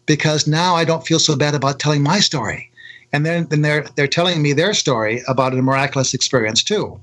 [0.05, 2.70] because now I don't feel so bad about telling my story.
[3.13, 6.99] And then, then they're, they're telling me their story about a miraculous experience too.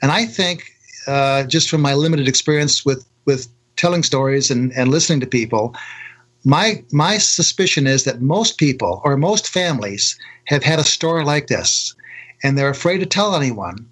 [0.00, 0.72] And I think,
[1.06, 5.74] uh, just from my limited experience with, with telling stories and, and listening to people,
[6.44, 11.46] my my suspicion is that most people or most families have had a story like
[11.46, 11.94] this
[12.42, 13.88] and they're afraid to tell anyone.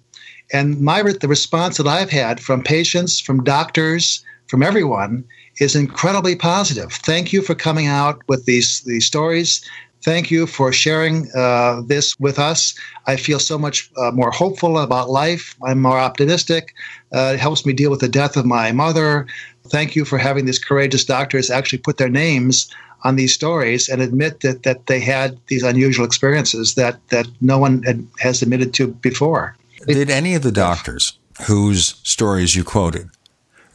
[0.51, 5.23] And my the response that i've had from patients from doctors from everyone
[5.59, 6.91] is incredibly positive.
[6.91, 9.63] Thank you for coming out with these these stories
[10.03, 12.73] Thank you for sharing uh, this with us.
[13.05, 15.55] I feel so much uh, more hopeful about life.
[15.63, 16.73] I'm more optimistic.
[17.13, 19.27] Uh, it helps me deal with the death of my mother.
[19.67, 22.69] Thank you for having these courageous doctors actually put their names
[23.03, 27.57] on these stories and admit that, that they had these unusual experiences that, that no
[27.57, 29.55] one had, has admitted to before.
[29.87, 31.17] Did any of the doctors
[31.47, 33.09] whose stories you quoted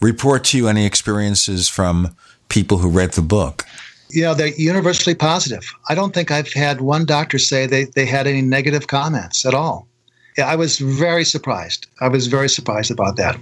[0.00, 2.14] report to you any experiences from
[2.48, 3.64] people who read the book?
[4.10, 5.64] You know, they're universally positive.
[5.88, 9.54] I don't think I've had one doctor say they, they had any negative comments at
[9.54, 9.88] all.
[10.38, 11.86] Yeah, I was very surprised.
[12.00, 13.38] I was very surprised about that.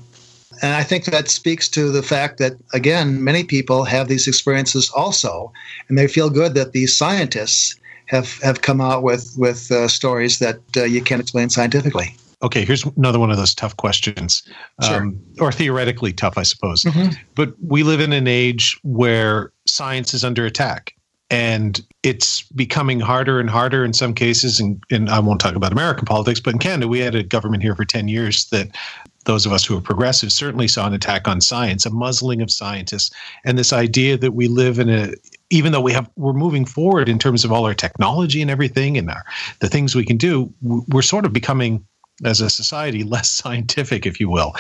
[0.63, 4.91] And I think that speaks to the fact that, again, many people have these experiences
[4.95, 5.53] also,
[5.89, 7.75] and they feel good that these scientists
[8.07, 12.17] have, have come out with, with uh, stories that uh, you can't explain scientifically.
[12.45, 14.43] Okay, here's another one of those tough questions,
[14.83, 14.97] sure.
[14.97, 16.83] um, or theoretically tough, I suppose.
[16.83, 17.15] Mm-hmm.
[17.35, 20.95] But we live in an age where science is under attack,
[21.31, 24.61] and it's becoming harder and harder in some cases.
[24.61, 27.63] And, and I won't talk about American politics, but in Canada, we had a government
[27.63, 28.77] here for 10 years that
[29.25, 32.51] those of us who are progressive certainly saw an attack on science, a muzzling of
[32.51, 33.11] scientists,
[33.47, 35.15] and this idea that we live in a
[35.49, 38.99] even though we have we're moving forward in terms of all our technology and everything
[38.99, 39.25] and our
[39.61, 41.85] the things we can do, we're sort of becoming
[42.25, 44.55] as a society less scientific, if you will.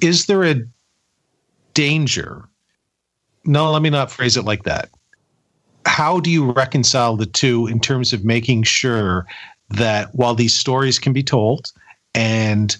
[0.00, 0.62] Is there a
[1.74, 2.44] danger?
[3.44, 4.90] No, let me not phrase it like that.
[5.86, 9.26] How do you reconcile the two in terms of making sure
[9.70, 11.72] that while these stories can be told
[12.14, 12.76] and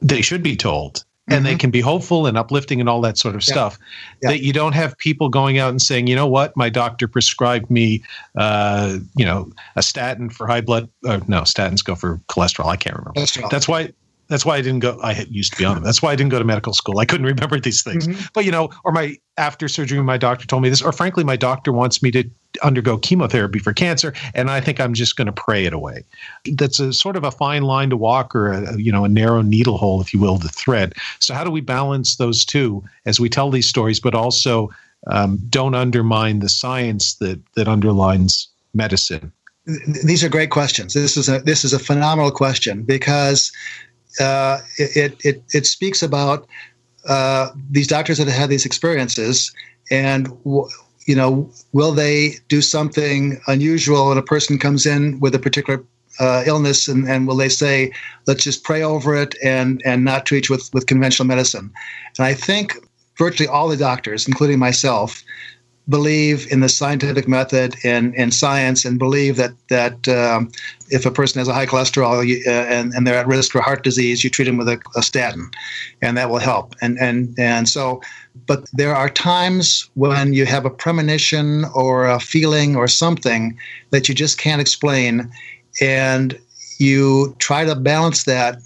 [0.00, 3.34] they should be told, and they can be hopeful and uplifting and all that sort
[3.34, 3.52] of Yeah.
[3.52, 3.78] stuff.
[4.22, 4.30] Yeah.
[4.30, 7.70] That you don't have people going out and saying, you know what, my doctor prescribed
[7.70, 8.02] me,
[8.36, 10.88] uh, you know, a statin for high blood.
[11.06, 12.66] Uh, no, statins go for cholesterol.
[12.66, 13.20] I can't remember.
[13.20, 13.50] Cholesterol.
[13.50, 13.92] That's why.
[14.28, 14.98] That's why I didn't go.
[15.02, 15.84] I had- used to be on them.
[15.84, 16.98] That's why I didn't go to medical school.
[17.00, 18.08] I couldn't remember these things.
[18.32, 21.36] But you know, or my after surgery, my doctor told me this, or frankly, my
[21.36, 22.24] doctor wants me to
[22.62, 26.04] undergo chemotherapy for cancer, and I think I'm just going to pray it away.
[26.52, 29.42] That's a sort of a fine line to walk, or a you know, a narrow
[29.42, 30.94] needle hole, if you will, to thread.
[31.18, 34.70] So how do we balance those two as we tell these stories, but also
[35.08, 39.32] um, don't undermine the science that that underlines medicine?
[40.04, 40.94] These are great questions.
[40.94, 43.52] This is a this is a phenomenal question because
[44.20, 46.46] uh, it, it it speaks about
[47.08, 49.52] uh, these doctors that have had these experiences
[49.90, 50.28] and
[51.06, 55.82] you know will they do something unusual when a person comes in with a particular
[56.20, 57.90] uh, illness and, and will they say
[58.26, 61.72] let's just pray over it and and not treat with with conventional medicine?
[62.18, 62.76] And i think
[63.18, 65.22] virtually all the doctors including myself
[65.88, 70.50] believe in the scientific method and, and science and believe that that um,
[70.90, 73.60] if a person has a high cholesterol you, uh, and, and they're at risk for
[73.60, 75.50] heart disease, you treat them with a, a statin,
[76.00, 76.74] and that will help.
[76.80, 78.00] And and and so,
[78.46, 83.58] but there are times when you have a premonition or a feeling or something
[83.90, 85.30] that you just can't explain,
[85.80, 86.38] and
[86.78, 88.58] you try to balance that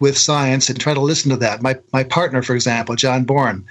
[0.00, 1.62] with science and try to listen to that.
[1.62, 3.64] My my partner, for example, John Bourne,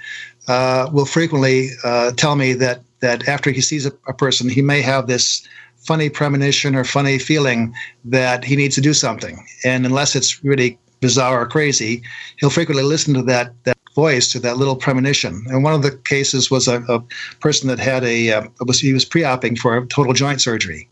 [0.48, 4.62] uh, will frequently uh, tell me that that after he sees a, a person, he
[4.62, 5.46] may have this
[5.76, 7.74] funny premonition or funny feeling
[8.04, 12.02] that he needs to do something, and unless it's really bizarre or crazy,
[12.38, 15.44] he'll frequently listen to that that voice to that little premonition.
[15.48, 17.02] And one of the cases was a, a
[17.40, 20.88] person that had a uh, was he was pre-oping for a total joint surgery,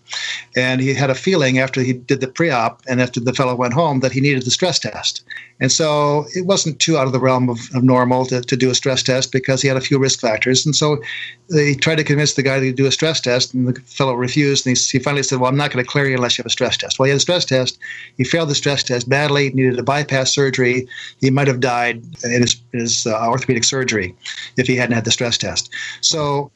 [0.57, 3.75] and he had a feeling after he did the pre-op and after the fellow went
[3.75, 5.23] home that he needed the stress test.
[5.61, 8.71] And so it wasn't too out of the realm of, of normal to, to do
[8.71, 10.65] a stress test because he had a few risk factors.
[10.65, 11.03] And so
[11.51, 14.67] they tried to convince the guy to do a stress test, and the fellow refused.
[14.67, 16.47] And he, he finally said, Well, I'm not going to clear you unless you have
[16.47, 16.99] a stress test.
[16.99, 17.79] Well, he had a stress test.
[18.17, 20.89] He failed the stress test badly, needed a bypass surgery.
[21.21, 24.15] He might have died in his, his uh, orthopedic surgery
[24.57, 25.71] if he hadn't had the stress test.
[26.01, 26.51] So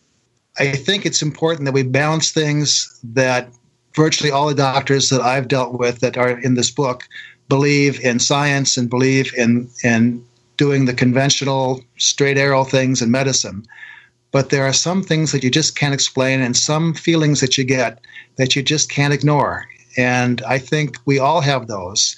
[0.59, 3.49] I think it's important that we balance things that
[3.95, 7.05] virtually all the doctors that I've dealt with that are in this book
[7.49, 10.25] believe in science and believe in in
[10.57, 13.65] doing the conventional straight arrow things in medicine.
[14.31, 17.65] But there are some things that you just can't explain and some feelings that you
[17.65, 18.01] get
[18.37, 19.67] that you just can't ignore.
[19.97, 22.17] And I think we all have those.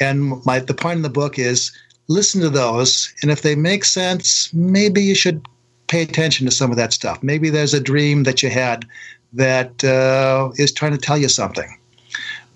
[0.00, 1.72] And my the point in the book is
[2.08, 5.44] listen to those, and if they make sense, maybe you should
[5.88, 7.22] pay attention to some of that stuff.
[7.22, 8.84] Maybe there's a dream that you had
[9.32, 11.76] that uh, is trying to tell you something.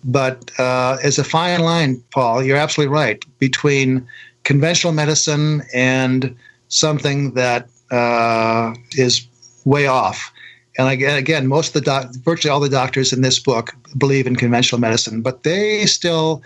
[0.05, 4.07] But uh, as a fine line, Paul, you're absolutely right between
[4.44, 6.35] conventional medicine and
[6.69, 9.27] something that uh, is
[9.65, 10.32] way off.
[10.78, 14.36] And again, most of the doc- virtually all the doctors in this book believe in
[14.36, 16.43] conventional medicine, but they still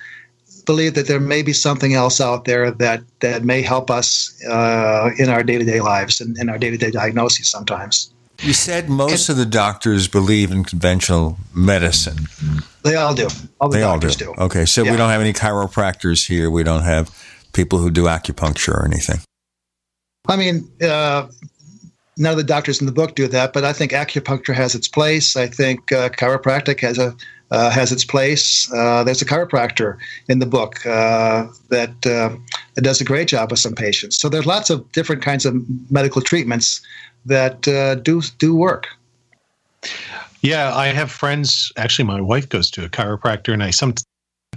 [0.65, 5.11] believe that there may be something else out there that that may help us uh,
[5.19, 8.11] in our day to day lives and in our day to day diagnoses sometimes.
[8.41, 12.27] You said most and, of the doctors believe in conventional medicine.
[12.82, 13.28] They all do.
[13.61, 14.36] All the they doctors all do.
[14.36, 14.43] do.
[14.45, 14.91] Okay, so yeah.
[14.91, 16.51] we don't have any chiropractors here.
[16.51, 17.16] We don't have
[17.53, 19.20] people who do acupuncture or anything.
[20.28, 21.28] I mean, uh,
[22.19, 24.89] none of the doctors in the book do that, but I think acupuncture has its
[24.89, 25.36] place.
[25.36, 27.15] I think uh, chiropractic has a
[27.55, 28.70] uh, has its place.
[28.72, 29.97] Uh, there's a chiropractor
[30.28, 32.36] in the book uh, that, uh,
[32.74, 34.18] that does a great job with some patients.
[34.18, 35.55] So there's lots of different kinds of
[35.90, 36.81] medical treatments
[37.26, 38.89] that uh, do do work.
[40.43, 41.72] Yeah, I have friends.
[41.76, 43.94] Actually, my wife goes to a chiropractor, and I some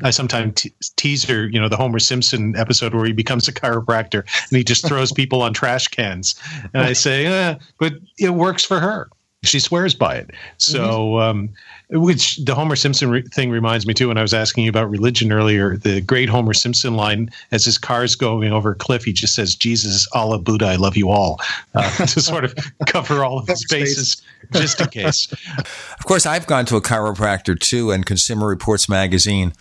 [0.03, 3.53] I sometimes te- tease her, you know, the Homer Simpson episode where he becomes a
[3.53, 6.35] chiropractor and he just throws people on trash cans.
[6.73, 9.09] And I say, eh, but it works for her.
[9.43, 10.31] She swears by it.
[10.57, 11.17] So, mm-hmm.
[11.17, 11.49] um,
[11.89, 14.09] which the Homer Simpson re- thing reminds me too.
[14.09, 17.77] When I was asking you about religion earlier, the great Homer Simpson line as his
[17.77, 21.39] car's going over a cliff, he just says, "Jesus, Allah, Buddha, I love you all,"
[21.75, 22.53] uh, to sort of
[22.87, 25.31] cover all of his bases, just in case.
[25.57, 29.53] Of course, I've gone to a chiropractor too, and Consumer Reports magazine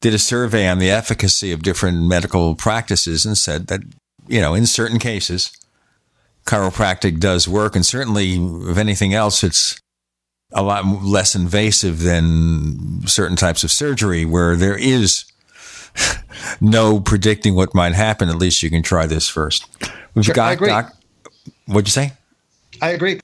[0.00, 3.80] did a survey on the efficacy of different medical practices and said that
[4.26, 5.52] you know in certain cases
[6.46, 8.36] chiropractic does work, and certainly
[8.70, 9.78] if anything else, it's
[10.54, 15.24] a lot less invasive than certain types of surgery where there is
[16.60, 18.28] no predicting what might happen.
[18.28, 19.66] At least you can try this first.
[20.14, 20.68] We've sure, got I agree.
[20.68, 20.94] Doc,
[21.66, 22.12] what'd you say?
[22.80, 23.20] I agree.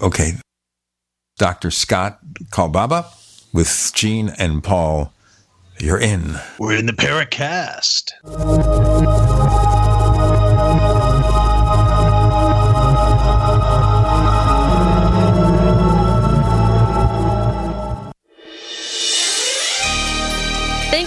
[0.00, 0.32] Okay.
[1.38, 1.70] Dr.
[1.70, 3.06] Scott Kolbaba
[3.52, 5.12] with Gene and Paul.
[5.80, 6.36] You're in.
[6.58, 8.12] We're in the Paracast.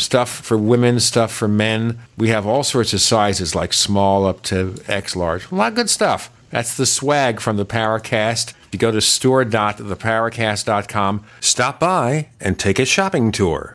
[0.00, 1.98] stuff for women, stuff for men.
[2.16, 5.50] We have all sorts of sizes, like small up to X large.
[5.50, 6.30] A lot of good stuff.
[6.50, 8.50] That's the swag from the Paracast.
[8.50, 13.74] If you go to store.theparacast.com, stop by, and take a shopping tour.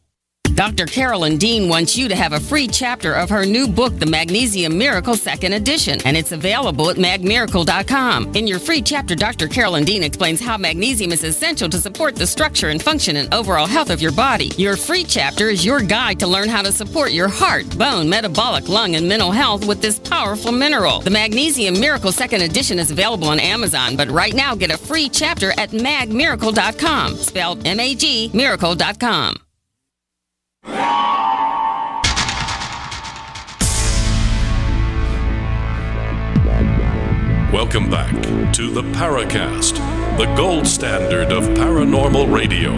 [0.61, 0.85] Dr.
[0.85, 4.77] Carolyn Dean wants you to have a free chapter of her new book, The Magnesium
[4.77, 8.35] Miracle Second Edition, and it's available at magmiracle.com.
[8.35, 9.47] In your free chapter, Dr.
[9.47, 13.65] Carolyn Dean explains how magnesium is essential to support the structure and function and overall
[13.65, 14.51] health of your body.
[14.55, 18.69] Your free chapter is your guide to learn how to support your heart, bone, metabolic,
[18.69, 20.99] lung, and mental health with this powerful mineral.
[20.99, 25.09] The Magnesium Miracle Second Edition is available on Amazon, but right now get a free
[25.09, 29.37] chapter at magmiracle.com, spelled M A G miracle.com.
[37.51, 38.11] Welcome back
[38.53, 39.75] to the Paracast,
[40.17, 42.71] the gold standard of paranormal radio.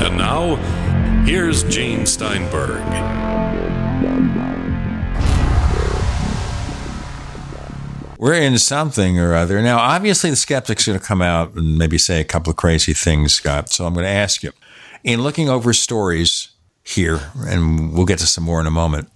[0.00, 0.56] And now,
[1.24, 2.82] here's Gene Steinberg.
[8.18, 9.62] We're in something or other.
[9.62, 12.56] Now, obviously, the skeptic's are going to come out and maybe say a couple of
[12.56, 13.70] crazy things, Scott.
[13.70, 14.52] So I'm going to ask you
[15.04, 16.50] in looking over stories
[16.82, 19.08] here, and we'll get to some more in a moment.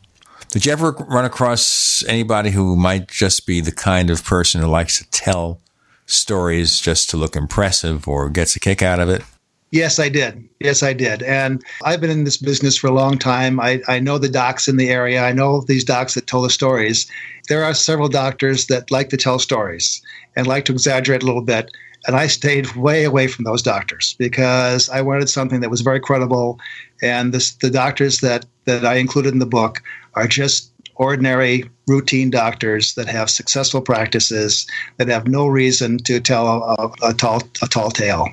[0.50, 4.66] Did you ever run across anybody who might just be the kind of person who
[4.66, 5.60] likes to tell
[6.06, 9.22] stories just to look impressive or gets a kick out of it?
[9.70, 10.46] Yes, I did.
[10.60, 11.22] Yes, I did.
[11.22, 13.59] And I've been in this business for a long time.
[13.59, 15.24] I, I know the docs in the area.
[15.24, 17.10] I know these docs that tell the stories.
[17.48, 20.02] There are several doctors that like to tell stories
[20.36, 21.70] and like to exaggerate a little bit.
[22.06, 26.00] And I stayed way away from those doctors because I wanted something that was very
[26.00, 26.58] credible.
[27.00, 29.82] And this, the doctors that, that I included in the book
[30.14, 34.66] are just ordinary routine doctors that have successful practices
[34.98, 38.28] that have no reason to tell a, a, tall, a tall tale.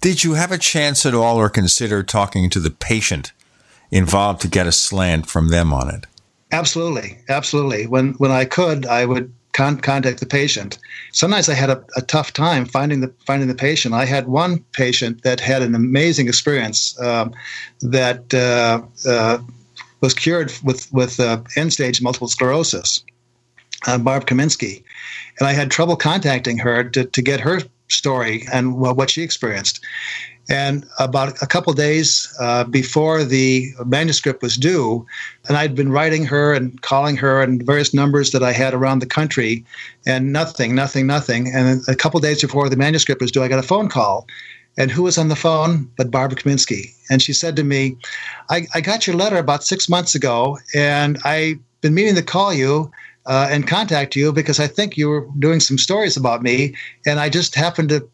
[0.00, 3.32] Did you have a chance at all or consider talking to the patient
[3.90, 6.06] involved to get a slant from them on it?
[6.50, 7.18] Absolutely.
[7.28, 7.86] Absolutely.
[7.86, 10.78] When, when I could, I would con- contact the patient.
[11.12, 13.94] Sometimes I had a, a, tough time finding the finding the patient.
[13.94, 17.34] I had one patient that had an amazing experience um,
[17.80, 19.38] that uh, uh,
[20.00, 23.04] was cured with with uh, end stage multiple sclerosis.
[23.84, 24.84] Uh, Barb Kaminsky,
[25.40, 29.84] and I had trouble contacting her to, to get her story and what she experienced.
[30.48, 35.06] And about a couple days uh, before the manuscript was due,
[35.48, 38.98] and I'd been writing her and calling her and various numbers that I had around
[38.98, 39.64] the country,
[40.04, 41.52] and nothing, nothing, nothing.
[41.54, 44.26] And a couple days before the manuscript was due, I got a phone call.
[44.76, 46.94] And who was on the phone but Barbara Kaminsky?
[47.10, 47.96] And she said to me,
[48.50, 52.54] I, I got your letter about six months ago, and I've been meaning to call
[52.54, 52.90] you
[53.26, 56.74] uh, and contact you because I think you were doing some stories about me,
[57.06, 58.08] and I just happened to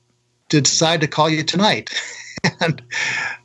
[0.48, 1.90] to decide to call you tonight.
[2.60, 2.82] and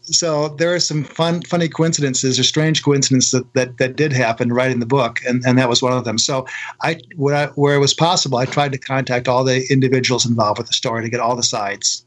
[0.02, 4.52] so there are some fun, funny coincidences or strange coincidences that, that, that did happen
[4.54, 6.18] writing the book, and, and that was one of them.
[6.18, 6.46] So
[6.82, 10.58] I, where, I, where it was possible, I tried to contact all the individuals involved
[10.58, 12.06] with the story to get all the sides.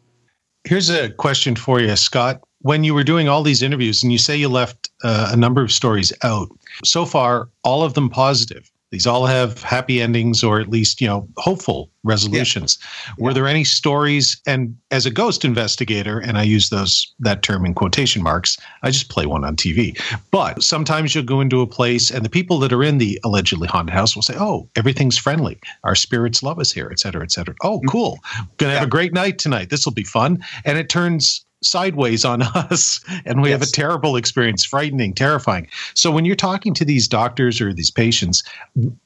[0.64, 2.42] Here's a question for you, Scott.
[2.60, 5.62] When you were doing all these interviews, and you say you left uh, a number
[5.62, 6.48] of stories out,
[6.84, 8.70] so far, all of them positive.
[8.92, 12.78] These all have happy endings or at least, you know, hopeful resolutions.
[12.80, 13.14] Yeah.
[13.18, 13.34] Were yeah.
[13.34, 17.74] there any stories and as a ghost investigator and I use those that term in
[17.74, 20.00] quotation marks, I just play one on TV.
[20.30, 23.66] But sometimes you'll go into a place and the people that are in the allegedly
[23.66, 25.58] haunted house will say, "Oh, everything's friendly.
[25.82, 27.54] Our spirits love us here, et cetera, et cetera.
[27.62, 27.88] Oh, mm-hmm.
[27.88, 28.18] cool.
[28.58, 29.70] Going to have a great night tonight.
[29.70, 33.60] This will be fun." And it turns sideways on us and we yes.
[33.60, 35.66] have a terrible experience frightening terrifying.
[35.94, 38.42] So when you're talking to these doctors or these patients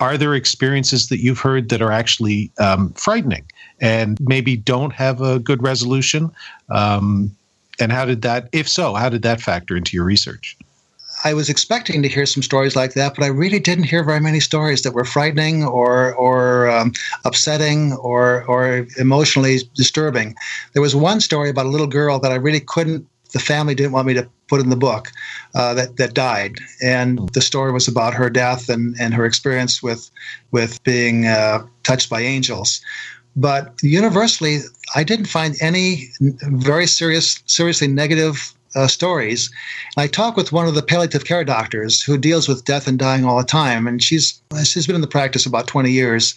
[0.01, 3.45] are there experiences that you've heard that are actually um, frightening
[3.81, 6.31] and maybe don't have a good resolution?
[6.69, 7.35] Um,
[7.81, 10.57] and how did that if so how did that factor into your research
[11.25, 14.21] I was expecting to hear some stories like that, but I really didn't hear very
[14.21, 16.93] many stories that were frightening or or um,
[17.25, 20.35] upsetting or or emotionally disturbing.
[20.73, 23.07] There was one story about a little girl that I really couldn't.
[23.33, 25.13] The family didn't want me to put in the book
[25.55, 29.83] uh, that that died, and the story was about her death and and her experience
[29.83, 30.11] with
[30.51, 32.81] with being uh, touched by angels.
[33.37, 34.59] But universally,
[34.95, 39.51] I didn't find any very serious, seriously negative uh, stories.
[39.97, 43.25] I talked with one of the palliative care doctors who deals with death and dying
[43.25, 46.35] all the time, and she's she's been in the practice about 20 years.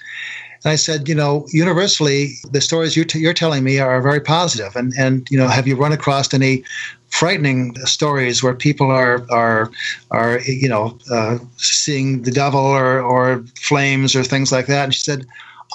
[0.63, 4.21] And I said, you know, universally, the stories you're, t- you're telling me are very
[4.21, 4.75] positive.
[4.75, 6.63] And and you know, have you run across any
[7.09, 9.69] frightening stories where people are are
[10.11, 14.85] are you know uh, seeing the devil or or flames or things like that?
[14.85, 15.25] And she said.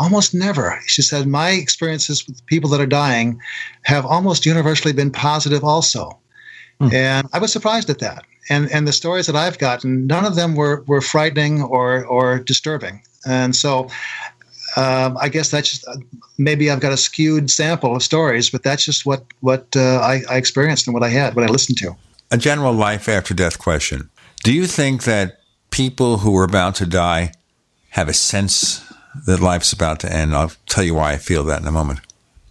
[0.01, 0.79] Almost never.
[0.87, 3.41] She said, My experiences with people that are dying
[3.83, 6.17] have almost universally been positive, also.
[6.81, 6.89] Hmm.
[6.93, 8.25] And I was surprised at that.
[8.51, 12.39] And and the stories that I've gotten, none of them were were frightening or or
[12.39, 13.03] disturbing.
[13.27, 13.89] And so
[14.77, 15.87] um, I guess that's just
[16.37, 20.23] maybe I've got a skewed sample of stories, but that's just what what uh, I,
[20.31, 21.97] I experienced and what I had, what I listened to.
[22.31, 24.11] A general life after death question:
[24.45, 25.41] Do you think that
[25.71, 27.33] people who are about to die
[27.91, 28.85] have a sense
[29.27, 30.35] that life's about to end?
[30.35, 32.01] I'll tell you why I feel that in a moment.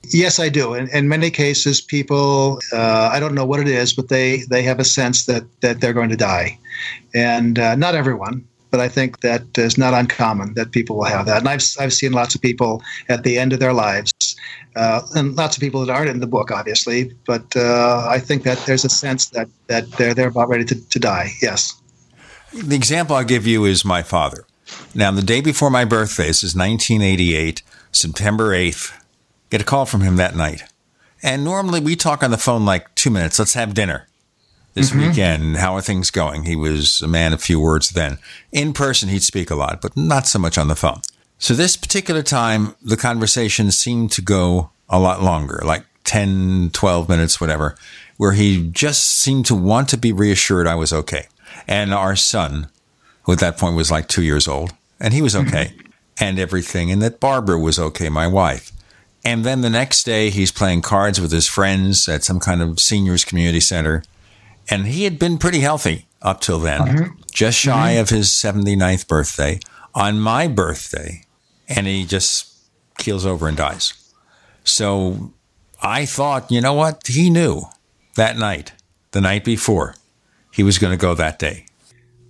[0.09, 0.73] Yes, I do.
[0.73, 4.63] In, in many cases, people, uh, I don't know what it is, but they, they
[4.63, 6.57] have a sense that, that they're going to die.
[7.13, 11.25] And uh, not everyone, but I think that is not uncommon that people will have
[11.25, 11.39] that.
[11.39, 14.13] And I've, I've seen lots of people at the end of their lives,
[14.75, 18.43] uh, and lots of people that aren't in the book, obviously, but uh, I think
[18.43, 21.31] that there's a sense that, that they're, they're about ready to, to die.
[21.41, 21.81] Yes.
[22.53, 24.45] The example I'll give you is my father.
[24.93, 27.61] Now, the day before my birthday, this is 1988,
[27.91, 28.93] September 8th,
[29.49, 30.63] Get a call from him that night.
[31.23, 33.39] And normally we talk on the phone like two minutes.
[33.39, 34.07] Let's have dinner
[34.73, 35.09] this mm-hmm.
[35.09, 35.57] weekend.
[35.57, 36.43] How are things going?
[36.43, 38.19] He was a man of few words then.
[38.51, 41.01] In person, he'd speak a lot, but not so much on the phone.
[41.39, 47.09] So this particular time, the conversation seemed to go a lot longer, like 10, 12
[47.09, 47.75] minutes, whatever,
[48.17, 51.27] where he just seemed to want to be reassured I was okay.
[51.67, 52.69] And our son,
[53.23, 55.73] who at that point was like two years old, and he was okay,
[56.19, 58.71] and everything, and that Barbara was okay, my wife.
[59.27, 62.79] And then the next day, he's playing cards with his friends at some kind of
[62.79, 64.01] seniors community center.
[64.69, 67.09] And he had been pretty healthy up till then, Mhm.
[67.33, 68.01] just shy Mhm.
[68.01, 69.59] of his 79th birthday
[69.93, 71.25] on my birthday.
[71.67, 72.45] And he just
[72.97, 73.93] keels over and dies.
[74.63, 75.33] So
[75.81, 77.01] I thought, you know what?
[77.05, 77.65] He knew
[78.15, 78.71] that night,
[79.11, 79.95] the night before,
[80.51, 81.65] he was going to go that day.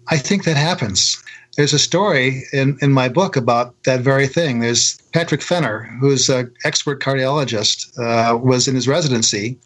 [0.07, 1.17] I think that happens.
[1.57, 4.59] There's a story in, in my book about that very thing.
[4.59, 9.57] There's Patrick Fenner, who's an expert cardiologist, uh, was in his residency,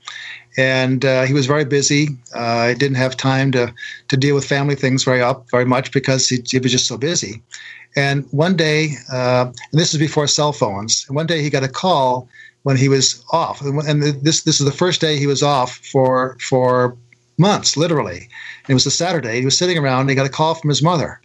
[0.55, 2.07] and uh, he was very busy.
[2.33, 3.73] Uh, he didn't have time to
[4.07, 6.97] to deal with family things very up very much because he, he was just so
[6.97, 7.41] busy.
[7.97, 11.05] And one day, uh, and this is before cell phones.
[11.09, 12.29] One day he got a call
[12.63, 16.37] when he was off, and this this is the first day he was off for
[16.39, 16.95] for
[17.37, 18.29] months, literally.
[18.69, 19.39] It was a Saturday.
[19.39, 20.01] He was sitting around.
[20.01, 21.19] And he got a call from his mother,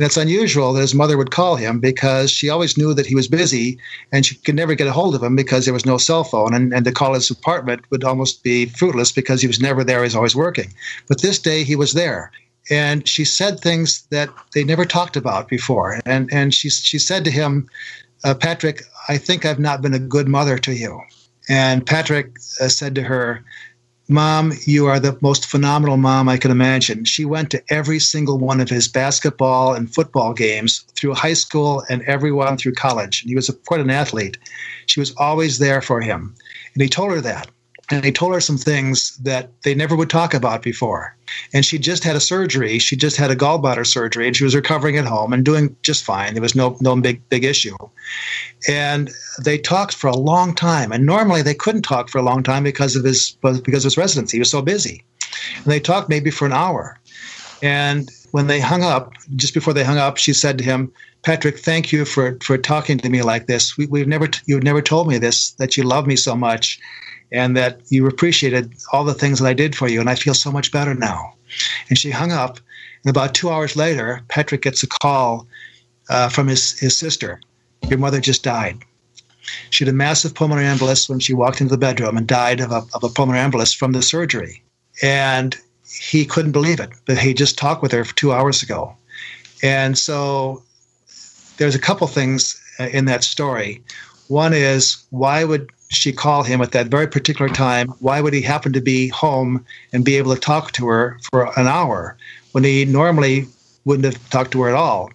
[0.00, 3.14] and it's unusual that his mother would call him because she always knew that he
[3.14, 3.78] was busy,
[4.10, 6.54] and she could never get a hold of him because there was no cell phone,
[6.54, 9.98] and, and to call his apartment would almost be fruitless because he was never there.
[9.98, 10.72] He was always working.
[11.06, 12.32] But this day he was there,
[12.70, 17.22] and she said things that they never talked about before, and and she she said
[17.24, 17.68] to him,
[18.24, 20.98] uh, Patrick, I think I've not been a good mother to you.
[21.50, 23.44] And Patrick uh, said to her,
[24.10, 27.04] Mom, you are the most phenomenal mom I can imagine.
[27.04, 31.84] She went to every single one of his basketball and football games through high school
[31.88, 33.22] and everyone through college.
[33.22, 34.36] And he was a, quite an athlete.
[34.86, 36.34] She was always there for him.
[36.74, 37.48] And he told her that.
[37.90, 41.16] And he told her some things that they never would talk about before.
[41.52, 42.78] And she just had a surgery.
[42.78, 46.04] She just had a gallbladder surgery, and she was recovering at home and doing just
[46.04, 46.34] fine.
[46.34, 47.76] There was no no big big issue.
[48.68, 49.10] And
[49.42, 50.92] they talked for a long time.
[50.92, 53.98] And normally they couldn't talk for a long time because of his because of his
[53.98, 54.36] residency.
[54.36, 55.04] He was so busy.
[55.56, 56.98] And they talked maybe for an hour.
[57.62, 60.92] And when they hung up, just before they hung up, she said to him,
[61.22, 63.76] "Patrick, thank you for for talking to me like this.
[63.76, 66.78] We, we've never you've never told me this that you love me so much,
[67.32, 70.34] and that you appreciated all the things that I did for you, and I feel
[70.34, 71.34] so much better now."
[71.88, 72.60] And she hung up.
[73.04, 75.46] And about two hours later, Patrick gets a call
[76.08, 77.40] uh, from his his sister.
[77.88, 78.78] Your mother just died.
[79.70, 82.70] She had a massive pulmonary embolus when she walked into the bedroom and died of
[82.70, 84.62] a, of a pulmonary embolus from the surgery.
[85.02, 85.56] And
[85.90, 88.94] he couldn't believe it, but he just talked with her two hours ago.
[89.62, 90.62] And so
[91.56, 93.82] there's a couple things uh, in that story.
[94.28, 97.88] One is why would she call him at that very particular time?
[97.98, 101.58] Why would he happen to be home and be able to talk to her for
[101.58, 102.16] an hour
[102.52, 103.46] when he normally
[103.84, 105.10] wouldn't have talked to her at all?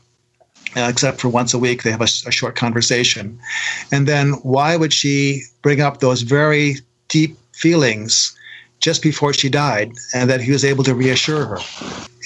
[0.75, 3.39] Uh, except for once a week, they have a, a short conversation.
[3.93, 6.75] And then why would she bring up those very
[7.07, 8.35] deep feelings
[8.81, 11.59] just before she died, and that he was able to reassure her?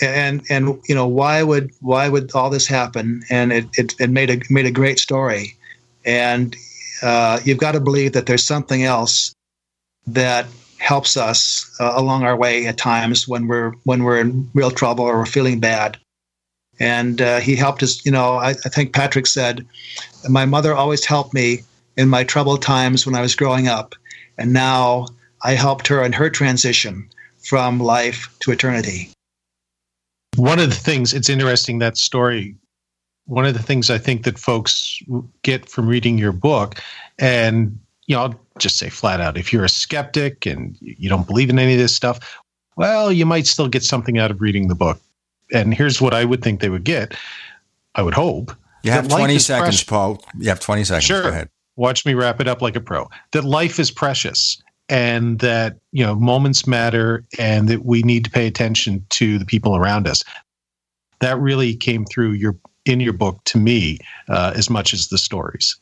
[0.01, 3.21] And and you know why would why would all this happen?
[3.30, 5.55] And it it, it made a made a great story.
[6.03, 6.55] And
[7.01, 9.34] uh, you've got to believe that there's something else
[10.07, 10.47] that
[10.80, 15.05] helps us uh, along our way at times when we're when we're in real trouble
[15.05, 15.97] or we're feeling bad
[16.80, 18.03] and uh, he helped us.
[18.05, 19.65] You know, I, I think Patrick said,
[20.27, 21.59] "My mother always helped me
[21.97, 23.95] in my troubled times when I was growing up,
[24.38, 25.07] and now
[25.43, 27.09] I helped her in her transition
[27.43, 29.11] from life to eternity."
[30.35, 32.55] One of the things it's interesting that story.
[33.30, 35.01] One of the things I think that folks
[35.43, 36.81] get from reading your book,
[37.19, 41.27] and you know, I'll just say flat out, if you're a skeptic and you don't
[41.27, 42.41] believe in any of this stuff,
[42.76, 44.99] well, you might still get something out of reading the book.
[45.53, 47.14] And here's what I would think they would get.
[47.93, 48.51] I would hope.
[48.84, 49.84] You have 20 seconds, precious.
[49.84, 50.23] Paul.
[50.39, 51.03] You have 20 seconds.
[51.03, 51.22] Sure.
[51.22, 51.49] Go ahead.
[51.76, 53.07] Watch me wrap it up like a pro.
[53.31, 58.31] That life is precious and that, you know, moments matter and that we need to
[58.31, 60.23] pay attention to the people around us.
[61.19, 62.56] That really came through your
[62.90, 65.78] in your book to me uh, as much as the stories.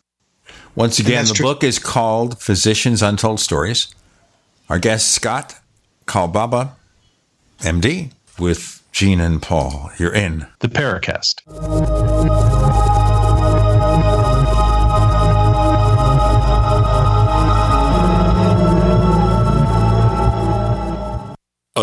[0.76, 1.46] Once again, the true.
[1.46, 3.88] book is called Physicians Untold Stories.
[4.70, 5.60] Our guest, Scott
[6.06, 6.72] Kolbaba,
[7.60, 9.92] MD, with Gene and Paul.
[9.98, 11.42] You're in the Paracast.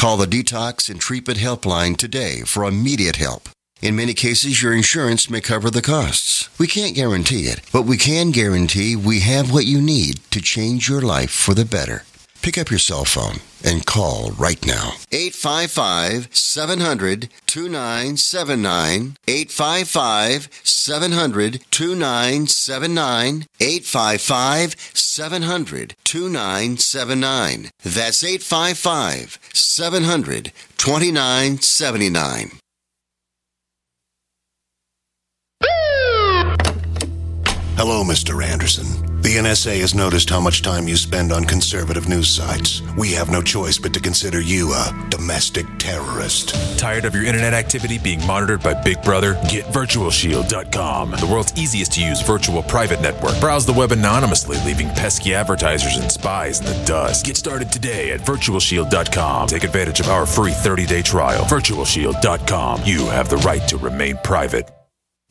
[0.00, 3.50] Call the Detox and Treatment Helpline today for immediate help.
[3.82, 6.48] In many cases, your insurance may cover the costs.
[6.58, 10.88] We can't guarantee it, but we can guarantee we have what you need to change
[10.88, 12.04] your life for the better.
[12.42, 14.94] Pick up your cell phone and call right now.
[15.12, 19.16] 855 700 2979.
[19.28, 23.46] 855 700 2979.
[23.60, 27.70] 855 700 2979.
[27.84, 32.52] That's 855 700 2979.
[37.76, 38.42] Hello, Mr.
[38.44, 39.09] Anderson.
[39.20, 42.80] The NSA has noticed how much time you spend on conservative news sites.
[42.96, 46.54] We have no choice but to consider you a domestic terrorist.
[46.78, 49.34] Tired of your internet activity being monitored by Big Brother?
[49.50, 53.38] Get VirtualShield.com, the world's easiest to use virtual private network.
[53.40, 57.26] Browse the web anonymously, leaving pesky advertisers and spies in the dust.
[57.26, 59.48] Get started today at VirtualShield.com.
[59.48, 61.44] Take advantage of our free 30 day trial.
[61.44, 62.84] VirtualShield.com.
[62.86, 64.66] You have the right to remain private.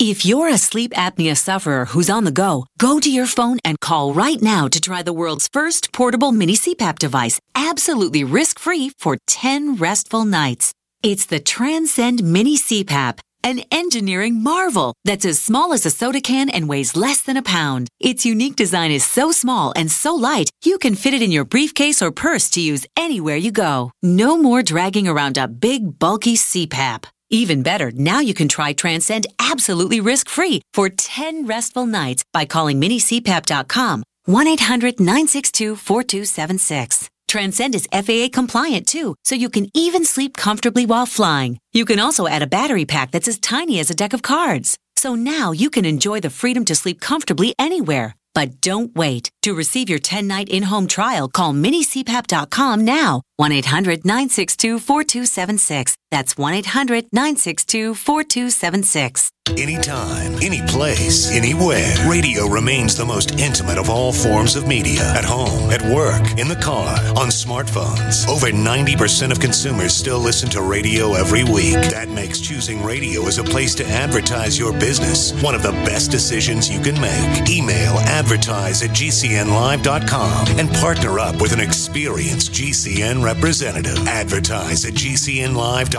[0.02, 3.78] If you're a sleep apnea sufferer who's on the go, go to your phone and
[3.82, 8.92] call right now to try the world's first portable mini CPAP device, absolutely risk free
[8.98, 10.72] for 10 restful nights.
[11.04, 16.50] It's the Transcend Mini CPAP, an engineering marvel that's as small as a soda can
[16.50, 17.90] and weighs less than a pound.
[18.00, 21.44] Its unique design is so small and so light, you can fit it in your
[21.44, 23.92] briefcase or purse to use anywhere you go.
[24.02, 27.04] No more dragging around a big, bulky CPAP.
[27.30, 32.82] Even better, now you can try Transcend absolutely risk-free for 10 restful nights by calling
[32.82, 37.08] minicpap.com 1-800-962-4276.
[37.28, 41.60] Transcend is FAA compliant too, so you can even sleep comfortably while flying.
[41.72, 44.76] You can also add a battery pack that's as tiny as a deck of cards.
[44.96, 48.16] So now you can enjoy the freedom to sleep comfortably anywhere.
[48.34, 49.30] But don't wait.
[49.44, 53.22] To receive your 10 night in home trial, call minicpap.com now.
[53.38, 55.96] 1 800 962 4276.
[56.12, 59.32] That's 1 800 962 4276.
[59.58, 61.96] Anytime, any place, anywhere.
[62.08, 65.02] Radio remains the most intimate of all forms of media.
[65.16, 68.30] At home, at work, in the car, on smartphones.
[68.30, 71.74] Over 90% of consumers still listen to radio every week.
[71.90, 76.12] That makes choosing radio as a place to advertise your business one of the best
[76.12, 77.50] decisions you can make.
[77.50, 84.08] Email advertise at gcnlive.com and partner up with an experienced GCN representative.
[84.08, 85.99] Advertise at gcnlive.com.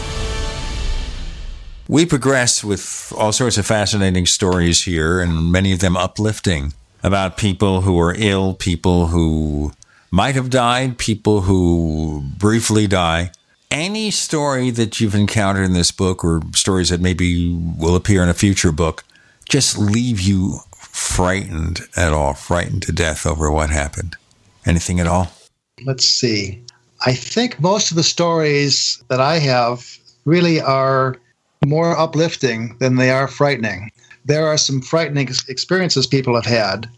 [1.91, 6.71] We progress with all sorts of fascinating stories here, and many of them uplifting
[7.03, 9.73] about people who are ill, people who
[10.09, 13.31] might have died, people who briefly die.
[13.69, 18.29] Any story that you've encountered in this book, or stories that maybe will appear in
[18.29, 19.03] a future book,
[19.49, 24.15] just leave you frightened at all, frightened to death over what happened?
[24.65, 25.33] Anything at all?
[25.83, 26.63] Let's see.
[27.05, 29.85] I think most of the stories that I have
[30.23, 31.17] really are
[31.65, 33.91] more uplifting than they are frightening.
[34.25, 36.89] There are some frightening experiences people have had,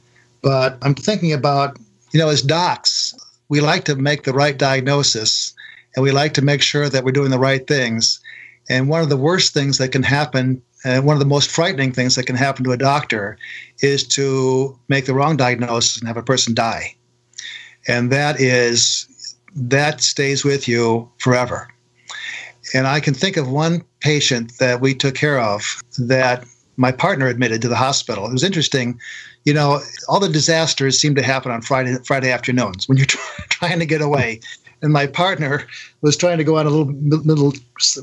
[0.42, 1.78] but I'm thinking about,
[2.12, 3.14] you know, as docs,
[3.50, 5.54] we like to make the right diagnosis
[5.96, 8.20] and we like to make sure that we're doing the right things.
[8.70, 11.92] And one of the worst things that can happen, and one of the most frightening
[11.92, 13.38] things that can happen to a doctor,
[13.82, 16.96] is to make the wrong diagnosis and have a person die.
[17.88, 19.08] and that is
[19.56, 21.68] that stays with you forever.
[22.74, 26.46] And I can think of one patient that we took care of that
[26.78, 28.26] my partner admitted to the hospital.
[28.26, 29.00] It was interesting.
[29.46, 29.80] You know,
[30.10, 33.08] all the disasters seem to happen on Friday Friday afternoons when you're
[33.50, 34.40] trying to get away.
[34.82, 35.66] And my partner
[36.02, 37.54] was trying to go on a little little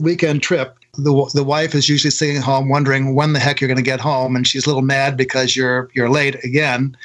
[0.01, 0.77] weekend trip.
[0.95, 3.83] The, the wife is usually sitting at home wondering when the heck you're going to
[3.83, 6.97] get home, and she's a little mad because you're you're late again.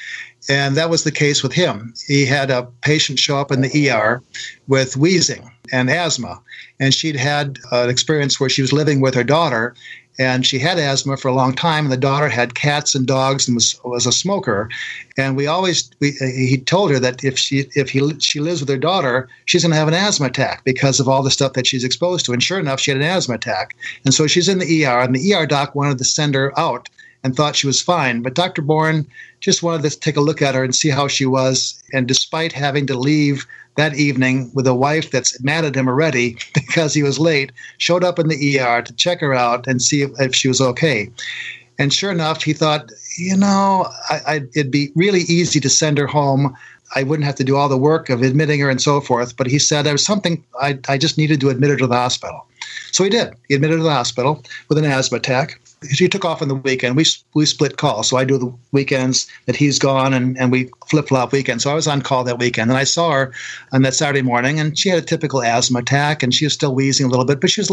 [0.48, 1.94] And that was the case with him.
[2.06, 4.22] He had a patient show up in the ER
[4.68, 6.42] with wheezing and asthma.
[6.80, 9.76] And she'd had an experience where she was living with her daughter,
[10.18, 11.86] and she had asthma for a long time.
[11.86, 14.70] And the daughter had cats and dogs and was was a smoker.
[15.18, 18.70] And we always we, he told her that if she if he she lives with
[18.70, 21.68] her daughter, she's going to have an asthma attack because of all the stuff that
[21.68, 22.34] she's exposed to.
[22.34, 23.76] And sure enough, she had an asthma attack.
[24.06, 26.90] And so she's in the ER, and the ER doc wanted to send her out
[27.26, 28.22] and thought she was fine.
[28.22, 28.62] But Dr.
[28.62, 29.08] Bourne
[29.40, 31.82] just wanted to take a look at her and see how she was.
[31.92, 36.38] And despite having to leave that evening with a wife that's mad at him already
[36.53, 40.02] because he was late, showed up in the ER to check her out and see
[40.02, 41.10] if, if she was okay.
[41.77, 45.97] And sure enough, he thought, you know, I, I, it'd be really easy to send
[45.97, 46.56] her home.
[46.95, 49.35] I wouldn't have to do all the work of admitting her and so forth.
[49.35, 51.95] But he said there was something I, I just needed to admit her to the
[51.95, 52.45] hospital.
[52.91, 53.34] So he did.
[53.49, 55.60] He admitted her to the hospital with an asthma attack
[55.90, 56.95] he took off on the weekend.
[56.95, 60.70] We we split calls, so I do the weekends that he's gone, and, and we
[60.88, 61.64] flip flop weekends.
[61.64, 63.34] So I was on call that weekend, and I saw her
[63.72, 66.76] on that Saturday morning, and she had a typical asthma attack, and she was still
[66.76, 67.72] wheezing a little bit, but she was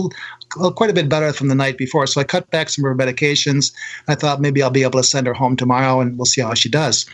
[0.51, 2.07] quite a bit better from the night before.
[2.07, 3.73] So I cut back some of her medications.
[4.09, 6.55] I thought maybe I'll be able to send her home tomorrow, and we'll see how
[6.55, 7.07] she does.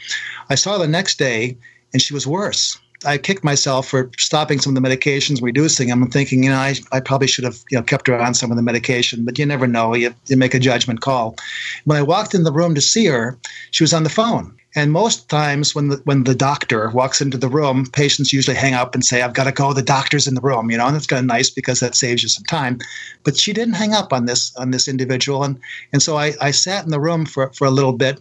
[0.51, 1.57] I saw her the next day,
[1.93, 2.79] and she was worse.
[3.05, 6.57] I kicked myself for stopping some of the medications, reducing them, and thinking, you know,
[6.57, 9.25] I, I probably should have, you know, kept her on some of the medication.
[9.25, 9.95] But you never know.
[9.95, 11.37] You, you make a judgment call.
[11.85, 13.39] When I walked in the room to see her,
[13.71, 14.55] she was on the phone.
[14.75, 18.75] And most times, when the when the doctor walks into the room, patients usually hang
[18.75, 19.73] up and say, "I've got to go.
[19.73, 22.23] The doctor's in the room." You know, and it's kind of nice because that saves
[22.23, 22.79] you some time.
[23.25, 25.59] But she didn't hang up on this on this individual, and
[25.93, 28.21] and so I, I sat in the room for for a little bit,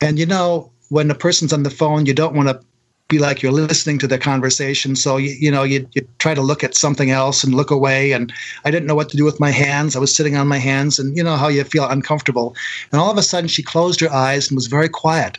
[0.00, 2.60] and you know, when a person's on the phone, you don't want to
[3.08, 4.96] be like you're listening to the conversation.
[4.96, 8.12] So you, you know you, you try to look at something else and look away.
[8.12, 8.32] And
[8.64, 9.94] I didn't know what to do with my hands.
[9.94, 12.54] I was sitting on my hands, and you know how you feel uncomfortable.
[12.90, 15.38] And all of a sudden, she closed her eyes and was very quiet.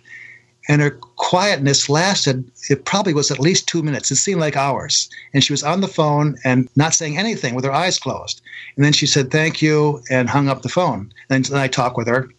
[0.68, 2.44] And her quietness lasted.
[2.70, 4.10] It probably was at least two minutes.
[4.10, 5.10] It seemed like hours.
[5.34, 8.42] And she was on the phone and not saying anything with her eyes closed.
[8.76, 11.14] And then she said thank you and hung up the phone.
[11.30, 12.30] And then I talked with her.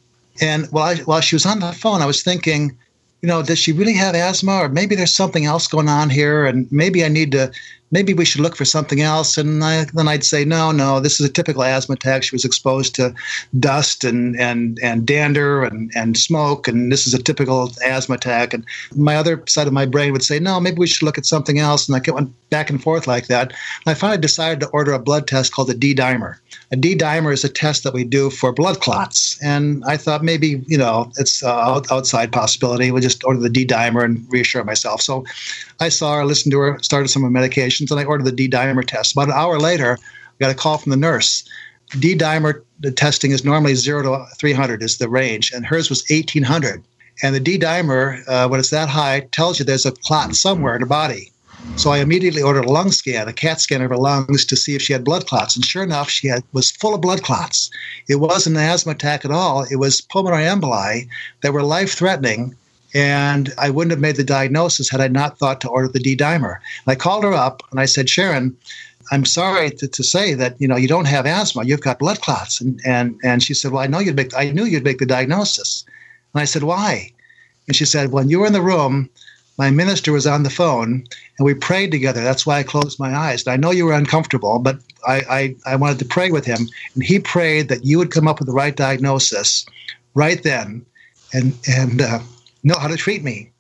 [0.41, 2.77] And while I, while she was on the phone, I was thinking
[3.23, 6.45] you know, does she really have asthma, or maybe there's something else going on here,
[6.45, 7.51] and maybe I need to
[7.91, 9.39] maybe we should look for something else.
[9.39, 12.23] And I, then I'd say, no, no, this is a typical asthma attack.
[12.23, 13.15] She was exposed to
[13.59, 18.55] dust and, and, and dander and, and smoke, and this is a typical asthma attack.
[18.55, 18.65] And
[18.95, 21.59] my other side of my brain would say, no, maybe we should look at something
[21.59, 21.89] else.
[21.89, 23.51] And I went back and forth like that.
[23.51, 26.37] And I finally decided to order a blood test called a D dimer.
[26.73, 29.39] A D dimer is a test that we do for blood clots.
[29.43, 32.91] And I thought maybe, you know, it's uh, outside possibility.
[32.91, 35.01] We'll just order the D dimer and reassure myself.
[35.03, 35.25] So
[35.81, 38.49] I saw her, listened to her, started some of medications, and I ordered the D
[38.49, 39.13] dimer test.
[39.13, 41.45] About an hour later, I got a call from the nurse.
[41.99, 42.63] D dimer
[42.97, 46.83] testing is normally zero to 300 is the range, and hers was 1800.
[47.23, 50.75] And the D dimer, uh, when it's that high, tells you there's a clot somewhere
[50.75, 51.33] in the body.
[51.75, 54.75] So I immediately ordered a lung scan, a CAT scan of her lungs to see
[54.75, 55.57] if she had blood clots.
[55.57, 57.71] And sure enough, she had, was full of blood clots.
[58.09, 59.65] It wasn't an asthma attack at all.
[59.71, 61.09] It was pulmonary emboli
[61.43, 62.55] that were life threatening
[62.97, 66.17] and I wouldn't have made the diagnosis had I not thought to order the D
[66.17, 66.55] dimer.
[66.55, 68.57] And I called her up and I said, Sharon,
[69.13, 71.67] I'm sorry to, to say that you know you don't have asthma.
[71.67, 72.59] You've got blood clots.
[72.59, 75.05] And and and she said, Well, I know you'd make I knew you'd make the
[75.05, 75.85] diagnosis.
[76.33, 77.13] And I said, Why?
[77.67, 79.11] And she said, When you were in the room,
[79.59, 81.05] my minister was on the phone
[81.39, 82.25] and we prayed together.
[82.25, 83.47] That's why I closed my eyes.
[83.47, 86.69] And I know you were uncomfortable, but I, I, I wanted to pray with him.
[86.95, 89.67] And he prayed that you would come up with the right diagnosis
[90.15, 90.85] right then.
[91.33, 92.21] And and uh,
[92.67, 93.53] know how to treat me.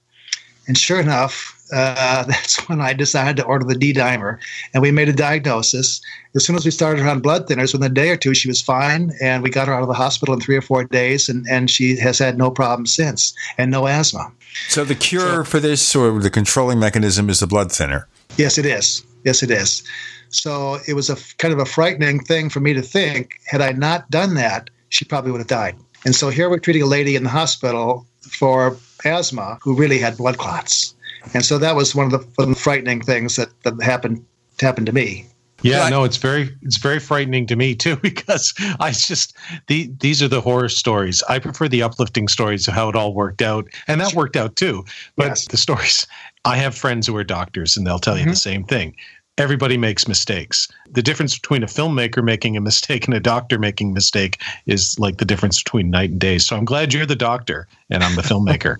[0.69, 4.39] And sure enough, uh, that's when I decided to order the D dimer,
[4.75, 6.01] and we made a diagnosis.
[6.35, 8.49] As soon as we started her on blood thinners, within a day or two, she
[8.49, 11.29] was fine, and we got her out of the hospital in three or four days,
[11.29, 14.31] and, and she has had no problems since, and no asthma.
[14.69, 18.09] So the cure so, for this, or the controlling mechanism, is the blood thinner.
[18.37, 19.05] Yes, it is.
[19.25, 19.83] Yes, it is.
[20.31, 23.39] So it was a kind of a frightening thing for me to think.
[23.47, 25.77] Had I not done that, she probably would have died.
[26.05, 30.17] And so here we're treating a lady in the hospital for asthma who really had
[30.17, 30.95] blood clots.
[31.35, 34.25] And so that was one of the, one of the frightening things that, that happened
[34.61, 35.27] happened to me.
[35.63, 39.37] Yeah, no, it's very it's very frightening to me too because I just
[39.67, 41.23] the these are the horror stories.
[41.29, 44.57] I prefer the uplifting stories of how it all worked out, and that worked out
[44.57, 44.85] too.
[45.17, 45.49] But yes.
[45.49, 46.07] the stories,
[46.45, 48.31] I have friends who are doctors, and they'll tell you mm-hmm.
[48.31, 48.95] the same thing.
[49.39, 50.67] Everybody makes mistakes.
[50.91, 54.99] The difference between a filmmaker making a mistake and a doctor making a mistake is
[54.99, 56.39] like the difference between night and day.
[56.39, 58.77] So I'm glad you're the doctor and I'm the filmmaker.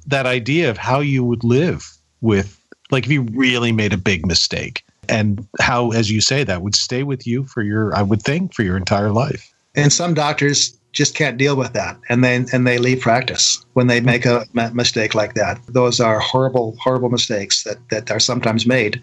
[0.06, 2.60] that idea of how you would live with,
[2.92, 6.76] like, if you really made a big mistake and how, as you say, that would
[6.76, 9.52] stay with you for your, I would think, for your entire life.
[9.74, 13.86] And some doctors just can't deal with that, and then and they leave practice when
[13.86, 15.60] they make a mistake like that.
[15.68, 19.00] Those are horrible, horrible mistakes that that are sometimes made.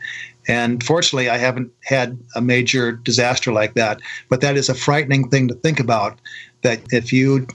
[0.47, 3.99] And fortunately, I haven't had a major disaster like that.
[4.29, 6.19] But that is a frightening thing to think about.
[6.61, 7.47] That if you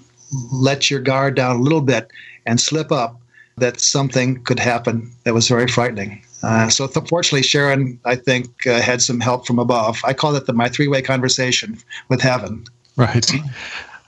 [0.53, 2.11] let your guard down a little bit
[2.47, 3.21] and slip up,
[3.57, 6.23] that something could happen that was very frightening.
[6.43, 10.01] Uh, so, th- fortunately, Sharon, I think, uh, had some help from above.
[10.05, 12.65] I call it the, my three way conversation with heaven.
[12.97, 13.31] Right.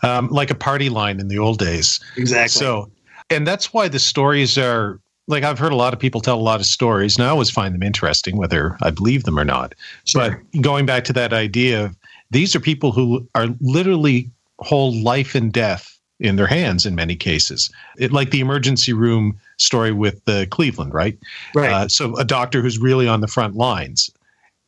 [0.02, 2.00] Um, like a party line in the old days.
[2.16, 2.58] Exactly.
[2.58, 2.90] So,
[3.30, 4.98] and that's why the stories are
[5.28, 7.50] like I've heard a lot of people tell a lot of stories, and I always
[7.50, 9.74] find them interesting, whether I believe them or not.
[10.04, 10.42] Sure.
[10.52, 11.96] But going back to that idea of
[12.30, 17.16] these are people who are literally hold life and death in their hands in many
[17.16, 17.70] cases.
[17.98, 21.18] It, like the emergency room story with the uh, Cleveland, right?
[21.54, 21.72] Right.
[21.72, 24.10] Uh, so a doctor who's really on the front lines,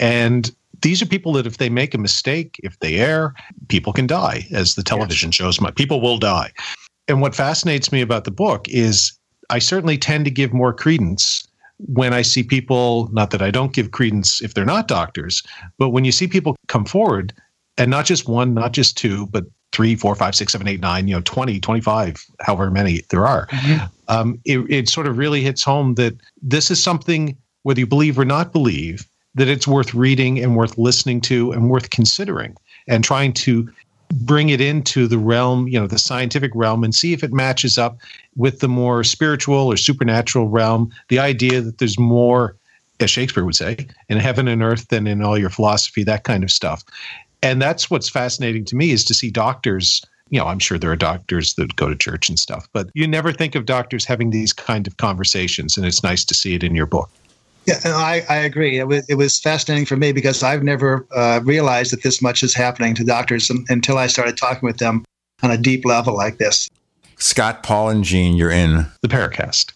[0.00, 0.50] and
[0.82, 3.34] these are people that if they make a mistake, if they err,
[3.68, 5.34] people can die, as the television yes.
[5.34, 5.60] shows.
[5.60, 6.52] My people will die.
[7.08, 9.12] And what fascinates me about the book is
[9.50, 11.46] I certainly tend to give more credence
[11.78, 15.42] when I see people, not that I don't give credence if they're not doctors,
[15.78, 17.32] but when you see people come forward
[17.76, 21.08] and not just one, not just two, but three, four, five, six, seven, eight, nine,
[21.08, 23.86] you know, 20, 25, however many there are, mm-hmm.
[24.08, 28.18] um, it, it sort of really hits home that this is something, whether you believe
[28.18, 32.54] or not believe, that it's worth reading and worth listening to and worth considering
[32.86, 33.68] and trying to
[34.20, 37.78] bring it into the realm, you know, the scientific realm and see if it matches
[37.78, 37.98] up
[38.36, 40.90] with the more spiritual or supernatural realm.
[41.08, 42.56] The idea that there's more,
[43.00, 46.44] as Shakespeare would say, in heaven and earth than in all your philosophy, that kind
[46.44, 46.84] of stuff.
[47.42, 50.02] And that's what's fascinating to me is to see doctors.
[50.30, 53.06] You know, I'm sure there are doctors that go to church and stuff, but you
[53.06, 56.64] never think of doctors having these kind of conversations, and it's nice to see it
[56.64, 57.10] in your book.
[57.66, 58.78] Yeah, I, I agree.
[58.78, 62.42] It was, it was fascinating for me because I've never uh, realized that this much
[62.42, 65.04] is happening to doctors until I started talking with them
[65.42, 66.68] on a deep level like this.
[67.16, 69.72] Scott, Paul, and Gene, you're in the Paracast.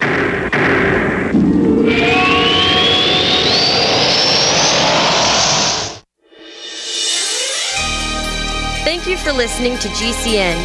[8.85, 10.57] Thank you for listening to GCN.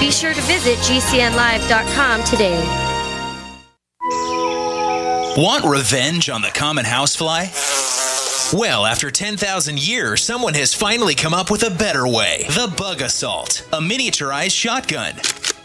[0.00, 2.91] Be sure to visit GCNlive.com today.
[5.36, 7.46] Want revenge on the common housefly?
[8.52, 13.66] Well, after 10,000 years, someone has finally come up with a better way the Bug-A-Salt,
[13.72, 15.14] a miniaturized shotgun.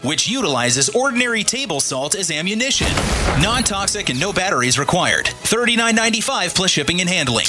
[0.00, 2.86] Which utilizes ordinary table salt as ammunition.
[3.42, 5.26] Non toxic and no batteries required.
[5.26, 7.46] $39.95 plus shipping and handling.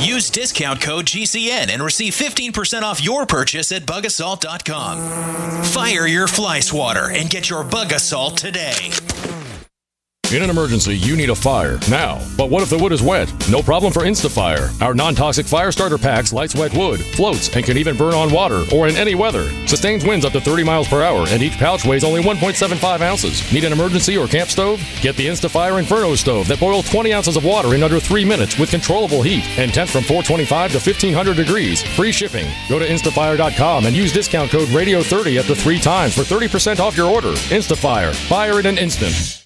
[0.00, 5.62] Use discount code GCN and receive 15% off your purchase at bugasalt.com.
[5.64, 8.90] Fire your fly swatter and get your Bug-A-Salt today.
[10.32, 12.20] In an emergency, you need a fire now.
[12.36, 13.32] But what if the wood is wet?
[13.48, 14.82] No problem for InstaFire.
[14.82, 18.64] Our non-toxic fire starter packs lights wet wood, floats, and can even burn on water
[18.74, 19.48] or in any weather.
[19.68, 23.52] Sustains winds up to 30 miles per hour, and each pouch weighs only 1.75 ounces.
[23.52, 24.80] Need an emergency or camp stove?
[25.00, 28.58] Get the InstaFire Inferno stove that boils 20 ounces of water in under 3 minutes
[28.58, 31.82] with controllable heat and from 425 to 1500 degrees.
[31.94, 32.50] Free shipping.
[32.68, 36.96] Go to instafire.com and use discount code RADIO30 up to 3 times for 30% off
[36.96, 37.32] your order.
[37.54, 38.12] InstaFire.
[38.28, 39.45] Fire in an instant.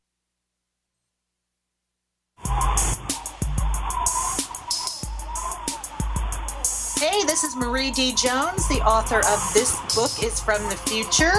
[6.99, 8.13] Hey, this is Marie D.
[8.13, 11.33] Jones, the author of This Book is from the Future,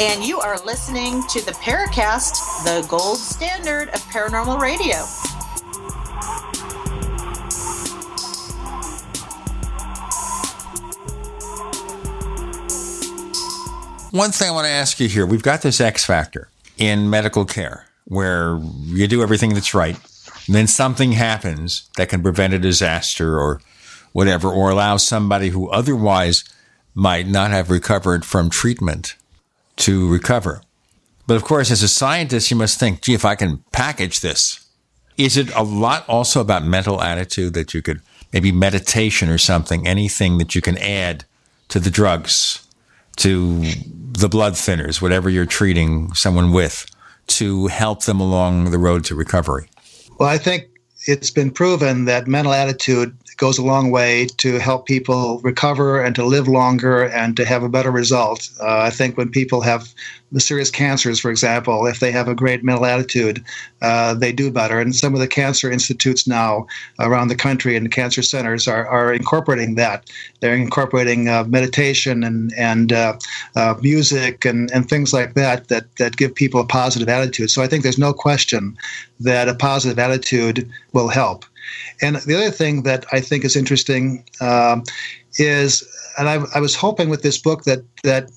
[0.00, 4.96] and you are listening to the Paracast, the gold standard of paranormal radio.
[14.10, 16.48] One thing I want to ask you here we've got this X factor
[16.78, 19.98] in medical care where you do everything that's right,
[20.46, 23.60] and then something happens that can prevent a disaster or
[24.12, 26.44] whatever, or allow somebody who otherwise
[26.94, 29.16] might not have recovered from treatment
[29.76, 30.62] to recover.
[31.26, 34.64] But of course, as a scientist, you must think, gee, if I can package this,
[35.16, 38.00] is it a lot also about mental attitude that you could
[38.32, 41.24] maybe meditation or something, anything that you can add
[41.68, 42.66] to the drugs,
[43.16, 43.60] to
[44.12, 46.86] the blood thinners, whatever you're treating someone with,
[47.26, 49.68] to help them along the road to recovery?
[50.18, 50.68] Well, I think
[51.06, 56.14] it's been proven that mental attitude goes a long way to help people recover and
[56.14, 58.50] to live longer and to have a better result.
[58.60, 59.92] Uh, I think when people have
[60.38, 63.44] serious cancers, for example, if they have a great mental attitude,
[63.82, 64.80] uh, they do better.
[64.80, 66.66] And some of the cancer institutes now
[66.98, 70.10] around the country and cancer centers are, are incorporating that.
[70.40, 73.16] They're incorporating uh, meditation and, and uh,
[73.54, 77.50] uh, music and, and things like that, that that give people a positive attitude.
[77.50, 78.76] So I think there's no question
[79.20, 81.44] that a positive attitude will help.
[82.00, 84.84] And the other thing that I think is interesting um,
[85.38, 85.82] is,
[86.18, 88.30] and I, I, was hoping with this book that that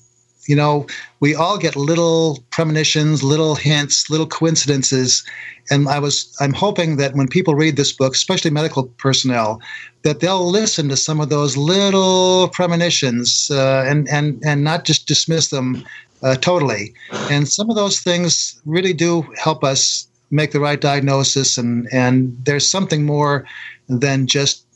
[0.46, 0.86] you know
[1.20, 5.24] we all get little premonitions, little hints, little coincidences,
[5.70, 9.60] and I was I'm hoping that when people read this book, especially medical personnel,
[10.02, 15.06] that they'll listen to some of those little premonitions uh, and and and not just
[15.06, 15.84] dismiss them
[16.22, 16.94] uh, totally.
[17.30, 22.36] And some of those things really do help us make the right diagnosis and and
[22.44, 23.46] there's something more
[23.88, 24.66] than just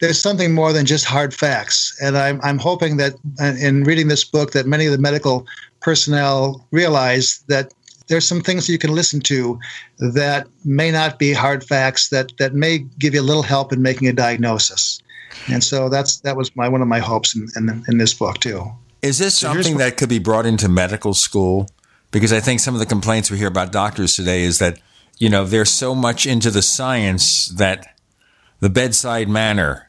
[0.00, 1.96] there's something more than just hard facts.
[2.02, 5.46] And i'm i'm hoping that uh, in reading this book that many of the medical
[5.80, 7.72] personnel realize that
[8.08, 9.58] there's some things you can listen to
[9.98, 13.82] that may not be hard facts that that may give you a little help in
[13.82, 15.00] making a diagnosis.
[15.48, 18.38] And so that's that was my one of my hopes in in, in this book
[18.38, 18.64] too.
[19.02, 21.68] Is this so something that could be brought into medical school?
[22.10, 24.80] Because i think some of the complaints we hear about doctors today is that
[25.20, 27.94] you know, they're so much into the science that
[28.58, 29.88] the bedside manner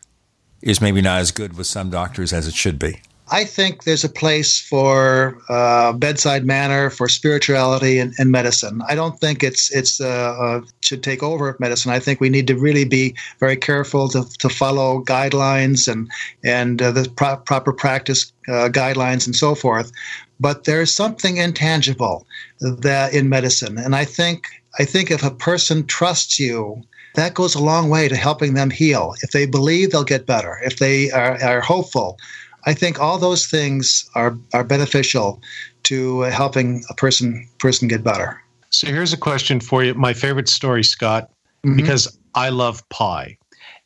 [0.61, 3.01] is maybe not as good with some doctors as it should be.
[3.34, 8.82] I think there's a place for uh, bedside manner, for spirituality and, and, medicine.
[8.90, 11.93] I don't think it's it's uh, uh, should take over medicine.
[11.93, 16.11] I think we need to really be very careful to, to follow guidelines and
[16.43, 19.93] and uh, the pro- proper practice uh, guidelines and so forth.
[20.42, 22.27] But there's something intangible
[22.60, 24.45] that in medicine, and I think
[24.80, 26.83] I think if a person trusts you
[27.16, 29.16] that goes a long way to helping them heal.
[29.22, 30.59] If they believe, they'll get better.
[30.64, 32.17] If they are, are hopeful,
[32.66, 35.41] I think all those things are, are beneficial
[35.83, 38.41] to helping a person person get better.
[38.69, 39.93] So here's a question for you.
[39.95, 41.32] My favorite story, Scott,
[41.66, 41.75] mm-hmm.
[41.75, 43.38] because I love pie.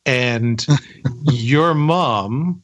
[0.05, 0.65] And
[1.23, 2.61] your mom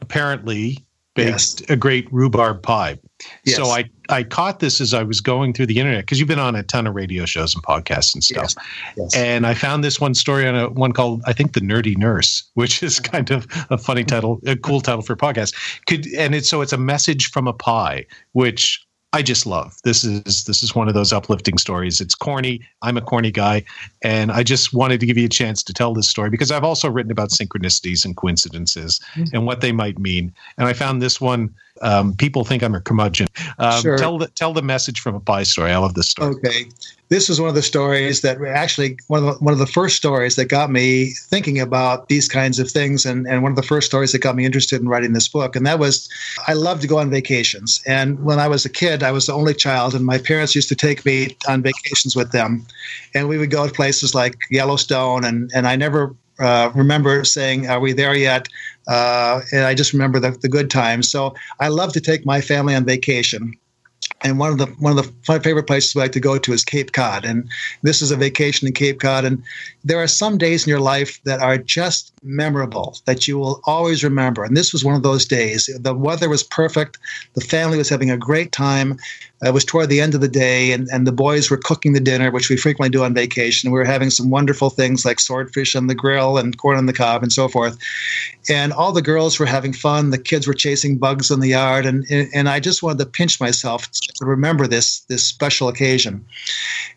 [0.00, 0.78] apparently
[1.14, 1.62] baked yes.
[1.68, 2.98] a great rhubarb pie.
[3.44, 3.56] Yes.
[3.56, 6.38] So I, I caught this as I was going through the internet because you've been
[6.38, 8.54] on a ton of radio shows and podcasts and stuff.
[8.96, 9.16] Yes.
[9.16, 12.44] And I found this one story on a one called I think The Nerdy Nurse,
[12.54, 13.10] which is uh-huh.
[13.10, 15.54] kind of a funny title, a cool title for a podcast.
[15.86, 19.74] Could and it's so it's a message from a pie, which I just love.
[19.84, 21.98] This is this is one of those uplifting stories.
[21.98, 22.60] It's corny.
[22.82, 23.64] I'm a corny guy,
[24.02, 26.64] and I just wanted to give you a chance to tell this story because I've
[26.64, 29.34] also written about synchronicities and coincidences mm-hmm.
[29.34, 30.34] and what they might mean.
[30.58, 31.54] And I found this one.
[31.80, 33.28] Um, people think I'm a curmudgeon.
[33.58, 33.96] Um, sure.
[33.96, 35.72] Tell the tell the message from a pie story.
[35.72, 36.34] I love this story.
[36.34, 36.64] Okay,
[37.08, 39.96] this was one of the stories that actually one of the, one of the first
[39.96, 43.62] stories that got me thinking about these kinds of things and, and one of the
[43.62, 46.08] first stories that got me interested in writing this book and that was
[46.46, 49.32] i love to go on vacations and when i was a kid i was the
[49.32, 52.66] only child and my parents used to take me on vacations with them
[53.14, 57.66] and we would go to places like yellowstone and, and i never uh, remember saying,
[57.66, 58.46] "Are we there yet?"
[58.86, 61.10] Uh, and I just remember the, the good times.
[61.10, 63.54] So I love to take my family on vacation
[64.22, 66.64] and one of the one of the favorite places I like to go to is
[66.64, 67.48] Cape Cod, and
[67.82, 69.24] this is a vacation in Cape Cod.
[69.24, 69.42] And
[69.88, 74.04] there are some days in your life that are just memorable that you will always
[74.04, 74.44] remember.
[74.44, 75.70] And this was one of those days.
[75.80, 76.98] The weather was perfect.
[77.32, 78.98] The family was having a great time.
[79.42, 82.00] It was toward the end of the day, and, and the boys were cooking the
[82.00, 83.70] dinner, which we frequently do on vacation.
[83.70, 86.92] We were having some wonderful things like swordfish on the grill and corn on the
[86.92, 87.78] cob and so forth.
[88.50, 90.10] And all the girls were having fun.
[90.10, 93.40] The kids were chasing bugs in the yard, and and I just wanted to pinch
[93.40, 96.26] myself to remember this this special occasion.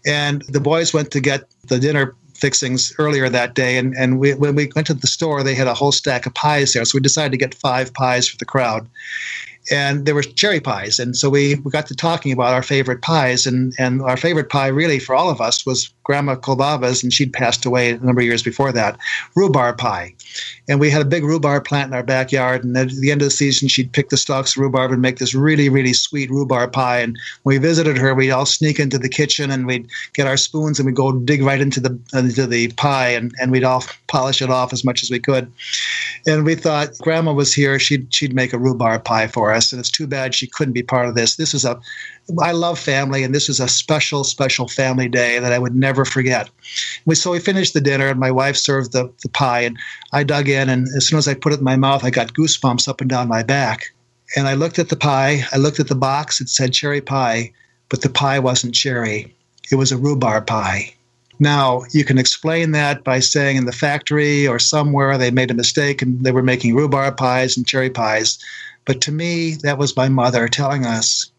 [0.05, 3.77] And the boys went to get the dinner fixings earlier that day.
[3.77, 6.33] And, and we, when we went to the store, they had a whole stack of
[6.33, 6.83] pies there.
[6.83, 8.89] So we decided to get five pies for the crowd
[9.69, 10.97] and there were cherry pies.
[10.97, 13.45] And so we, we got to talking about our favorite pies.
[13.45, 17.31] And, and our favorite pie, really, for all of us, was Grandma Kolbaba's, and she'd
[17.31, 18.97] passed away a number of years before that,
[19.33, 20.13] rhubarb pie.
[20.67, 22.65] And we had a big rhubarb plant in our backyard.
[22.65, 25.19] And at the end of the season, she'd pick the stalks of rhubarb and make
[25.19, 26.99] this really, really sweet rhubarb pie.
[26.99, 30.35] And when we visited her, we'd all sneak into the kitchen and we'd get our
[30.35, 33.85] spoons and we'd go dig right into the into the pie and, and we'd all
[34.07, 35.49] polish it off as much as we could.
[36.27, 39.71] And we thought Grandma was here, she'd she'd make a rhubarb pie for us.
[39.71, 41.37] And it's too bad she couldn't be part of this.
[41.37, 41.79] This is a
[42.39, 46.05] I love family, and this is a special, special family day that I would never
[46.05, 46.49] forget.
[47.05, 49.77] We so we finished the dinner, and my wife served the, the pie, and
[50.13, 52.33] I dug in, and as soon as I put it in my mouth, I got
[52.33, 53.91] goosebumps up and down my back.
[54.35, 57.51] And I looked at the pie, I looked at the box, it said cherry pie,
[57.89, 59.35] but the pie wasn't cherry.
[59.71, 60.93] It was a rhubarb pie.
[61.39, 65.55] Now, you can explain that by saying in the factory or somewhere they made a
[65.55, 68.37] mistake and they were making rhubarb pies and cherry pies.
[68.85, 71.30] But to me, that was my mother telling us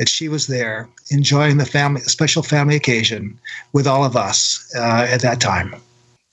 [0.00, 3.38] that she was there enjoying the family, special family occasion
[3.74, 5.74] with all of us uh, at that time.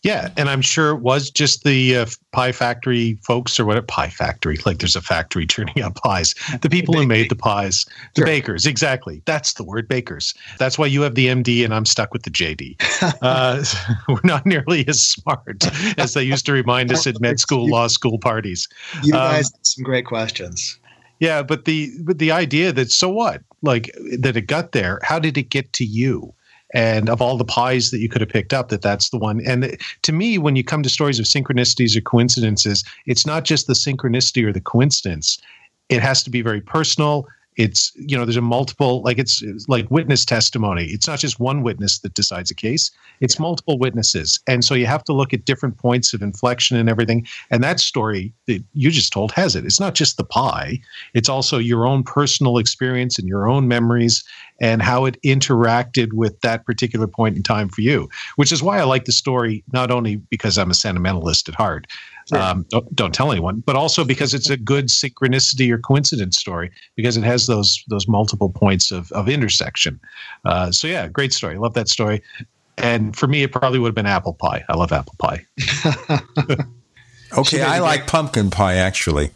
[0.04, 3.82] Yeah, and I'm sure it was just the uh, pie factory folks or what a
[3.82, 6.34] pie factory like there's a factory turning out pies.
[6.62, 8.26] The people who made the pies, the sure.
[8.26, 9.22] bakers, exactly.
[9.26, 10.34] That's the word bakers.
[10.60, 12.82] That's why you have the MD and I'm stuck with the JD.
[13.22, 13.64] Uh,
[14.10, 15.64] we're not nearly as smart
[16.00, 18.68] as they used to remind us at med school, law school parties.
[19.04, 20.80] You guys um, some great questions.
[21.20, 23.42] Yeah, but the but the idea that so what?
[23.62, 25.00] Like that it got there.
[25.04, 26.34] How did it get to you?
[26.74, 29.42] And of all the pies that you could have picked up, that that's the one.
[29.46, 33.68] And to me, when you come to stories of synchronicities or coincidences, it's not just
[33.68, 35.40] the synchronicity or the coincidence.
[35.88, 37.26] It has to be very personal
[37.58, 40.86] it's you know there's a multiple like it's, it's, like witness testimony.
[40.86, 42.92] It's not just one witness that decides a case.
[43.20, 44.40] It's multiple witnesses.
[44.48, 47.28] And so you have to look at different points of inflection and everything.
[47.50, 49.66] And that story that you just told has it.
[49.66, 50.80] It's not just the pie.
[51.16, 54.24] It's also your own personal experience and your own memories
[54.60, 58.80] and how it interacted with that particular point in time for you which is why
[58.80, 61.88] i like the story not only because i'm a sentimentalist at heart
[62.34, 66.72] um, don't, don't, tell anyone, but also because it's a good synchronicity or coincidence story
[66.96, 70.00] because it has those those multiple points of, of intersection.
[70.46, 71.58] Uh, so yeah, great story.
[71.58, 72.22] Love that story.
[72.78, 74.64] And for me, it probably would have been apple pie.
[74.70, 75.46] I love apple pie.
[77.38, 78.76] okay, I like pumpkin pie.
[78.76, 79.32] Actually,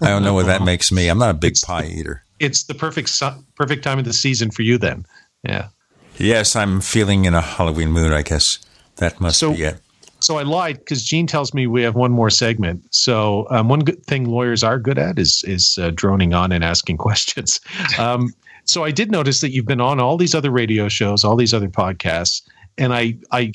[0.00, 1.08] I don't know what that makes me.
[1.08, 2.24] I'm not a big it's, pie eater.
[2.38, 4.78] It's the perfect su- perfect time of the season for you.
[4.78, 5.04] Then,
[5.42, 5.68] yeah.
[6.16, 8.12] Yes, I'm feeling in a Halloween mood.
[8.12, 8.58] I guess
[8.96, 9.80] that must so, be it.
[10.20, 12.82] So I lied because Gene tells me we have one more segment.
[12.94, 16.62] So um, one good thing lawyers are good at is is uh, droning on and
[16.62, 17.60] asking questions.
[17.98, 18.34] Um,
[18.64, 21.54] so I did notice that you've been on all these other radio shows, all these
[21.54, 22.42] other podcasts,
[22.78, 23.52] and I I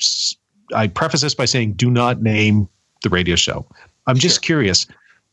[0.74, 2.68] I preface this by saying, do not name
[3.02, 3.66] the radio show.
[4.06, 4.86] I'm just curious,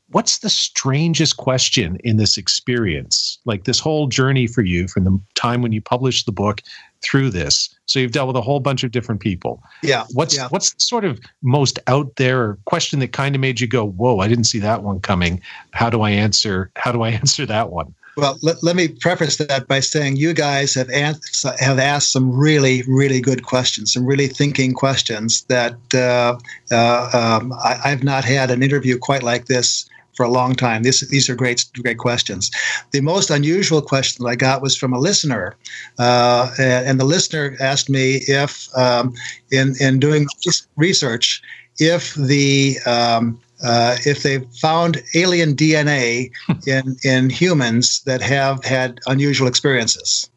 [0.10, 3.40] what's the strangest question in this experience?
[3.46, 6.62] Like this whole journey for you from the time when you published the book
[7.04, 7.70] through this.
[7.86, 9.62] So you've dealt with a whole bunch of different people.
[9.82, 10.06] Yeah.
[10.14, 10.48] What's yeah.
[10.50, 14.28] what's sort of most out there question that kind of made you go, "Whoa, I
[14.28, 15.42] didn't see that one coming."
[15.72, 16.72] How do I answer?
[16.76, 17.94] How do I answer that one?
[18.16, 22.32] Well, let, let me preface that by saying you guys have ans- have asked some
[22.32, 26.38] really, really good questions, some really thinking questions that uh,
[26.72, 27.10] uh,
[27.42, 30.84] um, I, I've not had an interview quite like this for a long time.
[30.84, 32.52] This, these are great, great questions.
[32.92, 35.56] The most unusual question that I got was from a listener,
[36.00, 39.14] uh, and, and the listener asked me if, um,
[39.52, 40.28] in in doing
[40.76, 41.42] research,
[41.80, 46.32] if the um, uh, if they found alien DNA
[46.68, 50.30] in in humans that have had unusual experiences.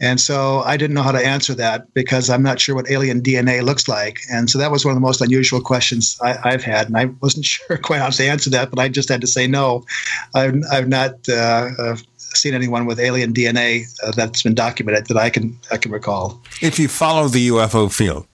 [0.00, 3.22] And so I didn't know how to answer that because I'm not sure what alien
[3.22, 4.20] DNA looks like.
[4.30, 6.88] And so that was one of the most unusual questions I, have had.
[6.88, 9.46] And I wasn't sure quite how to answer that, but I just had to say
[9.46, 9.84] no.
[10.34, 15.16] I've, I've not uh, uh, seen anyone with alien DNA uh, that's been documented that
[15.16, 16.42] I can I can recall.
[16.60, 18.26] If you follow the UFO field,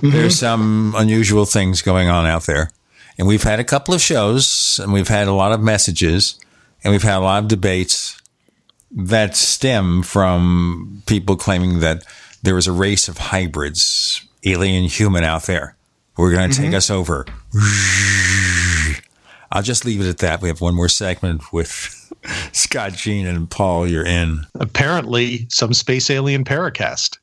[0.00, 0.10] mm-hmm.
[0.10, 2.70] there's some unusual things going on out there.
[3.18, 6.38] And we've had a couple of shows and we've had a lot of messages
[6.82, 8.20] and we've had a lot of debates
[8.94, 12.04] that stem from people claiming that
[12.42, 15.76] there is a race of hybrids, alien human out there.
[16.16, 16.64] We're going to mm-hmm.
[16.64, 17.26] take us over.
[19.50, 20.42] I'll just leave it at that.
[20.42, 22.12] We have one more segment with
[22.52, 23.88] Scott, Gene, and Paul.
[23.88, 24.46] You're in.
[24.54, 27.18] Apparently, some space alien paracast.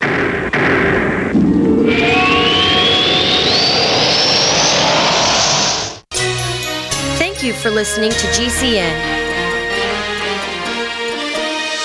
[7.18, 9.21] Thank you for listening to GCN.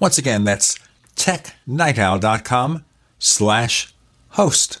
[0.00, 0.78] once again, that's
[1.16, 2.84] technightowl.com
[3.18, 3.94] slash
[4.30, 4.80] host.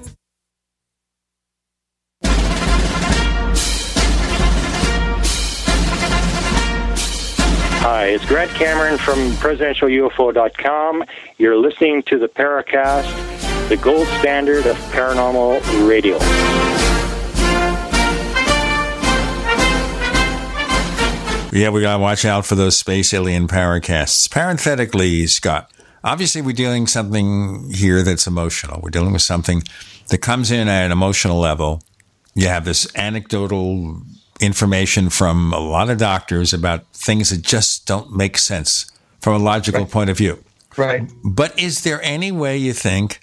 [7.83, 11.03] Hi, it's Grant Cameron from presidentialufo.com.
[11.39, 16.19] You're listening to the Paracast, the gold standard of paranormal radio.
[21.51, 24.29] Yeah, we got to watch out for those space alien paracasts.
[24.29, 25.71] Parenthetically, Scott,
[26.03, 28.79] obviously we're dealing something here that's emotional.
[28.83, 29.63] We're dealing with something
[30.09, 31.81] that comes in at an emotional level.
[32.35, 34.03] You have this anecdotal
[34.41, 39.43] information from a lot of doctors about things that just don't make sense from a
[39.43, 39.91] logical right.
[39.91, 40.43] point of view.
[40.75, 41.09] Right.
[41.23, 43.19] But is there any way you think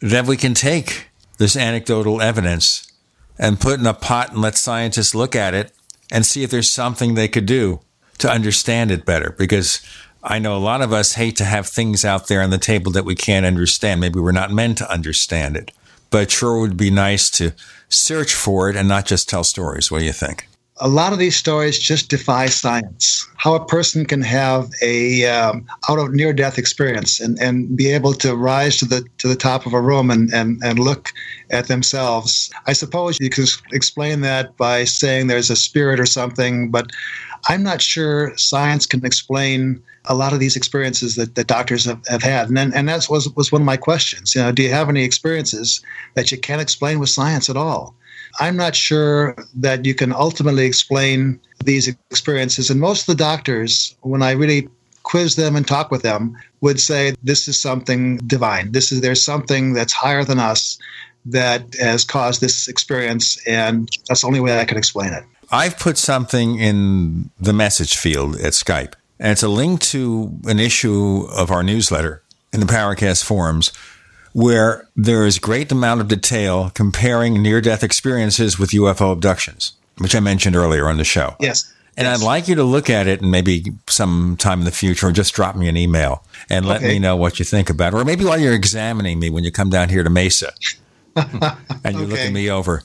[0.00, 2.90] that we can take this anecdotal evidence
[3.38, 5.72] and put in a pot and let scientists look at it
[6.10, 7.80] and see if there's something they could do
[8.18, 9.34] to understand it better?
[9.38, 9.80] Because
[10.22, 12.92] I know a lot of us hate to have things out there on the table
[12.92, 14.00] that we can't understand.
[14.00, 15.72] Maybe we're not meant to understand it,
[16.10, 17.52] but it sure would be nice to
[17.88, 19.90] search for it and not just tell stories.
[19.90, 20.46] What do you think?
[20.78, 23.28] A lot of these stories just defy science.
[23.36, 27.90] How a person can have a um, out of near death experience and, and be
[27.92, 31.10] able to rise to the to the top of a room and, and, and look
[31.50, 32.50] at themselves.
[32.66, 36.90] I suppose you could explain that by saying there's a spirit or something, but
[37.48, 42.00] I'm not sure science can explain a lot of these experiences that, that doctors have,
[42.08, 42.48] have had.
[42.48, 44.34] And and that was, was one of my questions.
[44.34, 45.82] You know, do you have any experiences
[46.14, 47.94] that you can't explain with science at all?
[48.40, 52.70] I'm not sure that you can ultimately explain these experiences.
[52.70, 54.68] And most of the doctors, when I really
[55.02, 58.72] quiz them and talk with them, would say this is something divine.
[58.72, 60.78] This is there's something that's higher than us
[61.26, 65.24] that has caused this experience, and that's the only way I can explain it.
[65.50, 70.58] I've put something in the message field at Skype, and it's a link to an
[70.58, 73.72] issue of our newsletter in the Paracast forums
[74.32, 80.14] where there is great amount of detail comparing near death experiences with UFO abductions, which
[80.14, 81.36] I mentioned earlier on the show.
[81.40, 81.72] Yes.
[81.96, 82.20] And yes.
[82.20, 85.34] I'd like you to look at it and maybe sometime in the future, or just
[85.34, 86.88] drop me an email and let okay.
[86.88, 87.96] me know what you think about it.
[87.96, 90.52] Or maybe while you're examining me when you come down here to Mesa
[91.16, 91.30] and
[91.84, 92.06] you're okay.
[92.06, 92.82] looking me over.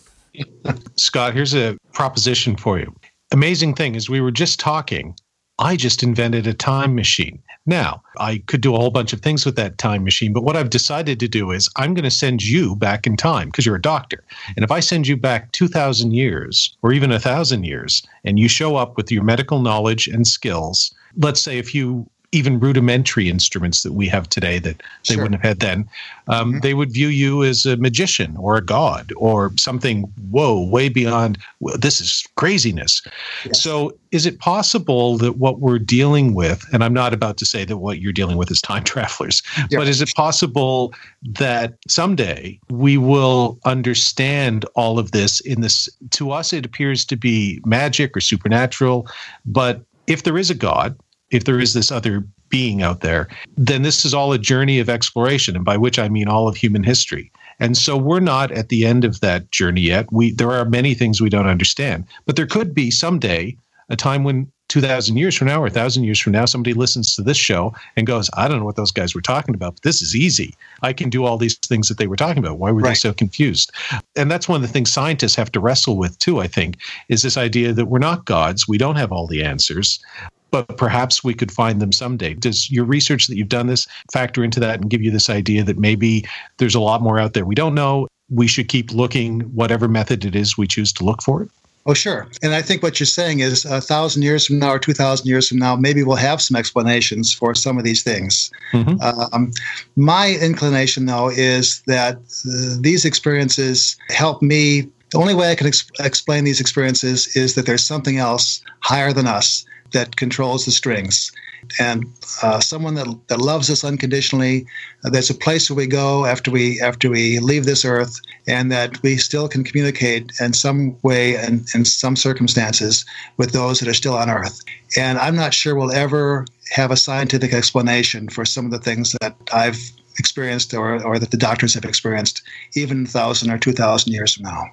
[0.97, 2.93] Scott, here's a proposition for you.
[3.31, 5.15] Amazing thing is, we were just talking.
[5.59, 7.41] I just invented a time machine.
[7.67, 10.55] Now, I could do a whole bunch of things with that time machine, but what
[10.55, 13.75] I've decided to do is I'm going to send you back in time because you're
[13.75, 14.23] a doctor.
[14.55, 18.77] And if I send you back 2,000 years or even 1,000 years and you show
[18.77, 23.93] up with your medical knowledge and skills, let's say if you even rudimentary instruments that
[23.93, 25.23] we have today that they sure.
[25.23, 25.89] wouldn't have had then,
[26.27, 26.59] um, mm-hmm.
[26.59, 31.37] they would view you as a magician or a god or something, whoa, way beyond,
[31.79, 33.01] this is craziness.
[33.45, 33.63] Yes.
[33.63, 37.65] So, is it possible that what we're dealing with, and I'm not about to say
[37.65, 39.79] that what you're dealing with is time travelers, yeah.
[39.79, 45.89] but is it possible that someday we will understand all of this in this?
[46.11, 49.07] To us, it appears to be magic or supernatural,
[49.45, 50.97] but if there is a God,
[51.31, 54.89] if there is this other being out there, then this is all a journey of
[54.89, 57.31] exploration, and by which I mean all of human history.
[57.59, 60.11] And so we're not at the end of that journey yet.
[60.11, 63.57] We there are many things we don't understand, but there could be someday
[63.89, 67.21] a time when 2000 years from now or 1000 years from now somebody listens to
[67.21, 70.01] this show and goes i don't know what those guys were talking about but this
[70.01, 72.81] is easy i can do all these things that they were talking about why were
[72.81, 72.89] right.
[72.89, 73.71] they so confused
[74.15, 77.21] and that's one of the things scientists have to wrestle with too i think is
[77.21, 80.03] this idea that we're not gods we don't have all the answers
[80.51, 82.33] but perhaps we could find them someday.
[82.33, 85.63] Does your research that you've done this factor into that and give you this idea
[85.63, 86.25] that maybe
[86.57, 88.07] there's a lot more out there we don't know?
[88.29, 91.49] We should keep looking, whatever method it is we choose to look for it?
[91.87, 92.27] Oh, sure.
[92.43, 95.47] And I think what you're saying is a thousand years from now or 2,000 years
[95.47, 98.51] from now, maybe we'll have some explanations for some of these things.
[98.73, 98.99] Mm-hmm.
[99.33, 99.53] Um,
[99.95, 104.89] my inclination, though, is that uh, these experiences help me.
[105.11, 109.13] The only way I can ex- explain these experiences is that there's something else higher
[109.13, 111.31] than us that controls the strings
[111.79, 112.05] and
[112.43, 114.65] uh, someone that, that loves us unconditionally.
[115.03, 118.71] Uh, there's a place where we go after we after we leave this earth, and
[118.71, 123.05] that we still can communicate in some way and in some circumstances
[123.37, 124.61] with those that are still on earth.
[124.95, 129.15] And I'm not sure we'll ever have a scientific explanation for some of the things
[129.21, 129.79] that I've
[130.19, 132.41] experienced or, or that the doctors have experienced,
[132.75, 134.63] even thousand or two thousand years from now.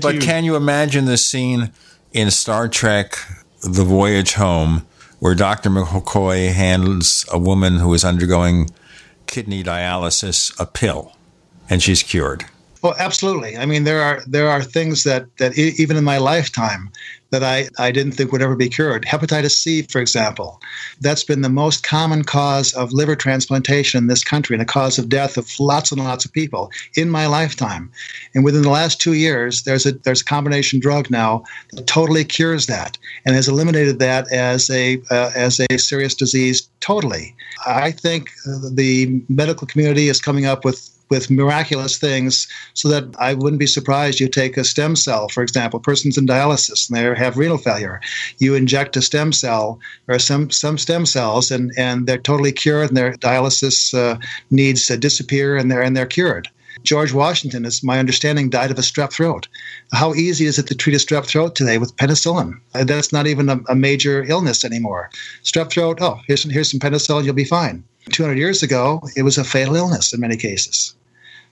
[0.00, 1.72] But can you imagine the scene
[2.12, 3.16] in Star Trek,
[3.64, 4.86] The Voyage Home?
[5.24, 5.70] where Dr.
[5.70, 8.68] McCoy hands a woman who is undergoing
[9.26, 11.16] kidney dialysis a pill
[11.70, 12.44] and she's cured.
[12.84, 13.56] Well, absolutely.
[13.56, 16.92] I mean, there are there are things that that even in my lifetime
[17.30, 19.06] that I, I didn't think would ever be cured.
[19.06, 20.60] Hepatitis C, for example,
[21.00, 24.98] that's been the most common cause of liver transplantation in this country and a cause
[24.98, 27.90] of death of lots and lots of people in my lifetime.
[28.34, 32.22] And within the last two years, there's a there's a combination drug now that totally
[32.22, 37.34] cures that and has eliminated that as a uh, as a serious disease totally.
[37.64, 38.28] I think
[38.72, 43.66] the medical community is coming up with with miraculous things so that I wouldn't be
[43.66, 47.58] surprised you take a stem cell, for example, persons in dialysis and they have renal
[47.58, 48.00] failure.
[48.38, 52.88] You inject a stem cell or some, some stem cells and, and they're totally cured
[52.88, 54.18] and their dialysis uh,
[54.50, 56.48] needs uh, disappear and they're, and they're cured.
[56.82, 59.48] George Washington, is my understanding, died of a strep throat.
[59.92, 62.60] How easy is it to treat a strep throat today with penicillin?
[62.74, 65.08] Uh, that's not even a, a major illness anymore.
[65.44, 67.84] Strep throat, oh, here's some, here's some penicillin, you'll be fine.
[68.10, 70.94] 200 years ago, it was a fatal illness in many cases.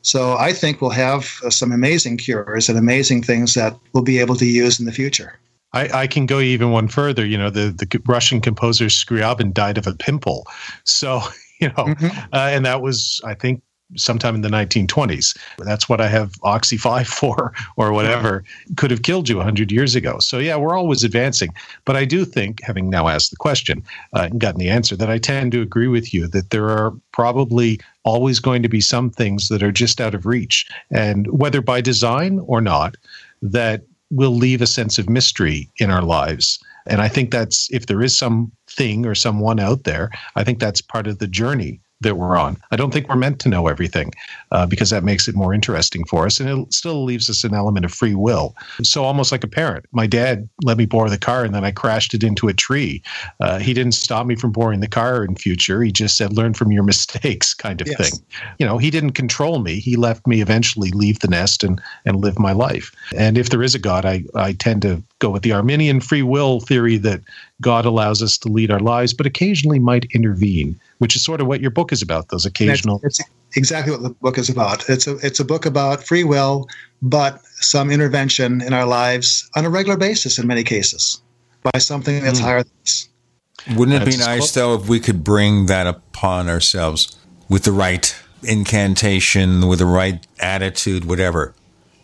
[0.03, 4.19] So I think we'll have uh, some amazing cures and amazing things that we'll be
[4.19, 5.39] able to use in the future.
[5.73, 7.25] I, I, can go even one further.
[7.25, 10.47] You know, the, the Russian composer Scriabin died of a pimple.
[10.85, 11.23] So,
[11.61, 12.19] you know, mm-hmm.
[12.33, 13.63] uh, and that was, I think,
[13.97, 15.37] sometime in the 1920s.
[15.59, 18.45] That's what I have Oxy 5 for, or whatever,
[18.77, 20.19] could have killed you 100 years ago.
[20.21, 21.53] So, yeah, we're always advancing.
[21.85, 23.83] But I do think, having now asked the question
[24.15, 26.93] uh, and gotten the answer, that I tend to agree with you that there are
[27.12, 30.69] probably always going to be some things that are just out of reach.
[30.91, 32.97] And whether by design or not,
[33.43, 36.59] that will leave a sense of mystery in our lives.
[36.87, 40.59] And I think that's, if there is some thing or someone out there, I think
[40.59, 42.57] that's part of the journey that we're on.
[42.71, 44.13] I don't think we're meant to know everything
[44.51, 46.41] uh, because that makes it more interesting for us.
[46.41, 48.55] And it still leaves us an element of free will.
[48.83, 51.71] So, almost like a parent, my dad let me borrow the car and then I
[51.71, 53.03] crashed it into a tree.
[53.41, 55.83] Uh, he didn't stop me from borrowing the car in future.
[55.83, 57.97] He just said, learn from your mistakes, kind of yes.
[57.97, 58.27] thing.
[58.59, 59.79] You know, he didn't control me.
[59.79, 62.95] He left me eventually leave the nest and, and live my life.
[63.17, 66.23] And if there is a God, I, I tend to go with the Arminian free
[66.23, 67.20] will theory that
[67.60, 71.47] God allows us to lead our lives, but occasionally might intervene, which is sort of
[71.47, 72.28] what your book is about.
[72.28, 72.99] Those occasional.
[72.99, 74.89] That's, that's exactly what the book is about.
[74.91, 76.68] It's a it's a book about free will,
[77.01, 81.23] but some intervention in our lives on a regular basis in many cases
[81.62, 82.44] by something that's mm.
[82.44, 83.09] higher than us.
[83.76, 87.17] Wouldn't it be nice though if we could bring that upon ourselves
[87.49, 91.55] with the right incantation, with the right attitude, whatever?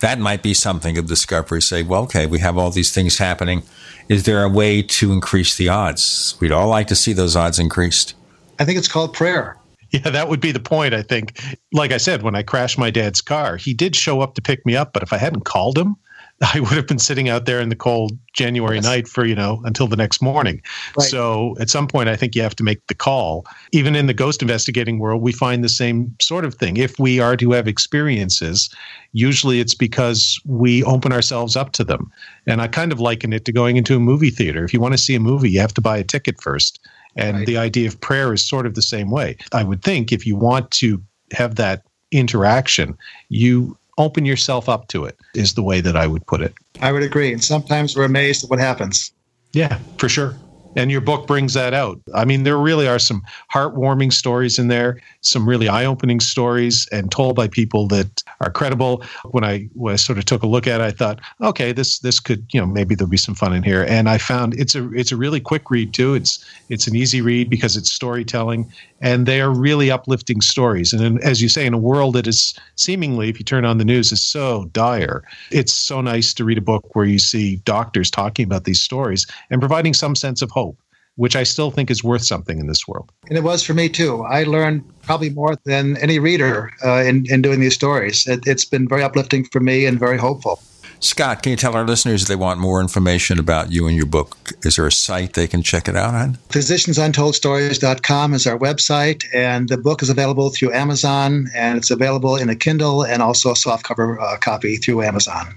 [0.01, 1.63] That might be something of discovery.
[1.63, 3.63] Say, well, okay, we have all these things happening
[4.09, 6.35] is there a way to increase the odds?
[6.41, 8.15] We'd all like to see those odds increased.
[8.59, 9.57] I think it's called prayer.
[9.91, 11.41] Yeah, that would be the point, I think.
[11.73, 14.65] Like I said, when I crashed my dad's car, he did show up to pick
[14.67, 15.97] me up, but if I hadn't called him,
[16.55, 18.85] I would have been sitting out there in the cold January yes.
[18.85, 20.63] night for, you know, until the next morning.
[20.97, 21.09] Right.
[21.09, 23.45] So at some point, I think you have to make the call.
[23.73, 26.77] Even in the ghost investigating world, we find the same sort of thing.
[26.77, 28.71] If we are to have experiences,
[29.13, 32.11] usually it's because we open ourselves up to them.
[32.47, 34.65] And I kind of liken it to going into a movie theater.
[34.65, 36.79] If you want to see a movie, you have to buy a ticket first.
[37.17, 37.47] And right.
[37.47, 39.37] the idea of prayer is sort of the same way.
[39.53, 41.03] I would think if you want to
[41.33, 42.97] have that interaction,
[43.29, 46.55] you open yourself up to it is the way that I would put it.
[46.81, 47.33] I would agree.
[47.33, 49.13] And sometimes we're amazed at what happens.
[49.53, 50.37] Yeah, for sure.
[50.77, 52.01] And your book brings that out.
[52.15, 56.87] I mean, there really are some heartwarming stories in there, some really eye opening stories,
[56.93, 59.03] and told by people that are credible.
[59.25, 61.99] When I, when I sort of took a look at it, I thought, okay, this
[61.99, 63.85] this could, you know, maybe there'll be some fun in here.
[63.89, 66.15] And I found it's a it's a really quick read too.
[66.15, 68.71] It's it's an easy read because it's storytelling,
[69.01, 70.93] and they are really uplifting stories.
[70.93, 73.79] And in, as you say, in a world that is seemingly, if you turn on
[73.79, 77.57] the news, is so dire, it's so nice to read a book where you see
[77.65, 80.79] doctors talking about these stories and providing some sense of hope
[81.19, 83.11] which I still think is worth something in this world.
[83.29, 84.23] And it was for me too.
[84.23, 88.25] I learned probably more than any reader uh, in, in doing these stories.
[88.29, 90.63] It, it's been very uplifting for me and very hopeful.
[91.01, 94.07] Scott, can you tell our listeners if they want more information about you and your
[94.07, 94.37] book?
[94.63, 96.35] Is there a site they can check it out on?
[96.49, 102.49] Physiciansuntoldstories.com is our website, and the book is available through Amazon, and it's available in
[102.49, 105.55] a Kindle and also a softcover uh, copy through Amazon.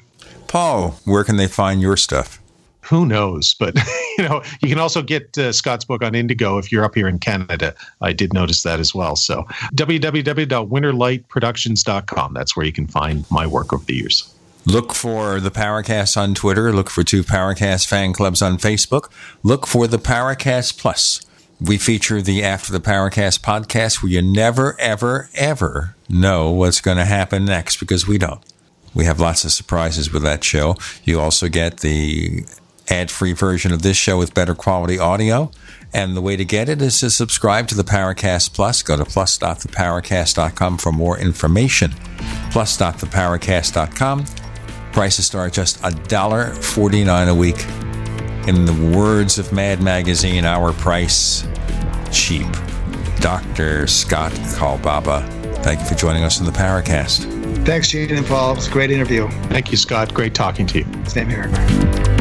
[0.48, 2.42] Paul, where can they find your stuff?
[2.92, 3.54] who knows?
[3.54, 3.78] But
[4.18, 7.08] you know, you can also get uh, Scott's book on Indigo if you're up here
[7.08, 7.74] in Canada.
[8.02, 9.16] I did notice that as well.
[9.16, 9.44] So
[9.76, 12.34] www.winterlightproductions.com.
[12.34, 14.31] That's where you can find my work over the years.
[14.66, 16.72] Look for the Paracast on Twitter.
[16.72, 19.12] Look for two Paracast fan clubs on Facebook.
[19.42, 21.22] Look for the Paracast Plus.
[21.60, 26.98] We feature the After the Paracast podcast where you never, ever, ever know what's going
[26.98, 28.42] to happen next because we don't.
[28.94, 30.76] We have lots of surprises with that show.
[31.04, 32.46] You also get the
[32.90, 35.52] ad free version of this show with better quality audio.
[35.94, 38.84] And the way to get it is to subscribe to the Paracast Plus.
[38.84, 41.92] Go to plus.theparacast.com for more information.
[42.52, 44.26] Plus.theparacast.com.
[44.92, 47.66] Prices start just $1.49 a week.
[48.48, 51.48] In the words of Mad Magazine, our price
[52.12, 52.48] cheap.
[53.20, 53.88] Dr.
[53.88, 55.28] Scott Kolbaba,
[55.64, 57.66] thank you for joining us in the Paracast.
[57.66, 58.56] Thanks, Gene and Paul.
[58.56, 59.30] It's a great interview.
[59.50, 60.14] Thank you, Scott.
[60.14, 61.06] Great talking to you.
[61.06, 62.21] Same here.